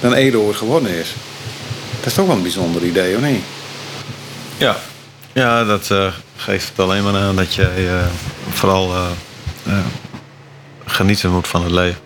dan 0.00 0.14
Ede 0.14 0.38
ooit 0.38 0.56
geworden 0.56 0.90
is. 0.90 1.14
Dat 1.96 2.06
is 2.06 2.14
toch 2.14 2.26
wel 2.26 2.36
een 2.36 2.42
bijzonder 2.42 2.82
idee, 2.82 3.16
of 3.16 3.22
niet? 3.22 3.42
Ja, 4.56 4.76
ja 5.32 5.64
dat 5.64 5.90
geeft 6.36 6.68
het 6.68 6.78
alleen 6.78 7.02
maar 7.02 7.14
aan 7.14 7.36
dat 7.36 7.56
eh, 7.56 7.66
vooral 8.52 8.92
genieten 10.84 11.30
moet 11.30 11.48
van 11.48 11.62
het 11.62 11.72
leven. 11.72 12.03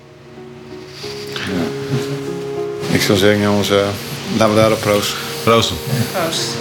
Zou 3.08 3.18
zeggen, 3.18 3.42
jongens, 3.42 3.70
eh, 3.70 3.86
laten 4.38 4.54
we 4.54 4.60
daarop 4.60 4.80
proosten. 4.80 5.18
Proosten. 5.42 5.76
Proost. 6.12 6.56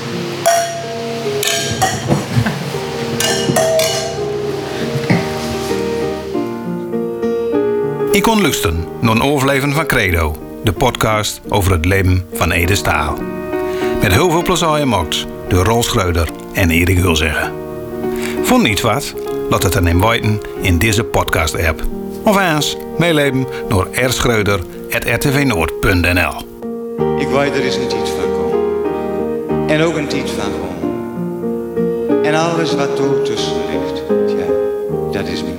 Ik 8.11 8.23
kon 8.23 8.41
luisteren 8.41 8.85
naar 9.01 9.15
een 9.15 9.21
overleven 9.21 9.73
van 9.73 9.85
Credo, 9.85 10.37
de 10.63 10.73
podcast 10.73 11.41
over 11.49 11.71
het 11.71 11.85
leven 11.85 12.25
van 12.33 12.51
Ede 12.51 12.75
Staal. 12.75 13.17
Met 14.01 14.11
heel 14.11 14.31
veel 14.31 14.43
plezier 14.43 14.67
gemaakt 14.67 15.25
door 15.47 15.65
Rolf 15.65 15.85
Schreuder 15.85 16.29
en 16.53 16.69
Erik 16.69 16.97
Hulzeggen. 16.97 17.53
Vond 18.43 18.63
niet 18.63 18.81
wat? 18.81 19.13
Laat 19.49 19.63
het 19.63 19.73
dan 19.73 19.87
in 19.87 20.01
weten 20.01 20.41
in 20.61 20.77
deze 20.77 21.03
podcast-app. 21.03 21.81
Of 22.23 22.37
eens 22.37 22.77
meeleven 22.97 23.47
door 23.69 23.87
rschreuder.rtvnoord.nl 24.89 26.45
Ik 27.19 27.27
weet 27.27 27.55
er 27.55 27.63
is 27.63 27.75
een 27.75 27.87
tijd 27.87 28.09
van 28.09 28.31
komen. 28.31 29.69
En 29.69 29.81
ook 29.81 29.95
een 29.95 30.07
tijd 30.07 30.29
van 30.29 30.51
gewoon. 30.51 32.23
En 32.23 32.35
alles 32.35 32.75
wat 32.75 32.99
er 32.99 33.21
tussen 33.23 33.55
ligt, 33.71 34.03
ja, 34.37 34.45
dat 35.11 35.27
is 35.27 35.39
bestaan. 35.39 35.56